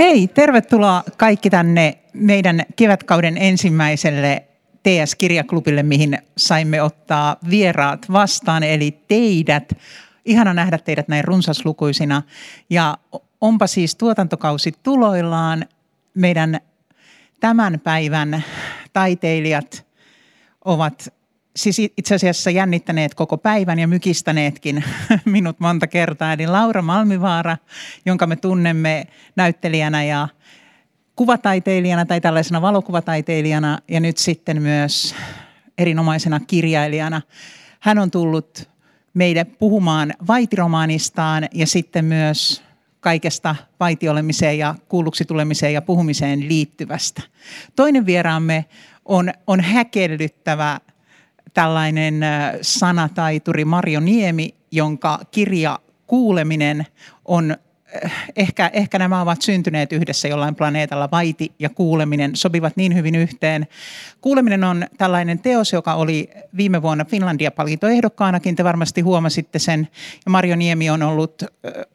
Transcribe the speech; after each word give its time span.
Hei, 0.00 0.28
tervetuloa 0.28 1.04
kaikki 1.16 1.50
tänne 1.50 1.98
meidän 2.12 2.62
kevätkauden 2.76 3.38
ensimmäiselle 3.38 4.44
TS-kirjaklubille, 4.82 5.82
mihin 5.82 6.18
saimme 6.36 6.82
ottaa 6.82 7.36
vieraat 7.50 8.12
vastaan, 8.12 8.62
eli 8.62 8.98
teidät. 9.08 9.72
Ihana 10.24 10.54
nähdä 10.54 10.78
teidät 10.78 11.08
näin 11.08 11.24
runsaslukuisina. 11.24 12.22
Ja 12.70 12.98
onpa 13.40 13.66
siis 13.66 13.96
tuotantokausi 13.96 14.72
tuloillaan. 14.82 15.66
Meidän 16.14 16.60
tämän 17.40 17.80
päivän 17.80 18.44
taiteilijat 18.92 19.86
ovat 20.64 21.12
siis 21.62 21.78
itse 21.96 22.14
asiassa 22.14 22.50
jännittäneet 22.50 23.14
koko 23.14 23.38
päivän 23.38 23.78
ja 23.78 23.88
mykistäneetkin 23.88 24.84
minut 25.24 25.60
monta 25.60 25.86
kertaa. 25.86 26.32
Eli 26.32 26.46
Laura 26.46 26.82
Malmivaara, 26.82 27.56
jonka 28.06 28.26
me 28.26 28.36
tunnemme 28.36 29.06
näyttelijänä 29.36 30.04
ja 30.04 30.28
kuvataiteilijana 31.16 32.06
tai 32.06 32.20
tällaisena 32.20 32.62
valokuvataiteilijana 32.62 33.78
ja 33.88 34.00
nyt 34.00 34.18
sitten 34.18 34.62
myös 34.62 35.14
erinomaisena 35.78 36.40
kirjailijana. 36.40 37.22
Hän 37.80 37.98
on 37.98 38.10
tullut 38.10 38.68
meille 39.14 39.44
puhumaan 39.44 40.12
vaitiromaanistaan 40.26 41.48
ja 41.54 41.66
sitten 41.66 42.04
myös 42.04 42.62
kaikesta 43.00 43.56
vaitiolemiseen 43.80 44.58
ja 44.58 44.74
kuulluksi 44.88 45.24
tulemiseen 45.24 45.72
ja 45.72 45.82
puhumiseen 45.82 46.48
liittyvästä. 46.48 47.22
Toinen 47.76 48.06
vieraamme 48.06 48.64
on, 49.04 49.32
on 49.46 49.60
häkellyttävä 49.60 50.80
tällainen 51.54 52.20
sanataituri 52.62 53.64
Marjo 53.64 54.00
Niemi, 54.00 54.54
jonka 54.70 55.18
kirja 55.30 55.78
Kuuleminen 56.06 56.86
on 57.24 57.56
ehkä, 58.36 58.70
ehkä 58.72 58.98
nämä 58.98 59.20
ovat 59.20 59.42
syntyneet 59.42 59.92
yhdessä 59.92 60.28
jollain 60.28 60.54
planeetalla. 60.54 61.10
Vaiti 61.10 61.52
ja 61.58 61.68
kuuleminen 61.68 62.36
sopivat 62.36 62.76
niin 62.76 62.94
hyvin 62.94 63.14
yhteen. 63.14 63.66
Kuuleminen 64.20 64.64
on 64.64 64.86
tällainen 64.98 65.38
teos, 65.38 65.72
joka 65.72 65.94
oli 65.94 66.30
viime 66.56 66.82
vuonna 66.82 67.04
Finlandia-palkintoehdokkaanakin. 67.04 68.56
Te 68.56 68.64
varmasti 68.64 69.00
huomasitte 69.00 69.58
sen. 69.58 69.88
Ja 70.24 70.30
Marjo 70.30 70.56
Niemi 70.56 70.90
on 70.90 71.02
ollut 71.02 71.44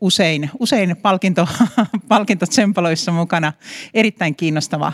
usein, 0.01 0.49
usein 0.59 0.97
palkinto, 0.97 1.47
palkintotsempaloissa 2.07 3.11
mukana. 3.11 3.53
Erittäin 3.93 4.35
kiinnostava 4.35 4.93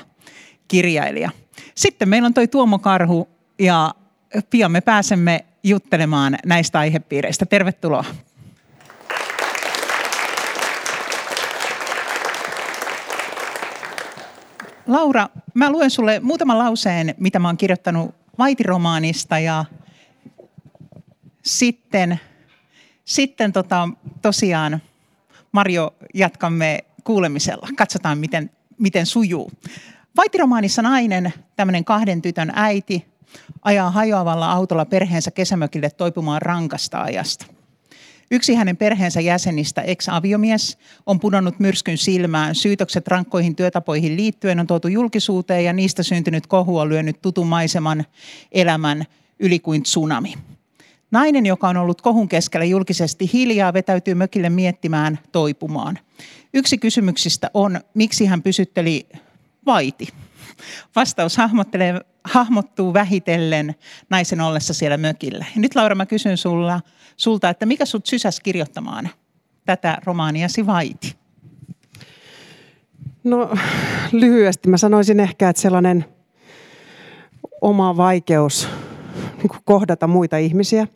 kirjailija. 0.67 1.29
Sitten 1.75 2.09
meillä 2.09 2.25
on 2.25 2.33
toi 2.33 2.47
Tuomo 2.47 2.79
Karhu 2.79 3.29
ja 3.59 3.93
pian 4.49 4.71
me 4.71 4.81
pääsemme 4.81 5.45
juttelemaan 5.63 6.37
näistä 6.45 6.79
aihepiireistä. 6.79 7.45
Tervetuloa. 7.45 8.05
Laura, 14.87 15.29
mä 15.53 15.71
luen 15.71 15.89
sulle 15.89 16.19
muutaman 16.19 16.57
lauseen, 16.57 17.15
mitä 17.17 17.39
mä 17.39 17.47
oon 17.47 17.57
kirjoittanut 17.57 18.15
Vaitiromaanista 18.37 19.39
ja 19.39 19.65
sitten, 21.43 22.19
sitten 23.05 23.53
tota, 23.53 23.89
tosiaan 24.21 24.81
Marjo 25.51 25.95
jatkamme 26.13 26.79
kuulemisella. 27.03 27.67
Katsotaan, 27.75 28.17
miten, 28.17 28.51
miten 28.77 29.05
sujuu. 29.05 29.51
Vaitiromaanissa 30.17 30.81
nainen, 30.81 31.33
tämmöinen 31.55 31.85
kahden 31.85 32.21
tytön 32.21 32.51
äiti, 32.55 33.10
ajaa 33.61 33.91
hajoavalla 33.91 34.51
autolla 34.51 34.85
perheensä 34.85 35.31
kesämökille 35.31 35.89
toipumaan 35.89 36.41
rankasta 36.41 37.01
ajasta. 37.01 37.45
Yksi 38.31 38.55
hänen 38.55 38.77
perheensä 38.77 39.21
jäsenistä, 39.21 39.81
ex-aviomies, 39.81 40.77
on 41.05 41.19
pudonnut 41.19 41.59
myrskyn 41.59 41.97
silmään. 41.97 42.55
Syytökset 42.55 43.07
rankkoihin 43.07 43.55
työtapoihin 43.55 44.17
liittyen 44.17 44.59
on 44.59 44.67
tuotu 44.67 44.87
julkisuuteen 44.87 45.65
ja 45.65 45.73
niistä 45.73 46.03
syntynyt 46.03 46.47
kohu 46.47 46.77
on 46.77 46.89
lyönyt 46.89 47.21
tutun 47.21 47.47
maiseman 47.47 48.05
elämän 48.51 49.05
yli 49.39 49.59
kuin 49.59 49.83
tsunami. 49.83 50.33
Nainen, 51.11 51.45
joka 51.45 51.69
on 51.69 51.77
ollut 51.77 52.01
kohun 52.01 52.27
keskellä 52.27 52.65
julkisesti 52.65 53.29
hiljaa, 53.33 53.73
vetäytyy 53.73 54.13
mökille 54.13 54.49
miettimään 54.49 55.19
toipumaan. 55.31 55.99
Yksi 56.53 56.77
kysymyksistä 56.77 57.51
on, 57.53 57.81
miksi 57.93 58.25
hän 58.25 58.41
pysytteli 58.41 59.07
vaiti. 59.65 60.07
Vastaus 60.95 61.37
hahmottelee, 61.37 62.01
hahmottuu 62.23 62.93
vähitellen 62.93 63.75
naisen 64.09 64.41
ollessa 64.41 64.73
siellä 64.73 64.97
mökillä. 64.97 65.45
Ja 65.55 65.61
nyt 65.61 65.75
Laura, 65.75 65.95
mä 65.95 66.05
kysyn 66.05 66.37
sulla, 66.37 66.81
sulta, 67.17 67.49
että 67.49 67.65
mikä 67.65 67.85
sut 67.85 68.05
sysäs 68.05 68.39
kirjoittamaan 68.39 69.09
tätä 69.65 69.97
romaaniasi 70.05 70.65
vaiti? 70.65 71.15
No 73.23 73.55
lyhyesti 74.11 74.69
mä 74.69 74.77
sanoisin 74.77 75.19
ehkä, 75.19 75.49
että 75.49 75.61
sellainen 75.61 76.05
oma 77.61 77.97
vaikeus 77.97 78.67
niin 79.37 79.61
kohdata 79.65 80.07
muita 80.07 80.37
ihmisiä 80.37 80.87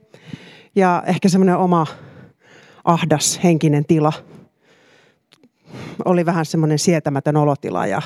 ja 0.75 1.04
ehkä 1.06 1.30
semmoinen 1.30 1.58
oma 1.58 1.88
ahdas 2.84 3.40
henkinen 3.44 3.86
tila 3.86 4.14
oli 6.06 6.25
vähän 6.25 6.46
semmoinen 6.46 6.80
sietämätön 6.80 7.38
olotila 7.38 7.88
ja 7.88 8.02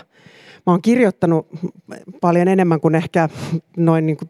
mä 0.65 0.73
oon 0.73 0.81
kirjoittanut 0.81 1.47
paljon 2.21 2.47
enemmän 2.47 2.81
kuin 2.81 2.95
ehkä 2.95 3.29
noin 3.77 4.05
niin 4.05 4.17
kuin 4.17 4.29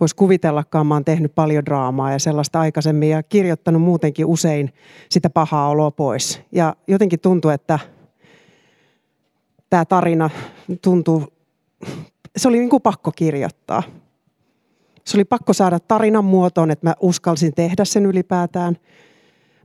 voisi 0.00 0.16
kuvitellakaan. 0.16 0.86
Mä 0.86 0.94
oon 0.94 1.04
tehnyt 1.04 1.34
paljon 1.34 1.64
draamaa 1.64 2.12
ja 2.12 2.18
sellaista 2.18 2.60
aikaisemmin 2.60 3.10
ja 3.10 3.22
kirjoittanut 3.22 3.82
muutenkin 3.82 4.26
usein 4.26 4.72
sitä 5.10 5.30
pahaa 5.30 5.68
oloa 5.68 5.90
pois. 5.90 6.40
Ja 6.52 6.76
jotenkin 6.86 7.20
tuntuu, 7.20 7.50
että 7.50 7.78
tämä 9.70 9.84
tarina 9.84 10.30
tuntuu, 10.82 11.24
se 12.36 12.48
oli 12.48 12.58
niin 12.58 12.70
kuin 12.70 12.82
pakko 12.82 13.12
kirjoittaa. 13.12 13.82
Se 15.04 15.16
oli 15.16 15.24
pakko 15.24 15.52
saada 15.52 15.80
tarinan 15.80 16.24
muotoon, 16.24 16.70
että 16.70 16.86
mä 16.86 16.94
uskalsin 17.00 17.54
tehdä 17.54 17.84
sen 17.84 18.06
ylipäätään. 18.06 18.76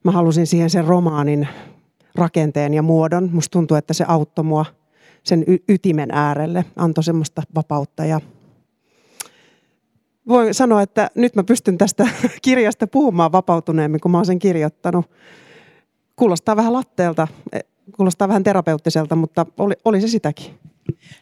Mä 0.03 0.11
halusin 0.11 0.47
siihen 0.47 0.69
sen 0.69 0.85
romaanin 0.85 1.47
rakenteen 2.15 2.73
ja 2.73 2.81
muodon. 2.81 3.29
Musta 3.33 3.51
tuntuu, 3.51 3.77
että 3.77 3.93
se 3.93 4.05
auttoi 4.07 4.45
mua– 4.45 4.65
sen 5.23 5.43
y- 5.47 5.63
ytimen 5.69 6.09
äärelle, 6.11 6.65
antoi 6.75 7.03
semmoista 7.03 7.41
vapautta 7.55 8.05
ja 8.05 8.21
voin 10.27 10.53
sanoa, 10.53 10.81
että 10.81 11.09
nyt 11.15 11.35
mä 11.35 11.43
pystyn 11.43 11.77
tästä 11.77 12.07
kirjasta 12.41 12.87
puhumaan 12.87 13.31
vapautuneemmin, 13.31 14.01
kun 14.01 14.11
mä 14.11 14.17
oon 14.17 14.25
sen 14.25 14.39
kirjoittanut. 14.39 15.11
Kuulostaa 16.15 16.55
vähän 16.55 16.73
latteelta, 16.73 17.27
e, 17.51 17.59
kuulostaa 17.97 18.27
vähän 18.27 18.43
terapeuttiselta, 18.43 19.15
mutta 19.15 19.45
oli, 19.57 19.73
oli 19.85 20.01
se 20.01 20.07
sitäkin. 20.07 20.59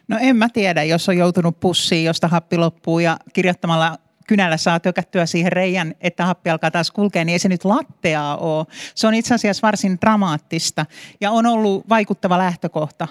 No 0.08 0.18
en 0.20 0.36
mä 0.36 0.48
tiedä, 0.48 0.84
jos 0.84 1.08
on 1.08 1.16
joutunut 1.16 1.60
pussiin, 1.60 2.04
josta 2.04 2.28
happi 2.28 2.58
loppuu 2.58 2.98
ja 2.98 3.16
kirjoittamalla 3.32 3.98
kynällä 4.28 4.56
saa 4.56 4.80
tökättyä 4.80 5.26
siihen 5.26 5.52
reijän, 5.52 5.94
että 6.00 6.26
happi 6.26 6.50
alkaa 6.50 6.70
taas 6.70 6.90
kulkea, 6.90 7.24
niin 7.24 7.32
ei 7.32 7.38
se 7.38 7.48
nyt 7.48 7.64
latteaa 7.64 8.36
ole. 8.36 8.66
Se 8.94 9.06
on 9.06 9.14
itse 9.14 9.34
asiassa 9.34 9.66
varsin 9.66 9.98
dramaattista 10.00 10.86
ja 11.20 11.30
on 11.30 11.46
ollut 11.46 11.88
vaikuttava 11.88 12.38
lähtökohta 12.38 13.08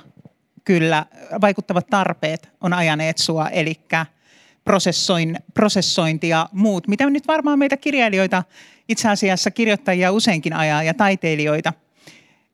kyllä 0.68 1.06
vaikuttavat 1.42 1.88
tarpeet 1.88 2.50
on 2.62 2.74
ajaneet 2.74 3.18
sua, 3.18 3.50
eli 3.50 3.76
prosessoin, 4.64 5.38
prosessointi 5.54 6.30
ja 6.30 6.50
muut, 6.52 6.88
mitä 6.88 7.10
nyt 7.10 7.28
varmaan 7.28 7.60
meitä 7.60 7.78
kirjailijoita, 7.78 8.44
itse 8.90 9.10
asiassa 9.10 9.52
kirjoittajia 9.52 10.12
useinkin 10.12 10.54
ajaa 10.54 10.84
ja 10.84 10.94
taiteilijoita. 10.94 11.74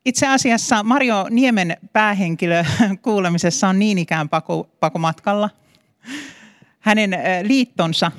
Itse 0.06 0.28
asiassa 0.28 0.84
Mario 0.84 1.28
Niemen 1.30 1.78
päähenkilö 1.94 2.64
kuulemisessa 3.02 3.68
on 3.68 3.80
niin 3.80 3.98
ikään 3.98 4.30
pako, 4.30 4.70
pakomatkalla. 4.80 5.50
Hänen 6.80 7.18
liittonsa 7.44 8.12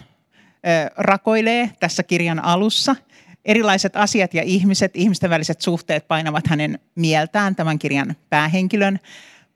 rakoilee 0.96 1.70
tässä 1.80 2.02
kirjan 2.02 2.44
alussa. 2.44 2.96
Erilaiset 3.44 3.96
asiat 3.96 4.34
ja 4.34 4.42
ihmiset, 4.42 4.96
ihmisten 4.96 5.30
väliset 5.30 5.60
suhteet 5.60 6.08
painavat 6.08 6.46
hänen 6.46 6.78
mieltään 6.94 7.56
tämän 7.56 7.78
kirjan 7.78 8.16
päähenkilön. 8.30 9.00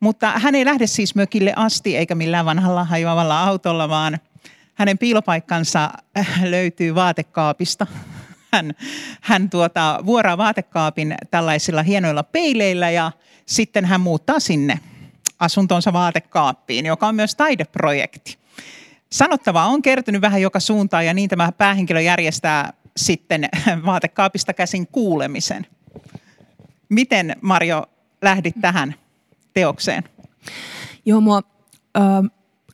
Mutta 0.01 0.33
hän 0.37 0.55
ei 0.55 0.65
lähde 0.65 0.87
siis 0.87 1.15
mökille 1.15 1.53
asti 1.57 1.97
eikä 1.97 2.15
millään 2.15 2.47
vanhalla 2.47 2.85
hajoavalla 2.85 3.45
autolla, 3.45 3.89
vaan 3.89 4.19
hänen 4.75 4.99
piilopaikkansa 4.99 5.91
äh, 6.19 6.43
löytyy 6.45 6.95
vaatekaapista. 6.95 7.87
Hän, 8.53 8.75
hän 9.21 9.51
tuota, 9.51 10.01
vuoraa 10.07 10.39
vaatekaapin 10.39 11.15
tällaisilla 11.31 11.83
hienoilla 11.83 12.23
peileillä 12.23 12.91
ja 12.91 13.13
sitten 13.47 13.85
hän 13.85 14.01
muuttaa 14.01 14.41
sinne 14.41 14.81
asuntonsa 15.39 15.93
vaatekaappiin, 15.93 16.87
joka 16.87 17.07
on 17.07 17.15
myös 17.15 17.35
taideprojekti. 17.35 18.39
Sanottavaa 19.13 19.67
on 19.67 19.83
kertynyt 19.83 20.23
vähän 20.23 20.43
joka 20.43 20.61
suuntaan 20.61 21.07
ja 21.07 21.15
niin 21.15 21.31
tämä 21.31 21.53
päähenkilö 21.53 22.01
järjestää 22.01 22.73
sitten 22.97 23.49
vaatekaapista 23.87 24.55
käsin 24.55 24.87
kuulemisen. 24.87 25.67
Miten 26.89 27.37
Marjo 27.41 27.87
lähdit 28.23 28.55
tähän 28.61 28.95
teokseen? 29.59 30.05
Joo, 31.07 31.21
mua 31.21 31.43
äh, 31.97 32.03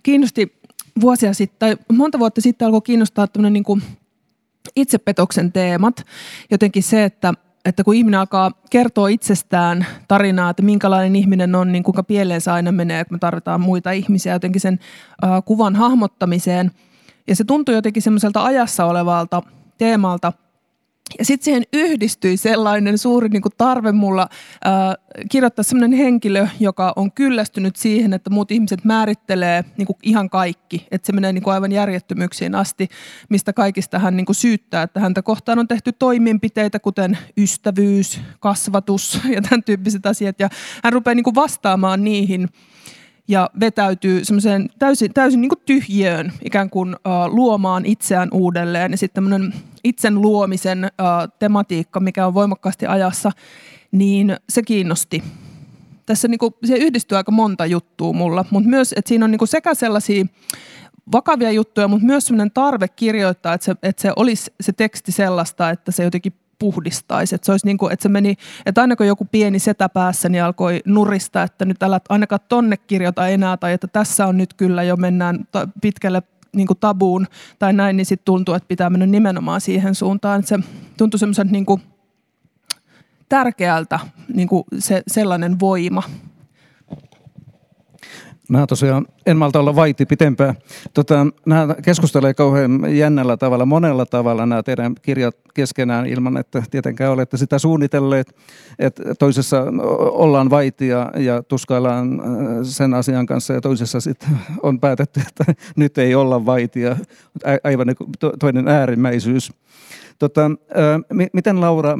kiinnosti 0.02 0.60
vuosia 1.00 1.34
sitten, 1.34 1.58
tai 1.58 1.76
monta 1.92 2.18
vuotta 2.18 2.40
sitten 2.40 2.66
alkoi 2.66 2.82
kiinnostaa 2.82 3.26
tämmöinen 3.26 3.52
niin 3.52 3.82
itsepetoksen 4.76 5.52
teemat. 5.52 6.06
Jotenkin 6.50 6.82
se, 6.82 7.04
että 7.04 7.34
että 7.64 7.84
kun 7.84 7.94
ihminen 7.94 8.20
alkaa 8.20 8.50
kertoa 8.70 9.08
itsestään 9.08 9.86
tarinaa, 10.08 10.50
että 10.50 10.62
minkälainen 10.62 11.16
ihminen 11.16 11.54
on, 11.54 11.72
niin 11.72 11.82
kuinka 11.82 12.02
pieleen 12.02 12.40
se 12.40 12.50
aina 12.50 12.72
menee, 12.72 13.00
että 13.00 13.14
me 13.14 13.18
tarvitaan 13.18 13.60
muita 13.60 13.90
ihmisiä 13.90 14.32
jotenkin 14.32 14.60
sen 14.60 14.78
kuvan 15.44 15.76
hahmottamiseen. 15.76 16.70
Ja 17.26 17.36
se 17.36 17.44
tuntuu 17.44 17.74
jotenkin 17.74 18.02
semmoiselta 18.02 18.44
ajassa 18.44 18.84
olevalta 18.84 19.42
teemalta– 19.78 20.32
ja 21.18 21.24
sitten 21.24 21.44
siihen 21.44 21.62
yhdistyi 21.72 22.36
sellainen 22.36 22.98
suuri 22.98 23.28
niin 23.28 23.42
kuin 23.42 23.52
tarve 23.58 23.92
mulla 23.92 24.28
äh, 24.66 24.72
kirjoittaa 25.30 25.62
sellainen 25.62 25.98
henkilö, 25.98 26.48
joka 26.60 26.92
on 26.96 27.12
kyllästynyt 27.12 27.76
siihen, 27.76 28.12
että 28.12 28.30
muut 28.30 28.50
ihmiset 28.50 28.84
määrittelee 28.84 29.64
niin 29.76 29.86
kuin 29.86 29.96
ihan 30.02 30.30
kaikki. 30.30 30.86
Että 30.90 31.06
se 31.06 31.12
menee 31.12 31.32
niin 31.32 31.42
kuin 31.42 31.54
aivan 31.54 31.72
järjettömyyksiin 31.72 32.54
asti, 32.54 32.88
mistä 33.28 33.52
kaikista 33.52 33.98
hän 33.98 34.16
niin 34.16 34.26
kuin 34.26 34.36
syyttää. 34.36 34.82
Että 34.82 35.00
häntä 35.00 35.22
kohtaan 35.22 35.58
on 35.58 35.68
tehty 35.68 35.92
toimenpiteitä, 35.92 36.78
kuten 36.78 37.18
ystävyys, 37.36 38.20
kasvatus 38.40 39.20
ja 39.34 39.42
tämän 39.42 39.64
tyyppiset 39.64 40.06
asiat. 40.06 40.40
Ja 40.40 40.48
hän 40.84 40.92
rupeaa 40.92 41.14
niin 41.14 41.24
kuin 41.24 41.34
vastaamaan 41.34 42.04
niihin 42.04 42.48
ja 43.28 43.50
vetäytyy 43.60 44.24
semmoiseen 44.24 44.68
täysin, 44.78 45.14
täysin 45.14 45.40
niin 45.40 45.48
kuin 45.48 45.62
tyhjiöön, 45.66 46.32
ikään 46.44 46.70
kuin 46.70 46.94
uh, 46.94 47.34
luomaan 47.34 47.86
itseään 47.86 48.28
uudelleen. 48.32 48.90
Ja 48.90 48.98
sitten 48.98 49.14
tämmöinen 49.24 49.54
itsen 49.84 50.22
luomisen 50.22 50.84
uh, 50.84 51.32
tematiikka, 51.38 52.00
mikä 52.00 52.26
on 52.26 52.34
voimakkaasti 52.34 52.86
ajassa, 52.86 53.32
niin 53.92 54.36
se 54.48 54.62
kiinnosti. 54.62 55.22
Tässä 56.06 56.28
niin 56.28 56.38
kuin, 56.38 56.54
se 56.64 56.76
yhdistyy 56.76 57.16
aika 57.16 57.32
monta 57.32 57.66
juttua 57.66 58.12
mulla, 58.12 58.44
mutta 58.50 58.70
myös, 58.70 58.94
että 58.96 59.08
siinä 59.08 59.24
on 59.24 59.30
niin 59.30 59.38
kuin 59.38 59.48
sekä 59.48 59.74
sellaisia 59.74 60.24
vakavia 61.12 61.50
juttuja, 61.50 61.88
mutta 61.88 62.06
myös 62.06 62.24
sellainen 62.24 62.50
tarve 62.54 62.88
kirjoittaa, 62.88 63.54
että 63.54 63.64
se, 63.64 63.74
että 63.82 64.02
se 64.02 64.12
olisi 64.16 64.52
se 64.60 64.72
teksti 64.72 65.12
sellaista, 65.12 65.70
että 65.70 65.92
se 65.92 66.04
jotenkin 66.04 66.32
puhdistaisi. 66.58 67.34
Että 67.34 67.46
se 67.46 67.52
olisi 67.52 67.66
niin 67.66 67.78
kuin, 67.78 67.92
että 67.92 68.02
se 68.02 68.08
meni, 68.08 68.36
että 68.66 68.80
aina 68.80 68.96
kun 68.96 69.06
joku 69.06 69.24
pieni 69.24 69.58
setä 69.58 69.88
päässä, 69.88 70.28
niin 70.28 70.44
alkoi 70.44 70.80
nurista, 70.84 71.42
että 71.42 71.64
nyt 71.64 71.82
älä 71.82 72.00
ainakaan 72.08 72.40
tonne 72.48 72.76
kirjoita 72.76 73.28
enää, 73.28 73.56
tai 73.56 73.72
että 73.72 73.86
tässä 73.86 74.26
on 74.26 74.36
nyt 74.36 74.54
kyllä 74.54 74.82
jo 74.82 74.96
mennään 74.96 75.48
pitkälle 75.80 76.22
niin 76.54 76.66
kuin 76.66 76.78
tabuun 76.80 77.26
tai 77.58 77.72
näin, 77.72 77.96
niin 77.96 78.06
sitten 78.06 78.24
tuntuu, 78.24 78.54
että 78.54 78.68
pitää 78.68 78.90
mennä 78.90 79.06
nimenomaan 79.06 79.60
siihen 79.60 79.94
suuntaan. 79.94 80.40
Että 80.40 80.48
se 80.48 80.58
tuntuu 80.96 81.18
semmoisen 81.18 81.48
niin 81.50 81.66
tärkeältä 83.28 83.98
niin 84.34 84.48
kuin 84.48 84.64
se, 84.78 85.02
sellainen 85.06 85.60
voima. 85.60 86.02
Mä 88.48 88.66
tosiaan 88.66 89.06
en 89.26 89.36
malta 89.36 89.60
olla 89.60 89.76
vaiti 89.76 90.06
pitempään. 90.06 90.54
Tota, 90.94 91.26
nämä 91.46 91.74
keskustelee 91.82 92.34
kauhean 92.34 92.96
jännällä 92.96 93.36
tavalla, 93.36 93.66
monella 93.66 94.06
tavalla 94.06 94.46
nämä 94.46 94.62
teidän 94.62 94.94
kirjat 95.02 95.36
keskenään 95.54 96.06
ilman, 96.06 96.36
että 96.36 96.62
tietenkään 96.70 97.12
olette 97.12 97.36
sitä 97.36 97.58
suunnitelleet. 97.58 98.36
Että 98.78 99.14
toisessa 99.14 99.64
ollaan 99.98 100.50
vaitia 100.50 101.10
ja 101.16 101.42
tuskaillaan 101.42 102.20
äh, 102.20 102.26
sen 102.62 102.94
asian 102.94 103.26
kanssa 103.26 103.52
ja 103.52 103.60
toisessa 103.60 104.00
sitten 104.00 104.28
on 104.62 104.80
päätetty, 104.80 105.20
että 105.28 105.54
nyt 105.76 105.98
ei 105.98 106.14
olla 106.14 106.46
vaitia. 106.46 106.96
Aivan 107.64 107.86
niin 107.86 108.30
toinen 108.38 108.68
äärimmäisyys. 108.68 109.52
Tota, 110.18 110.50
miten 111.32 111.60
Laura, 111.60 111.98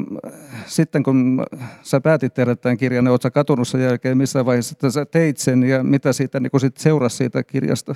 sitten 0.66 1.02
kun 1.02 1.44
sä 1.82 2.00
päätit 2.00 2.34
tehdä 2.34 2.56
tämän 2.56 2.76
kirjan, 2.76 3.05
niin 3.05 3.11
oletko 3.11 3.31
katunut 3.31 3.69
sen 3.69 3.82
jälkeen 3.82 4.19
missä 4.19 4.44
vaiheessa, 4.44 4.72
että 4.72 4.90
sä 4.90 5.05
teit 5.05 5.37
sen 5.37 5.62
ja 5.62 5.84
mitä 5.84 6.12
siitä 6.12 6.40
niin 6.40 6.61
sit 6.61 6.76
seurasi 6.76 7.16
siitä 7.16 7.43
kirjasta? 7.43 7.94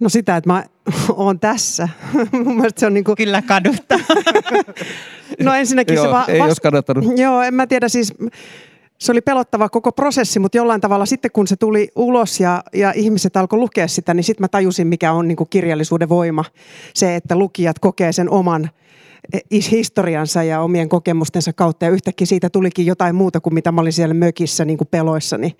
No 0.00 0.08
sitä, 0.08 0.36
että 0.36 0.50
mä 0.50 0.64
oon 1.16 1.40
tässä. 1.40 1.88
Mun 2.44 2.56
mielestä 2.56 2.80
se 2.80 2.86
on 2.86 2.94
niin 2.94 3.04
kuin... 3.04 3.16
Kyllä 3.16 3.42
kaduttaa. 3.42 3.98
no 5.42 5.54
ensinnäkin 5.54 5.94
joo, 5.94 6.04
se 6.04 6.10
vaan... 6.10 6.30
Ei 6.30 6.40
vast... 6.40 6.60
kannattanut. 6.60 7.04
Joo, 7.16 7.42
en 7.42 7.54
mä 7.54 7.66
tiedä 7.66 7.88
siis 7.88 8.14
se 8.98 9.12
oli 9.12 9.20
pelottava 9.20 9.68
koko 9.68 9.92
prosessi, 9.92 10.38
mutta 10.38 10.58
jollain 10.58 10.80
tavalla 10.80 11.06
sitten 11.06 11.30
kun 11.30 11.46
se 11.46 11.56
tuli 11.56 11.88
ulos 11.96 12.40
ja, 12.40 12.64
ja 12.74 12.92
ihmiset 12.96 13.36
alkoi 13.36 13.58
lukea 13.58 13.88
sitä, 13.88 14.14
niin 14.14 14.24
sitten 14.24 14.44
mä 14.44 14.48
tajusin, 14.48 14.86
mikä 14.86 15.12
on 15.12 15.28
niin 15.28 15.36
kuin 15.36 15.50
kirjallisuuden 15.50 16.08
voima. 16.08 16.44
Se, 16.94 17.16
että 17.16 17.36
lukijat 17.36 17.78
kokee 17.78 18.12
sen 18.12 18.30
oman 18.30 18.70
historiansa 19.70 20.42
ja 20.42 20.60
omien 20.60 20.88
kokemustensa 20.88 21.52
kautta. 21.52 21.84
Ja 21.84 21.90
yhtäkkiä 21.90 22.26
siitä 22.26 22.50
tulikin 22.50 22.86
jotain 22.86 23.14
muuta 23.14 23.40
kuin 23.40 23.54
mitä 23.54 23.72
mä 23.72 23.80
olin 23.80 23.92
siellä 23.92 24.14
mökissä 24.14 24.64
niin 24.64 24.78
kuin 24.78 24.88
peloissani 24.90 25.56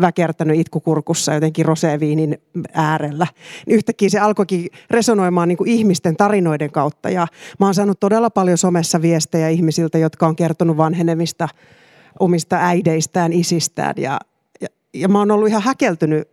väkertänyt 0.00 0.60
itkukurkussa 0.60 1.34
jotenkin 1.34 1.64
roseviinin 1.64 2.38
äärellä. 2.72 3.26
Niin 3.66 3.76
yhtäkkiä 3.76 4.08
se 4.08 4.18
alkoikin 4.18 4.66
resonoimaan 4.90 5.48
niin 5.48 5.58
kuin 5.58 5.70
ihmisten 5.70 6.16
tarinoiden 6.16 6.70
kautta. 6.70 7.10
Ja 7.10 7.26
mä 7.60 7.66
oon 7.66 7.74
saanut 7.74 8.00
todella 8.00 8.30
paljon 8.30 8.58
somessa 8.58 9.02
viestejä 9.02 9.48
ihmisiltä, 9.48 9.98
jotka 9.98 10.26
on 10.26 10.36
kertonut 10.36 10.76
vanhenemista 10.76 11.48
omista 12.20 12.56
äideistään, 12.56 13.32
isistään. 13.32 13.94
Ja, 13.96 14.20
ja, 14.60 14.68
ja 14.94 15.08
mä 15.08 15.18
oon 15.18 15.30
ollut 15.30 15.48
ihan 15.48 15.62
häkeltynyt, 15.62 16.28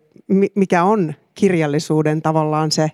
mikä 0.56 0.84
on 0.84 1.14
kirjallisuuden 1.36 2.22
tavallaan 2.22 2.72
se 2.72 2.92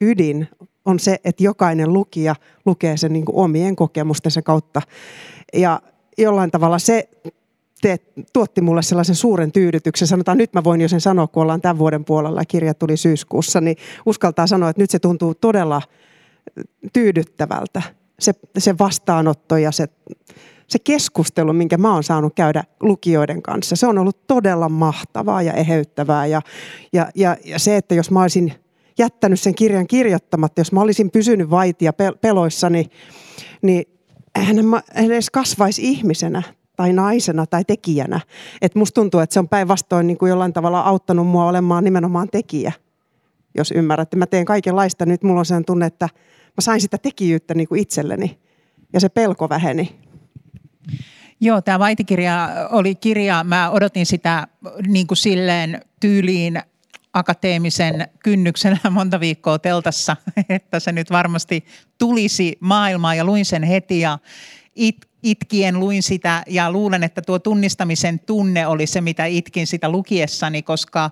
ydin 0.00 0.48
on 0.84 1.00
se, 1.00 1.20
että 1.24 1.44
jokainen 1.44 1.92
lukija 1.92 2.36
lukee 2.66 2.96
sen 2.96 3.12
niin 3.12 3.24
omien 3.32 3.76
kokemustensa 3.76 4.42
kautta. 4.42 4.82
Ja 5.52 5.80
jollain 6.18 6.50
tavalla 6.50 6.78
se 6.78 7.08
te, 7.80 7.98
tuotti 8.32 8.60
mulle 8.60 8.82
sellaisen 8.82 9.14
suuren 9.14 9.52
tyydytyksen. 9.52 10.08
Sanotaan, 10.08 10.38
nyt 10.38 10.52
mä 10.52 10.64
voin 10.64 10.80
jo 10.80 10.88
sen 10.88 11.00
sanoa, 11.00 11.26
kun 11.26 11.42
ollaan 11.42 11.60
tämän 11.60 11.78
vuoden 11.78 12.04
puolella 12.04 12.40
ja 12.40 12.44
kirja 12.44 12.74
tuli 12.74 12.96
syyskuussa, 12.96 13.60
niin 13.60 13.76
uskaltaa 14.06 14.46
sanoa, 14.46 14.70
että 14.70 14.82
nyt 14.82 14.90
se 14.90 14.98
tuntuu 14.98 15.34
todella 15.34 15.82
tyydyttävältä. 16.92 17.82
Se, 18.18 18.32
se 18.58 18.78
vastaanotto 18.78 19.56
ja 19.56 19.72
se, 19.72 19.88
se 20.68 20.78
keskustelu, 20.78 21.52
minkä 21.52 21.78
mä 21.78 21.94
oon 21.94 22.04
saanut 22.04 22.34
käydä 22.34 22.64
lukijoiden 22.80 23.42
kanssa, 23.42 23.76
se 23.76 23.86
on 23.86 23.98
ollut 23.98 24.26
todella 24.26 24.68
mahtavaa 24.68 25.42
ja 25.42 25.52
eheyttävää. 25.52 26.26
Ja, 26.26 26.42
ja, 26.92 27.08
ja, 27.14 27.36
ja 27.44 27.58
se, 27.58 27.76
että 27.76 27.94
jos 27.94 28.10
mä 28.10 28.22
olisin 28.22 28.52
jättänyt 28.98 29.40
sen 29.40 29.54
kirjan 29.54 29.86
kirjoittamatta. 29.86 30.60
Jos 30.60 30.72
mä 30.72 30.80
olisin 30.80 31.10
pysynyt 31.10 31.50
vaitia 31.50 31.92
peloissani, 32.20 32.90
niin 33.62 33.84
hän 34.36 34.64
mä 34.64 34.82
edes 34.94 35.30
kasvaisi 35.30 35.82
ihmisenä 35.82 36.42
tai 36.76 36.92
naisena 36.92 37.46
tai 37.46 37.64
tekijänä. 37.64 38.20
Et 38.62 38.74
musta 38.74 39.00
tuntuu, 39.00 39.20
että 39.20 39.34
se 39.34 39.40
on 39.40 39.48
päinvastoin 39.48 40.06
niin 40.06 40.18
kuin 40.18 40.30
jollain 40.30 40.52
tavalla 40.52 40.80
auttanut 40.80 41.26
mua 41.26 41.46
olemaan 41.46 41.84
nimenomaan 41.84 42.28
tekijä, 42.32 42.72
jos 43.54 43.70
ymmärrätte. 43.70 44.16
Mä 44.16 44.26
teen 44.26 44.44
kaikenlaista. 44.44 45.06
Nyt 45.06 45.22
mulla 45.22 45.40
on 45.40 45.46
sen 45.46 45.64
tunne, 45.64 45.86
että 45.86 46.08
mä 46.46 46.60
sain 46.60 46.80
sitä 46.80 46.98
tekijyyttä 46.98 47.54
niin 47.54 47.68
kuin 47.68 47.80
itselleni 47.80 48.38
ja 48.92 49.00
se 49.00 49.08
pelko 49.08 49.48
väheni. 49.48 50.00
Joo, 51.40 51.62
tämä 51.62 51.78
Vaitikirja 51.78 52.48
oli 52.70 52.94
kirja, 52.94 53.44
mä 53.44 53.70
odotin 53.70 54.06
sitä 54.06 54.46
niin 54.86 55.06
kuin 55.06 55.18
silleen 55.18 55.80
tyyliin 56.00 56.62
akateemisen 57.12 58.08
kynnyksen 58.22 58.80
monta 58.90 59.20
viikkoa 59.20 59.58
teltassa, 59.58 60.16
että 60.48 60.80
se 60.80 60.92
nyt 60.92 61.10
varmasti 61.10 61.64
tulisi 61.98 62.56
maailmaan. 62.60 63.16
Ja 63.16 63.24
luin 63.24 63.44
sen 63.44 63.62
heti 63.62 64.00
ja 64.00 64.18
it, 64.74 64.96
itkien 65.22 65.80
luin 65.80 66.02
sitä. 66.02 66.42
Ja 66.46 66.72
luulen, 66.72 67.02
että 67.02 67.22
tuo 67.22 67.38
tunnistamisen 67.38 68.20
tunne 68.20 68.66
oli 68.66 68.86
se, 68.86 69.00
mitä 69.00 69.26
itkin 69.26 69.66
sitä 69.66 69.88
lukiessani, 69.88 70.62
koska 70.62 71.10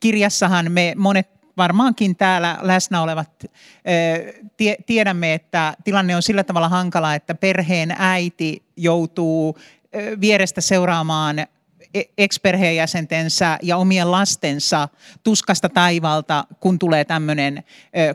kirjassahan 0.00 0.72
me 0.72 0.94
monet 0.96 1.39
varmaankin 1.56 2.16
täällä 2.16 2.58
läsnä 2.62 3.02
olevat 3.02 3.44
tiedämme, 4.86 5.34
että 5.34 5.74
tilanne 5.84 6.16
on 6.16 6.22
sillä 6.22 6.44
tavalla 6.44 6.68
hankala, 6.68 7.14
että 7.14 7.34
perheen 7.34 7.94
äiti 7.98 8.62
joutuu 8.76 9.58
vierestä 10.20 10.60
seuraamaan 10.60 11.46
E- 11.94 12.02
ex-perheenjäsentensä 12.18 13.58
ja 13.62 13.76
omien 13.76 14.10
lastensa 14.10 14.88
tuskasta 15.22 15.68
taivalta, 15.68 16.44
kun 16.60 16.78
tulee 16.78 17.04
tämmöinen 17.04 17.64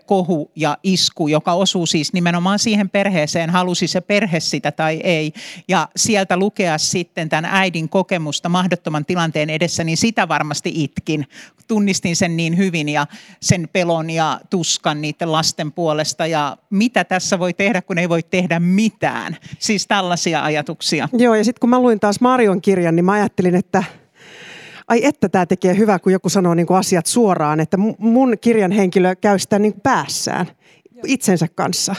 kohu 0.06 0.52
ja 0.56 0.78
isku, 0.84 1.28
joka 1.28 1.54
osuu 1.54 1.86
siis 1.86 2.14
nimenomaan 2.14 2.60
siihen 2.60 2.90
perheeseen, 2.90 3.50
halusi 3.50 3.88
se 3.88 4.02
perhe 4.02 4.40
sitä 4.40 4.72
tai 4.72 5.02
ei. 5.04 5.34
Ja 5.68 5.88
sieltä 5.96 6.38
lukea 6.38 6.78
sitten 6.78 7.30
tämän 7.30 7.46
äidin 7.46 7.90
kokemusta 7.90 8.50
mahdottoman 8.50 9.06
tilanteen 9.06 9.50
edessä, 9.50 9.84
niin 9.84 9.98
sitä 9.98 10.28
varmasti 10.28 10.72
itkin. 10.76 11.28
Tunnistin 11.68 12.16
sen 12.16 12.38
niin 12.38 12.58
hyvin 12.58 12.90
ja 12.90 13.08
sen 13.42 13.70
pelon 13.74 14.10
ja 14.10 14.40
tuskan 14.50 15.02
niiden 15.02 15.32
lasten 15.32 15.72
puolesta. 15.72 16.28
Ja 16.28 16.58
mitä 16.70 17.04
tässä 17.04 17.40
voi 17.40 17.54
tehdä, 17.54 17.82
kun 17.82 17.98
ei 17.98 18.10
voi 18.10 18.24
tehdä 18.24 18.60
mitään? 18.60 19.38
Siis 19.60 19.88
tällaisia 19.88 20.44
ajatuksia. 20.44 21.10
Joo, 21.14 21.36
ja 21.36 21.44
sitten 21.44 21.60
kun 21.60 21.70
mä 21.70 21.80
luin 21.80 22.00
taas 22.00 22.22
Marion 22.22 22.62
kirjan, 22.62 22.96
niin 22.96 23.06
mä 23.06 23.12
ajattelin, 23.12 23.56
että 23.56 23.65
ai 24.88 25.06
että 25.06 25.30
tämä 25.30 25.46
tekee 25.46 25.78
hyvää, 25.78 26.00
kun 26.00 26.12
joku 26.12 26.30
sanoo 26.30 26.54
niin 26.54 26.68
kuin 26.68 26.78
asiat 26.78 27.06
suoraan, 27.06 27.60
että 27.60 27.78
mun 27.98 28.38
kirjan 28.42 28.72
henkilö 28.72 29.16
käy 29.16 29.40
sitä 29.40 29.60
niin 29.60 29.74
kuin 29.74 29.82
päässään 29.82 30.48
itsensä 31.06 31.48
kanssa. 31.56 31.96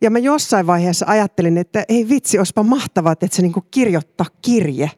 Ja 0.00 0.10
mä 0.10 0.18
jossain 0.18 0.66
vaiheessa 0.66 1.06
ajattelin, 1.08 1.58
että 1.58 1.84
ei 1.88 2.08
vitsi, 2.08 2.38
olisipa 2.38 2.62
mahtavaa, 2.62 3.12
että 3.12 3.28
se 3.30 3.42
niin 3.42 3.52
kuin 3.52 3.66
kirjoittaa 3.70 4.26
kirje. 4.42 4.90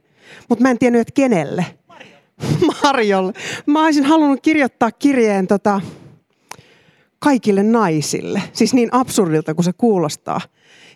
Mutta 0.49 0.63
mä 0.63 0.71
en 0.71 0.79
tiennyt, 0.79 1.01
että 1.01 1.13
kenelle. 1.15 1.67
Marjolle. 1.89 2.75
Marjolle. 2.83 3.33
Mä 3.67 3.85
olisin 3.85 4.05
halunnut 4.05 4.41
kirjoittaa 4.43 4.93
kirjeen 4.93 5.47
tota, 5.47 5.81
kaikille 7.19 7.63
naisille. 7.63 8.43
Siis 8.53 8.75
niin 8.75 8.89
absurdilta 8.93 9.55
kuin 9.55 9.65
se 9.65 9.73
kuulostaa. 9.73 10.41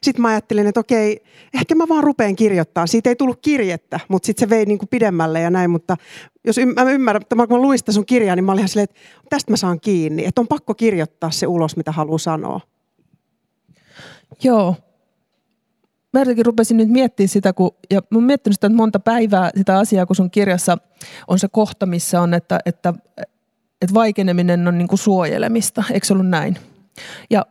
Sitten 0.05 0.23
mä 0.23 0.29
ajattelin, 0.29 0.67
että 0.67 0.81
okei, 0.81 1.23
ehkä 1.55 1.75
mä 1.75 1.85
vaan 1.89 2.05
rupean 2.05 2.37
kirjoittamaan. 2.37 2.89
Siitä 2.89 3.11
ei 3.11 3.17
tullut 3.17 3.41
kirjettä, 3.43 4.01
mutta 4.09 4.27
sitten 4.27 4.49
se 4.49 4.51
vei 4.51 4.67
niin 4.67 4.79
kuin 4.79 4.89
pidemmälle 4.89 5.41
ja 5.41 5.51
näin. 5.51 5.71
Mutta 5.71 5.97
jos 6.45 6.57
mä 6.75 6.91
ymmärrän, 6.91 7.23
että 7.23 7.37
kun 7.37 7.49
mä 7.49 7.63
luin 7.63 7.79
sitä 7.79 7.93
sun 7.93 8.07
kirjaa, 8.07 8.37
niin 8.37 8.45
mä 8.45 8.53
olin 8.53 8.69
silleen, 8.69 8.85
että 8.85 9.01
tästä 9.31 9.53
mä 9.53 9.57
saan 9.57 9.81
kiinni. 9.81 10.25
Että 10.25 10.41
on 10.41 10.49
pakko 10.49 10.75
kirjoittaa 10.75 11.31
se 11.31 11.47
ulos, 11.47 11.77
mitä 11.77 11.93
haluaa 11.93 12.19
sanoa. 12.19 12.61
Joo. 14.43 14.77
Mä 16.13 16.21
jotenkin 16.21 16.47
rupesin 16.47 16.77
nyt 16.77 16.89
miettimään 16.89 17.29
sitä, 17.29 17.53
kun, 17.53 17.71
ja 17.91 18.01
mä 18.11 18.19
oon 18.19 18.25
miettinyt 18.25 18.55
sitä 18.55 18.69
monta 18.69 19.01
päivää 19.01 19.51
sitä 19.57 19.79
asiaa, 19.79 20.07
kun 20.07 20.17
sun 20.17 20.31
kirjassa 20.31 20.79
on 21.29 21.39
se 21.39 21.49
kohta, 21.49 21.87
missä 21.87 22.21
on, 22.21 22.35
että, 22.35 22.59
että, 22.67 22.95
että 23.83 23.95
vaikeneminen 23.95 24.69
on 24.69 24.79
niin 24.79 24.89
kuin 24.89 24.99
suojelemista. 24.99 25.85
Eikö 25.93 26.07
se 26.07 26.13
ollut 26.13 26.29
näin? 26.29 26.59
Ja 27.31 27.47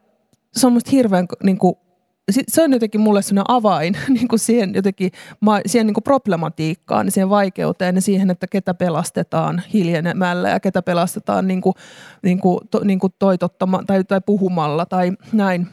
se 0.53 0.67
on 0.67 0.73
musta 0.73 0.91
hirveän 0.91 1.25
niin 1.43 1.57
kuin, 1.57 1.75
se 2.47 2.63
on 2.63 2.73
jotenkin 2.73 3.01
mulle 3.01 3.21
sellainen 3.21 3.55
avain 3.55 3.97
niin 4.09 4.27
kuin 4.27 4.39
siihen, 4.39 4.73
jotenkin, 4.75 5.11
siihen 5.65 5.87
niin 5.87 5.93
kuin 5.93 6.03
problematiikkaan, 6.03 7.11
siihen 7.11 7.29
vaikeuteen 7.29 7.95
ja 7.95 8.01
siihen, 8.01 8.31
että 8.31 8.47
ketä 8.47 8.73
pelastetaan 8.73 9.63
hiljenemällä 9.73 10.49
ja 10.49 10.59
ketä 10.59 10.81
pelastetaan 10.81 11.47
niin 11.47 11.61
kuin, 11.61 11.73
niin 12.23 12.39
kuin, 12.39 12.59
to, 12.71 12.79
niin 12.83 12.99
kuin 12.99 13.13
toitottama, 13.19 13.83
tai, 13.87 14.03
tai 14.03 14.21
puhumalla 14.25 14.85
tai 14.85 15.11
näin. 15.31 15.67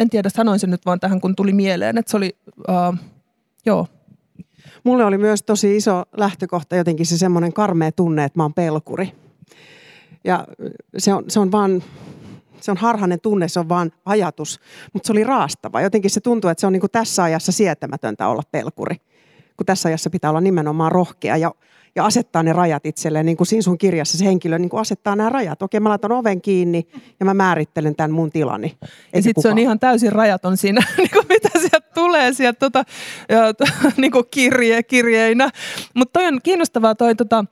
En 0.00 0.10
tiedä, 0.10 0.28
sanoin 0.28 0.58
sen 0.58 0.70
nyt 0.70 0.86
vaan 0.86 1.00
tähän, 1.00 1.20
kun 1.20 1.36
tuli 1.36 1.52
mieleen, 1.52 1.98
että 1.98 2.10
se 2.10 2.16
oli, 2.16 2.36
uh, 2.68 2.96
joo. 3.66 3.86
Mulle 4.84 5.04
oli 5.04 5.18
myös 5.18 5.42
tosi 5.42 5.76
iso 5.76 6.02
lähtökohta 6.16 6.76
jotenkin 6.76 7.06
se 7.06 7.18
semmoinen 7.18 7.52
karmea 7.52 7.92
tunne, 7.92 8.24
että 8.24 8.38
mä 8.38 8.42
oon 8.42 8.54
pelkuri. 8.54 9.12
Ja 10.24 10.46
se 10.98 11.14
on, 11.14 11.24
se 11.28 11.40
on 11.40 11.52
vaan 11.52 11.82
se 12.64 12.70
on 12.70 12.76
harhainen 12.76 13.20
tunne, 13.20 13.48
se 13.48 13.60
on 13.60 13.68
vaan 13.68 13.92
ajatus, 14.04 14.60
mutta 14.92 15.06
se 15.06 15.12
oli 15.12 15.24
raastava. 15.24 15.80
Jotenkin 15.80 16.10
se 16.10 16.20
tuntuu, 16.20 16.50
että 16.50 16.60
se 16.60 16.66
on 16.66 16.72
niin 16.72 16.80
kuin 16.80 16.90
tässä 16.90 17.22
ajassa 17.22 17.52
sietämätöntä 17.52 18.28
olla 18.28 18.42
pelkuri, 18.50 18.96
kun 19.56 19.66
tässä 19.66 19.88
ajassa 19.88 20.10
pitää 20.10 20.30
olla 20.30 20.40
nimenomaan 20.40 20.92
rohkea 20.92 21.36
ja, 21.36 21.52
ja 21.96 22.04
asettaa 22.04 22.42
ne 22.42 22.52
rajat 22.52 22.86
itselleen, 22.86 23.26
niin 23.26 23.36
kuin 23.36 23.46
siinä 23.46 23.62
sun 23.62 23.78
kirjassa 23.78 24.18
se 24.18 24.24
henkilö 24.24 24.58
niin 24.58 24.68
kuin 24.68 24.80
asettaa 24.80 25.16
nämä 25.16 25.28
rajat. 25.28 25.62
Okei, 25.62 25.80
mä 25.80 25.88
laitan 25.88 26.12
oven 26.12 26.40
kiinni 26.40 26.86
ja 27.20 27.26
mä 27.26 27.34
määrittelen 27.34 27.96
tämän 27.96 28.10
mun 28.10 28.30
tilani. 28.30 28.76
ja 29.14 29.22
sitten 29.22 29.42
se 29.42 29.48
on 29.48 29.58
ihan 29.58 29.78
täysin 29.78 30.12
rajaton 30.12 30.56
siinä, 30.56 30.80
niin 30.98 31.10
kuin 31.12 31.26
mitä 31.28 31.48
sieltä 31.58 31.80
tulee 31.94 32.32
sieltä 32.32 32.58
tota, 32.58 32.84
ja, 33.28 33.40
niin 33.96 34.12
kuin 34.12 34.24
kirje, 34.30 34.82
kirjeinä. 34.82 35.50
Mutta 35.94 36.20
toi 36.20 36.28
on 36.28 36.40
kiinnostavaa 36.42 36.94
toi 36.94 37.14
tota, 37.14 37.44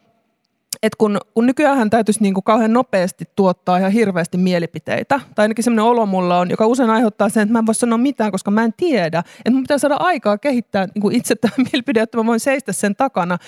että 0.82 0.96
kun, 0.98 1.18
kun 1.34 1.46
nykyään 1.46 1.90
täytyisi 1.90 2.22
niin 2.22 2.34
kuin 2.34 2.44
kauhean 2.44 2.72
nopeasti 2.72 3.24
tuottaa 3.36 3.78
ihan 3.78 3.92
hirveästi 3.92 4.38
mielipiteitä, 4.38 5.20
tai 5.34 5.44
ainakin 5.44 5.64
sellainen 5.64 5.84
olo 5.84 6.06
mulla 6.06 6.38
on, 6.38 6.50
joka 6.50 6.66
usein 6.66 6.90
aiheuttaa 6.90 7.28
sen, 7.28 7.42
että 7.42 7.52
mä 7.52 7.58
en 7.58 7.66
voi 7.66 7.74
sanoa 7.74 7.98
mitään, 7.98 8.32
koska 8.32 8.50
mä 8.50 8.64
en 8.64 8.74
tiedä. 8.76 9.18
Että 9.18 9.50
mun 9.50 9.62
pitää 9.62 9.78
saada 9.78 9.96
aikaa 9.98 10.38
kehittää 10.38 10.86
niin 10.94 11.02
kuin 11.02 11.16
itse 11.16 11.34
tämä 11.34 11.54
mielipide, 11.72 12.00
että 12.00 12.18
mä 12.18 12.26
voin 12.26 12.40
seistä 12.40 12.72
sen 12.72 12.96
takana. 12.96 13.38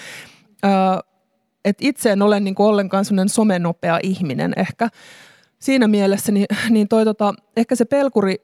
Öö, 0.65 0.71
että 1.65 1.85
itse 1.87 2.11
en 2.11 2.23
ole 2.23 2.41
niin 2.41 2.55
kuin 2.55 2.67
ollenkaan 2.67 3.05
sellainen 3.05 3.29
somenopea 3.29 3.99
ihminen 4.03 4.53
ehkä. 4.57 4.89
Siinä 5.59 5.89
mielessä 5.89 6.33
niin, 6.33 6.47
niin 6.71 6.89
toi, 6.89 7.05
tota, 7.05 7.35
ehkä 7.57 7.75
se 7.75 7.85
pelkuri 7.85 8.37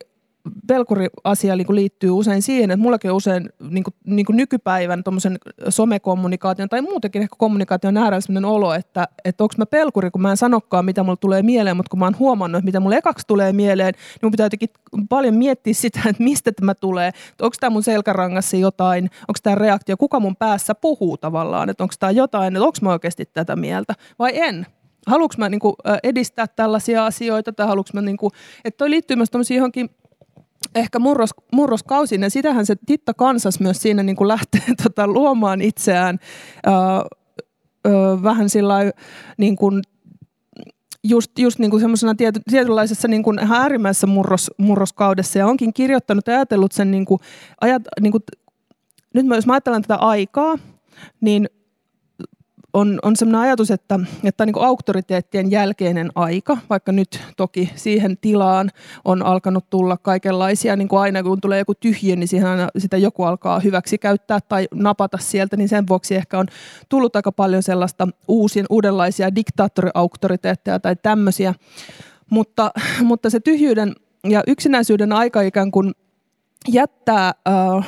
pelkuriasia 0.66 1.56
niin 1.56 1.75
liittyy 1.75 2.11
usein 2.11 2.42
siihen, 2.42 2.70
että 2.70 2.82
mullakin 2.82 3.12
usein 3.12 3.49
niin 3.70 3.85
kuin, 3.85 3.94
niin 4.04 4.26
kuin 4.26 4.37
nykypäivän 4.37 5.02
somekommunikaation 5.68 6.68
tai 6.68 6.82
muutenkin 6.82 7.23
ehkä 7.23 7.37
kommunikaation 7.38 7.97
äärellä 7.97 8.20
sellainen 8.20 8.50
olo, 8.50 8.75
että, 8.75 9.09
että 9.25 9.44
onko 9.44 9.54
mä 9.59 9.66
pelkuri, 9.66 10.11
kun 10.11 10.23
mä 10.23 10.30
en 10.30 10.37
sanokaan, 10.37 10.85
mitä 10.85 11.02
mulle 11.02 11.16
tulee 11.20 11.42
mieleen, 11.42 11.76
mutta 11.76 11.90
kun 11.90 11.99
mä 11.99 12.04
oon 12.04 12.18
huomannut, 12.18 12.59
että 12.59 12.66
mitä 12.66 12.80
mulle 12.80 12.97
ekaksi 12.97 13.26
tulee 13.26 13.52
mieleen, 13.52 13.94
niin 13.94 14.18
mun 14.23 14.30
pitää 14.30 14.47
jotenkin 14.47 14.70
paljon 15.09 15.35
miettiä 15.35 15.75
sitä, 15.75 16.00
että 16.06 16.23
mistä 16.23 16.52
tämä 16.52 16.75
tulee, 16.75 17.12
onko 17.42 17.56
tämä 17.61 17.70
mun 17.70 17.82
selkärangassa 17.82 18.56
jotain, 18.56 19.04
onko 19.04 19.38
tämä 19.42 19.54
reaktio, 19.54 19.97
kuka 19.97 20.20
mun 20.20 20.37
päässä 20.37 20.75
puhuu 20.75 21.16
tavallaan, 21.16 21.70
että 21.70 21.85
onko 21.85 21.94
tämä 21.99 22.11
jotain, 22.11 22.56
että 22.56 22.64
onko 22.64 22.78
mä 22.82 22.92
oikeasti 22.92 23.26
tätä 23.32 23.56
mieltä? 23.56 23.94
Vai 24.18 24.32
en? 24.35 24.66
Haluanko 25.06 25.35
mä 25.38 25.49
niin 25.49 25.61
kuin, 25.61 25.75
edistää 26.02 26.47
tällaisia 26.47 27.06
asioita 27.06 27.52
tai 27.52 27.66
haluanko 27.66 27.90
mä, 27.94 28.00
niin 28.00 28.16
kuin, 28.16 28.30
että 28.64 28.78
toi 28.78 28.90
liittyy 28.90 29.16
myös 29.16 29.50
johonkin 29.50 29.90
ehkä 30.75 30.99
murros, 30.99 31.31
murroskausin, 31.53 32.23
ja 32.23 32.31
sitähän 32.31 32.67
se 32.67 32.77
Titta 32.87 33.15
Kansas 33.15 33.61
myös 33.61 33.83
siinä 33.83 34.03
niin 34.03 34.17
kuin 34.17 34.29
lähtee 34.29 34.62
tota, 34.83 35.07
luomaan 35.07 35.61
itseään 35.61 36.19
öö, 36.67 36.73
öö, 37.87 38.23
vähän 38.23 38.49
sillä 38.49 38.77
niin 39.39 39.57
kuin 39.57 39.83
just, 41.05 41.39
just 41.39 41.59
niin 41.59 41.71
kuin 41.71 41.81
semmoisena 41.81 42.15
tiety, 42.15 42.41
tietynlaisessa 42.50 43.09
niin 43.09 43.23
kuin 43.23 43.39
äärimmäisessä 43.39 44.07
murros, 44.07 44.50
murroskaudessa. 44.59 45.39
Ja 45.39 45.47
onkin 45.47 45.73
kirjoittanut 45.73 46.27
ja 46.27 46.35
ajatellut 46.35 46.73
sen, 46.73 46.91
niin 46.91 47.05
kuin, 47.05 47.21
ajat, 47.61 47.83
niin 48.00 48.12
kuin, 48.12 48.23
nyt 49.15 49.27
jos 49.35 49.47
mä 49.47 49.53
ajattelen 49.53 49.83
tätä 49.83 49.97
aikaa, 49.97 50.59
niin 51.21 51.49
on, 52.73 52.99
on 53.03 53.17
sellainen 53.17 53.41
ajatus, 53.41 53.71
että, 53.71 54.00
että 54.25 54.47
niin 54.47 54.55
kuin 54.55 54.67
auktoriteettien 54.67 55.50
jälkeinen 55.50 56.11
aika, 56.15 56.59
vaikka 56.71 56.93
nyt 56.93 57.21
toki 57.37 57.71
siihen 57.75 58.17
tilaan 58.21 58.71
on 59.05 59.23
alkanut 59.23 59.71
tulla 59.71 59.97
kaikenlaisia, 59.97 60.77
niin 60.77 60.89
kuin 60.89 61.00
aina 61.00 61.23
kun 61.23 61.41
tulee 61.41 61.59
joku 61.59 61.75
tyhjä, 61.75 62.17
niin 62.17 62.29
siihen 62.29 62.49
aina 62.49 62.69
sitä 62.79 62.97
joku 62.97 63.23
alkaa 63.23 63.61
hyväksi 63.61 63.99
käyttää 63.99 64.39
tai 64.49 64.69
napata 64.75 65.19
sieltä, 65.19 65.57
niin 65.57 65.69
sen 65.69 65.89
vuoksi 65.89 66.17
ehkä 66.17 66.39
on 66.39 66.47
tullut 66.89 67.17
aika 67.17 67.33
paljon 67.33 67.62
sellaista 67.62 68.09
uusin, 68.29 68.67
uudenlaisia 68.71 69.35
diktaattoriauktoriteetteja 69.35 70.81
tai 70.81 70.97
tämmöisiä. 70.97 71.55
Mutta, 72.31 72.71
mutta 73.03 73.31
se 73.31 73.41
tyhjyyden 73.41 73.95
ja 74.25 74.43
yksinäisyyden 74.47 75.12
aika 75.12 75.41
ikään 75.41 75.71
kuin 75.71 75.93
jättää... 76.69 77.35
Uh, 77.77 77.85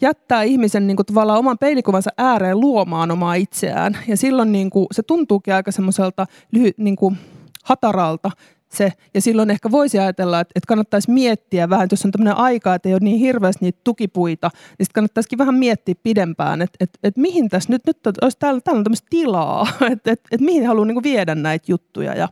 jättää 0.00 0.42
ihmisen 0.42 0.86
niin 0.86 0.96
kuin, 0.96 1.06
tavallaan 1.06 1.38
oman 1.38 1.58
peilikuvansa 1.58 2.10
ääreen 2.18 2.60
luomaan 2.60 3.10
omaa 3.10 3.34
itseään. 3.34 3.98
Ja 4.08 4.16
silloin 4.16 4.52
niin 4.52 4.70
kuin, 4.70 4.86
se 4.92 5.02
tuntuukin 5.02 5.54
aika 5.54 5.72
semmoiselta 5.72 6.26
lyhy, 6.52 6.70
niin 6.76 6.96
kuin, 6.96 7.16
hataralta 7.64 8.30
se. 8.68 8.92
Ja 9.14 9.20
silloin 9.20 9.50
ehkä 9.50 9.70
voisi 9.70 9.98
ajatella, 9.98 10.40
että, 10.40 10.52
että 10.56 10.66
kannattaisi 10.68 11.10
miettiä 11.10 11.70
vähän, 11.70 11.84
että 11.84 11.94
jos 11.94 12.04
on 12.04 12.10
tämmöinen 12.10 12.36
aika, 12.36 12.74
että 12.74 12.88
ei 12.88 12.94
ole 12.94 13.00
niin 13.02 13.18
hirveästi 13.18 13.64
niitä 13.64 13.80
tukipuita, 13.84 14.50
niin 14.54 14.86
sitten 14.86 14.94
kannattaisikin 14.94 15.38
vähän 15.38 15.54
miettiä 15.54 15.94
pidempään, 16.02 16.62
että, 16.62 16.76
että, 16.80 16.98
että 17.02 17.20
mihin 17.20 17.48
tässä 17.48 17.72
nyt, 17.72 17.82
nyt 17.86 17.96
olisi 18.06 18.38
täällä, 18.38 18.60
täällä 18.60 18.78
on 18.78 18.84
tämmöistä 18.84 19.06
tilaa, 19.10 19.62
että, 19.92 20.12
että, 20.12 20.28
että 20.32 20.44
mihin 20.44 20.66
haluaa 20.66 20.86
niin 20.86 21.02
viedä 21.02 21.34
näitä 21.34 21.72
juttuja. 21.72 22.14
Ja 22.14 22.28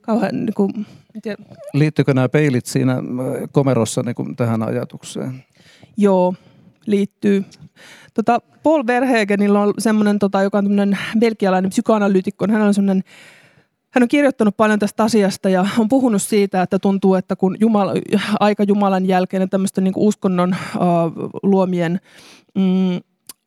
kauhean, 0.00 0.46
niin 0.46 0.54
kuin, 0.54 0.86
Liittyykö 1.74 2.14
nämä 2.14 2.28
peilit 2.28 2.66
siinä 2.66 2.96
komerossa 3.52 4.02
niin 4.02 4.14
kuin 4.14 4.36
tähän 4.36 4.62
ajatukseen? 4.62 5.44
Joo, 5.96 6.34
liittyy. 6.90 7.44
Tota, 8.14 8.38
Paul 8.62 8.86
Verhegenillä 8.86 9.60
on 9.60 9.74
semmoinen, 9.78 10.18
tota, 10.18 10.42
joka 10.42 10.58
on 10.58 10.64
tämmöinen 10.64 10.98
belgialainen 11.18 11.70
psykoanalyytikko, 11.70 12.46
hän 12.50 12.62
on 12.62 12.74
semmoinen 12.74 13.02
hän 13.90 14.02
on 14.02 14.08
kirjoittanut 14.08 14.56
paljon 14.56 14.78
tästä 14.78 15.04
asiasta 15.04 15.48
ja 15.48 15.66
on 15.78 15.88
puhunut 15.88 16.22
siitä, 16.22 16.62
että 16.62 16.78
tuntuu, 16.78 17.14
että 17.14 17.36
kun 17.36 17.56
Jumala, 17.60 17.92
aika 18.40 18.62
Jumalan 18.62 19.06
jälkeen 19.06 19.40
ja 19.40 19.46
tämmöisten 19.46 19.84
niin 19.84 19.94
uskonnon 19.96 20.56
uh, 20.76 21.30
luomien 21.42 22.00
mm, 22.54 23.00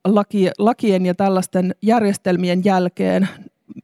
laki, 0.04 0.50
lakien 0.58 1.06
ja 1.06 1.14
tällaisten 1.14 1.74
järjestelmien 1.82 2.64
jälkeen 2.64 3.28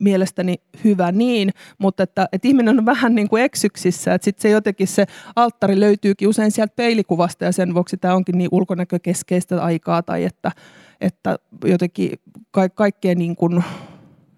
mielestäni 0.01 0.55
hyvä 0.85 1.13
niin, 1.13 1.51
mutta 1.79 2.03
että, 2.03 2.29
että 2.33 2.49
ihminen 2.49 2.79
on 2.79 2.87
vähän 2.87 3.15
niin 3.15 3.29
kuin 3.29 3.43
eksyksissä, 3.43 4.15
että 4.15 4.25
sitten 4.25 4.43
se 4.43 4.51
jotenkin 4.51 4.87
se 4.87 5.07
alttari 5.37 5.81
löytyykin 5.81 6.29
usein 6.29 6.51
sieltä 6.51 6.73
peilikuvasta 6.77 7.45
ja 7.45 7.53
sen 7.53 7.75
vuoksi 7.75 7.97
tämä 7.97 8.15
onkin 8.15 8.39
niin 8.39 8.49
ulkonäkökeskeistä 8.53 9.63
aikaa 9.63 10.03
tai 10.03 10.25
että, 10.25 10.53
että 11.01 11.39
jotenkin 11.65 12.13
ka- 12.51 12.69
kaikkea 12.69 13.15
niin 13.15 13.37
kuin, 13.37 13.65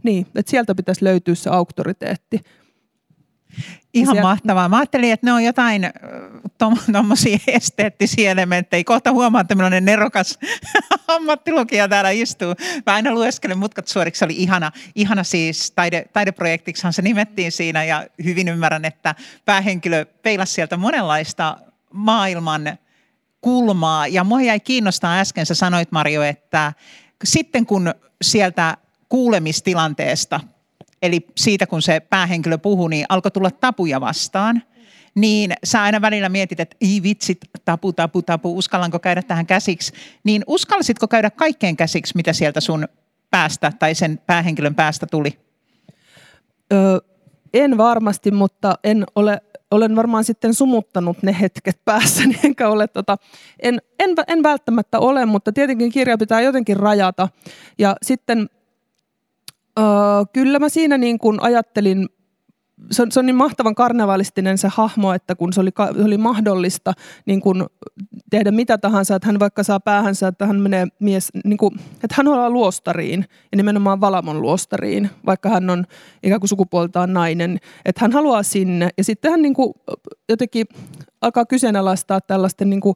niin, 0.03 0.27
että 0.35 0.51
sieltä 0.51 0.75
pitäisi 0.75 1.05
löytyä 1.05 1.35
se 1.35 1.51
auktoriteetti. 1.51 2.41
Ihan 3.95 4.15
siellä... 4.15 4.29
mahtavaa. 4.29 4.69
Mä 4.69 4.79
ajattelin, 4.79 5.13
että 5.13 5.27
ne 5.27 5.33
on 5.33 5.45
jotain 5.45 5.91
tuommoisia 6.59 7.39
tom, 7.39 7.55
esteettisiä 7.57 8.31
elementtejä. 8.31 8.85
Kohta 8.85 9.13
huomaan, 9.13 9.43
että 9.43 9.55
millainen 9.55 9.85
nerokas 9.85 10.39
ammattilukija 11.09 11.89
täällä 11.89 12.11
istuu. 12.11 12.55
Mä 12.87 12.95
aina 12.95 13.13
lueskelen 13.13 13.59
mutkat 13.59 13.89
suoriksi. 13.89 14.19
Se 14.19 14.25
oli 14.25 14.35
ihana, 14.37 14.73
ihana 14.95 15.25
siis 15.25 15.71
taide, 15.71 16.05
taideprojektiksihan 16.13 16.93
se 16.93 17.03
nimettiin 17.03 17.53
siinä 17.53 17.85
ja 17.85 18.07
hyvin 18.25 18.49
ymmärrän, 18.49 18.85
että 18.85 19.15
päähenkilö 19.45 20.05
peilasi 20.05 20.53
sieltä 20.53 20.77
monenlaista 20.77 21.57
maailman 21.93 22.79
kulmaa. 23.41 24.07
Ja 24.07 24.25
mua 24.25 24.43
jäi 24.43 24.61
kiinnostaa 24.61 25.19
äsken, 25.19 25.47
sä 25.47 25.55
sanoit 25.55 25.93
Mario, 25.93 26.23
että 26.23 26.73
sitten 27.25 27.67
kun 27.67 27.95
sieltä 28.23 28.77
kuulemistilanteesta 29.09 30.41
eli 31.03 31.27
siitä 31.37 31.67
kun 31.67 31.83
se 31.83 32.01
päähenkilö 32.01 32.59
puhuu, 32.59 32.89
niin 32.89 33.07
alkoi 33.09 33.31
tulla 33.31 33.51
tapuja 33.51 34.01
vastaan. 34.01 34.63
Niin 35.15 35.53
sä 35.65 35.83
aina 35.83 36.01
välillä 36.01 36.29
mietit, 36.29 36.61
että 36.61 36.77
ei 36.81 37.03
vitsit, 37.03 37.39
tapu, 37.65 37.93
tapu, 37.93 38.23
tapu, 38.23 38.59
uskallanko 38.59 38.99
käydä 38.99 39.23
tähän 39.23 39.47
käsiksi. 39.47 39.93
Niin 40.25 40.45
uskallisitko 40.47 41.09
käydä 41.09 41.31
kaikkeen 41.31 41.77
käsiksi, 41.77 42.17
mitä 42.17 42.33
sieltä 42.33 42.61
sun 42.61 42.89
päästä 43.31 43.73
tai 43.79 43.95
sen 43.95 44.21
päähenkilön 44.27 44.75
päästä 44.75 45.07
tuli? 45.07 45.39
Öö, 46.73 46.99
En 47.55 47.79
varmasti, 47.79 48.31
mutta 48.31 48.75
en 48.85 49.05
ole, 49.15 49.41
olen 49.71 49.97
varmaan 49.97 50.25
sitten 50.25 50.55
sumuttanut 50.55 51.23
ne 51.23 51.37
hetket 51.41 51.85
päässäni, 51.85 52.41
enkä 52.45 52.69
ole 52.69 52.89
tota, 52.89 53.17
en, 53.63 53.83
en, 53.99 54.11
en 54.29 54.43
välttämättä 54.43 54.99
ole, 54.99 55.27
mutta 55.27 55.53
tietenkin 55.53 55.93
kirja 55.93 56.19
pitää 56.19 56.41
jotenkin 56.41 56.77
rajata. 56.77 57.29
Ja 57.79 57.97
sitten 58.03 58.49
öö, 59.81 60.25
kyllä 60.33 60.59
mä 60.59 60.69
siinä 60.69 60.99
niin 60.99 61.19
kuin 61.19 61.43
ajattelin 61.43 62.09
se 62.91 63.03
on, 63.03 63.13
se 63.13 63.21
on 63.21 63.27
niin 63.27 63.37
mahtavan 63.37 63.75
karnevalistinen 63.75 64.59
se 64.59 64.69
hahmo, 64.69 65.13
että 65.13 65.35
kun 65.35 65.53
se 65.53 65.61
oli, 65.61 65.71
se 65.97 66.05
oli 66.05 66.19
mahdollista 66.19 66.93
niin 67.27 67.41
kun 67.41 67.67
tehdä 68.31 68.51
mitä 68.51 68.79
tahansa, 68.79 69.15
että 69.15 69.27
hän 69.27 69.41
vaikka 69.41 69.63
saa 69.63 69.81
päähänsä, 69.81 70.29
että 70.29 70.47
hän 70.47 70.61
menee 70.61 70.87
mies, 71.01 71.29
niin 71.45 71.57
kun, 71.57 71.79
että 71.95 72.15
hän 72.17 72.27
haluaa 72.27 72.51
luostariin 72.51 73.25
ja 73.53 73.57
nimenomaan 73.57 74.01
Valamon 74.01 74.43
luostariin, 74.43 75.11
vaikka 75.27 75.49
hän 75.49 75.71
on 75.71 75.85
ikään 76.23 76.41
kuin 76.41 76.49
sukupuoltaan 76.49 77.13
nainen, 77.13 77.59
että 77.85 78.01
hän 78.01 78.13
haluaa 78.13 78.43
sinne 78.43 78.89
ja 78.99 79.05
sitten 79.05 79.31
hän 79.31 79.43
niin 79.43 79.55
kun, 79.55 79.75
jotenkin 80.29 80.67
alkaa 81.21 81.47
kyseenalaistaa 81.47 82.21
tällaisten 82.21 82.71
niin 82.71 82.81
kun, 82.81 82.95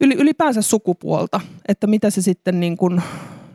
ylipäänsä 0.00 0.62
sukupuolta, 0.62 1.40
että 1.68 1.86
mitä 1.86 2.10
se 2.10 2.22
sitten 2.22 2.60
niin 2.60 2.76
kun, 2.76 3.02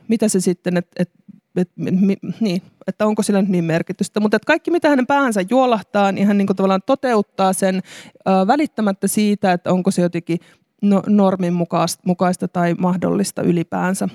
mitä 0.08 0.28
se 0.28 0.40
sitten, 0.40 0.78
että, 0.78 0.92
että 1.04 1.20
et, 1.56 1.70
mi, 1.76 2.18
niin, 2.40 2.62
että 2.88 3.06
onko 3.06 3.24
sillä 3.24 3.42
nyt 3.42 3.50
niin 3.50 3.64
merkitystä. 3.64 4.20
Mutta 4.20 4.36
että 4.36 4.48
kaikki, 4.48 4.72
mitä 4.72 4.90
hänen 4.90 5.08
päähänsä 5.08 5.42
juolahtaa, 5.50 6.12
niin 6.12 6.28
hän 6.28 6.38
niin 6.38 6.48
kuin 6.48 6.58
tavallaan 6.58 6.82
toteuttaa 6.86 7.54
sen 7.54 7.76
ö, 7.76 8.48
välittämättä 8.48 9.08
siitä, 9.08 9.54
että 9.54 9.74
onko 9.74 9.92
se 9.92 10.02
jotenkin 10.02 10.40
no, 10.82 11.04
normin 11.08 11.54
mukaista, 11.54 12.04
mukaista 12.06 12.48
tai 12.48 12.74
mahdollista 12.74 13.42
ylipäänsä. 13.42 14.10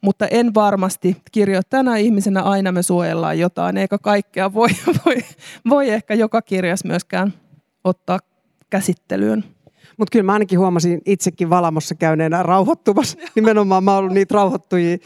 Mutta 0.00 0.26
en 0.26 0.54
varmasti 0.54 1.16
kirjoittajana 1.32 1.96
ihmisenä 1.96 2.42
aina 2.42 2.72
me 2.72 2.82
suojellaan 2.82 3.38
jotain, 3.38 3.76
eikä 3.76 3.98
kaikkea 3.98 4.54
voi, 4.54 4.68
voi, 5.06 5.16
voi 5.68 5.90
ehkä 5.90 6.14
joka 6.14 6.42
kirjas 6.42 6.84
myöskään 6.84 7.34
ottaa 7.84 8.18
käsittelyyn. 8.70 9.44
Mutta 9.98 10.12
kyllä 10.12 10.22
mä 10.22 10.32
ainakin 10.32 10.58
huomasin 10.58 11.00
itsekin 11.06 11.50
Valamossa 11.50 11.94
käyneenä 11.94 12.42
rauhoittumassa. 12.42 13.18
Nimenomaan 13.34 13.84
mä 13.84 13.90
oon 13.90 13.98
ollut 13.98 14.12
niitä 14.12 14.34
rauhoittujia 14.34 14.98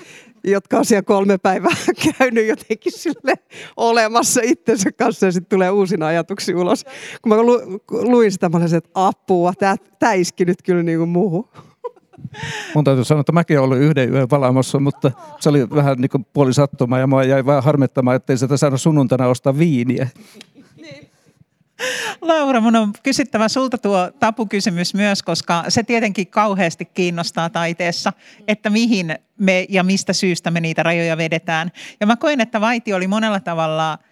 jotka 0.44 0.78
on 0.78 0.84
siellä 0.84 1.02
kolme 1.02 1.38
päivää 1.38 1.76
käynyt 2.18 2.48
jotenkin 2.48 2.92
sille 2.92 3.34
olemassa 3.76 4.40
itsensä 4.44 4.92
kanssa 4.92 5.26
ja 5.26 5.32
sitten 5.32 5.56
tulee 5.56 5.70
uusina 5.70 6.06
ajatuksia 6.06 6.58
ulos. 6.58 6.84
Kun 7.22 7.32
mä 7.32 7.42
lu, 7.42 7.80
luin 7.90 8.32
sitä, 8.32 8.48
mä 8.48 8.58
olisin, 8.58 8.78
että 8.78 8.90
apua, 8.94 9.52
tämä 9.98 10.12
iski 10.12 10.44
nyt 10.44 10.62
kyllä 10.62 10.82
niin 10.82 10.98
kuin 10.98 11.10
muuhun. 11.10 11.48
Mun 12.74 12.84
täytyy 12.84 13.04
sanoa, 13.04 13.20
että 13.20 13.32
mäkin 13.32 13.60
olen 13.60 13.80
yhden 13.80 14.12
yön 14.12 14.30
valamossa, 14.30 14.78
mutta 14.78 15.10
se 15.40 15.48
oli 15.48 15.70
vähän 15.70 15.98
niin 15.98 16.10
kuin 16.10 16.26
ja 17.00 17.06
mua 17.06 17.24
jäi 17.24 17.46
vähän 17.46 17.62
harmittamaan, 17.62 18.16
ettei 18.16 18.38
sitä 18.38 18.56
saada 18.56 18.76
sunnuntaina 18.76 19.26
ostaa 19.26 19.58
viiniä. 19.58 20.08
Laura, 22.20 22.60
mun 22.60 22.76
on 22.76 22.92
kysyttävä 23.02 23.48
sulta 23.48 23.78
tuo 23.78 24.10
tapukysymys 24.20 24.94
myös, 24.94 25.22
koska 25.22 25.64
se 25.68 25.82
tietenkin 25.82 26.26
kauheasti 26.26 26.84
kiinnostaa 26.84 27.50
taiteessa, 27.50 28.12
että 28.48 28.70
mihin 28.70 29.18
me 29.38 29.66
ja 29.68 29.82
mistä 29.82 30.12
syystä 30.12 30.50
me 30.50 30.60
niitä 30.60 30.82
rajoja 30.82 31.16
vedetään. 31.16 31.72
Ja 32.00 32.06
mä 32.06 32.16
koen, 32.16 32.40
että 32.40 32.60
Vaiti 32.60 32.92
oli 32.92 33.08
monella 33.08 33.40
tavalla– 33.40 33.98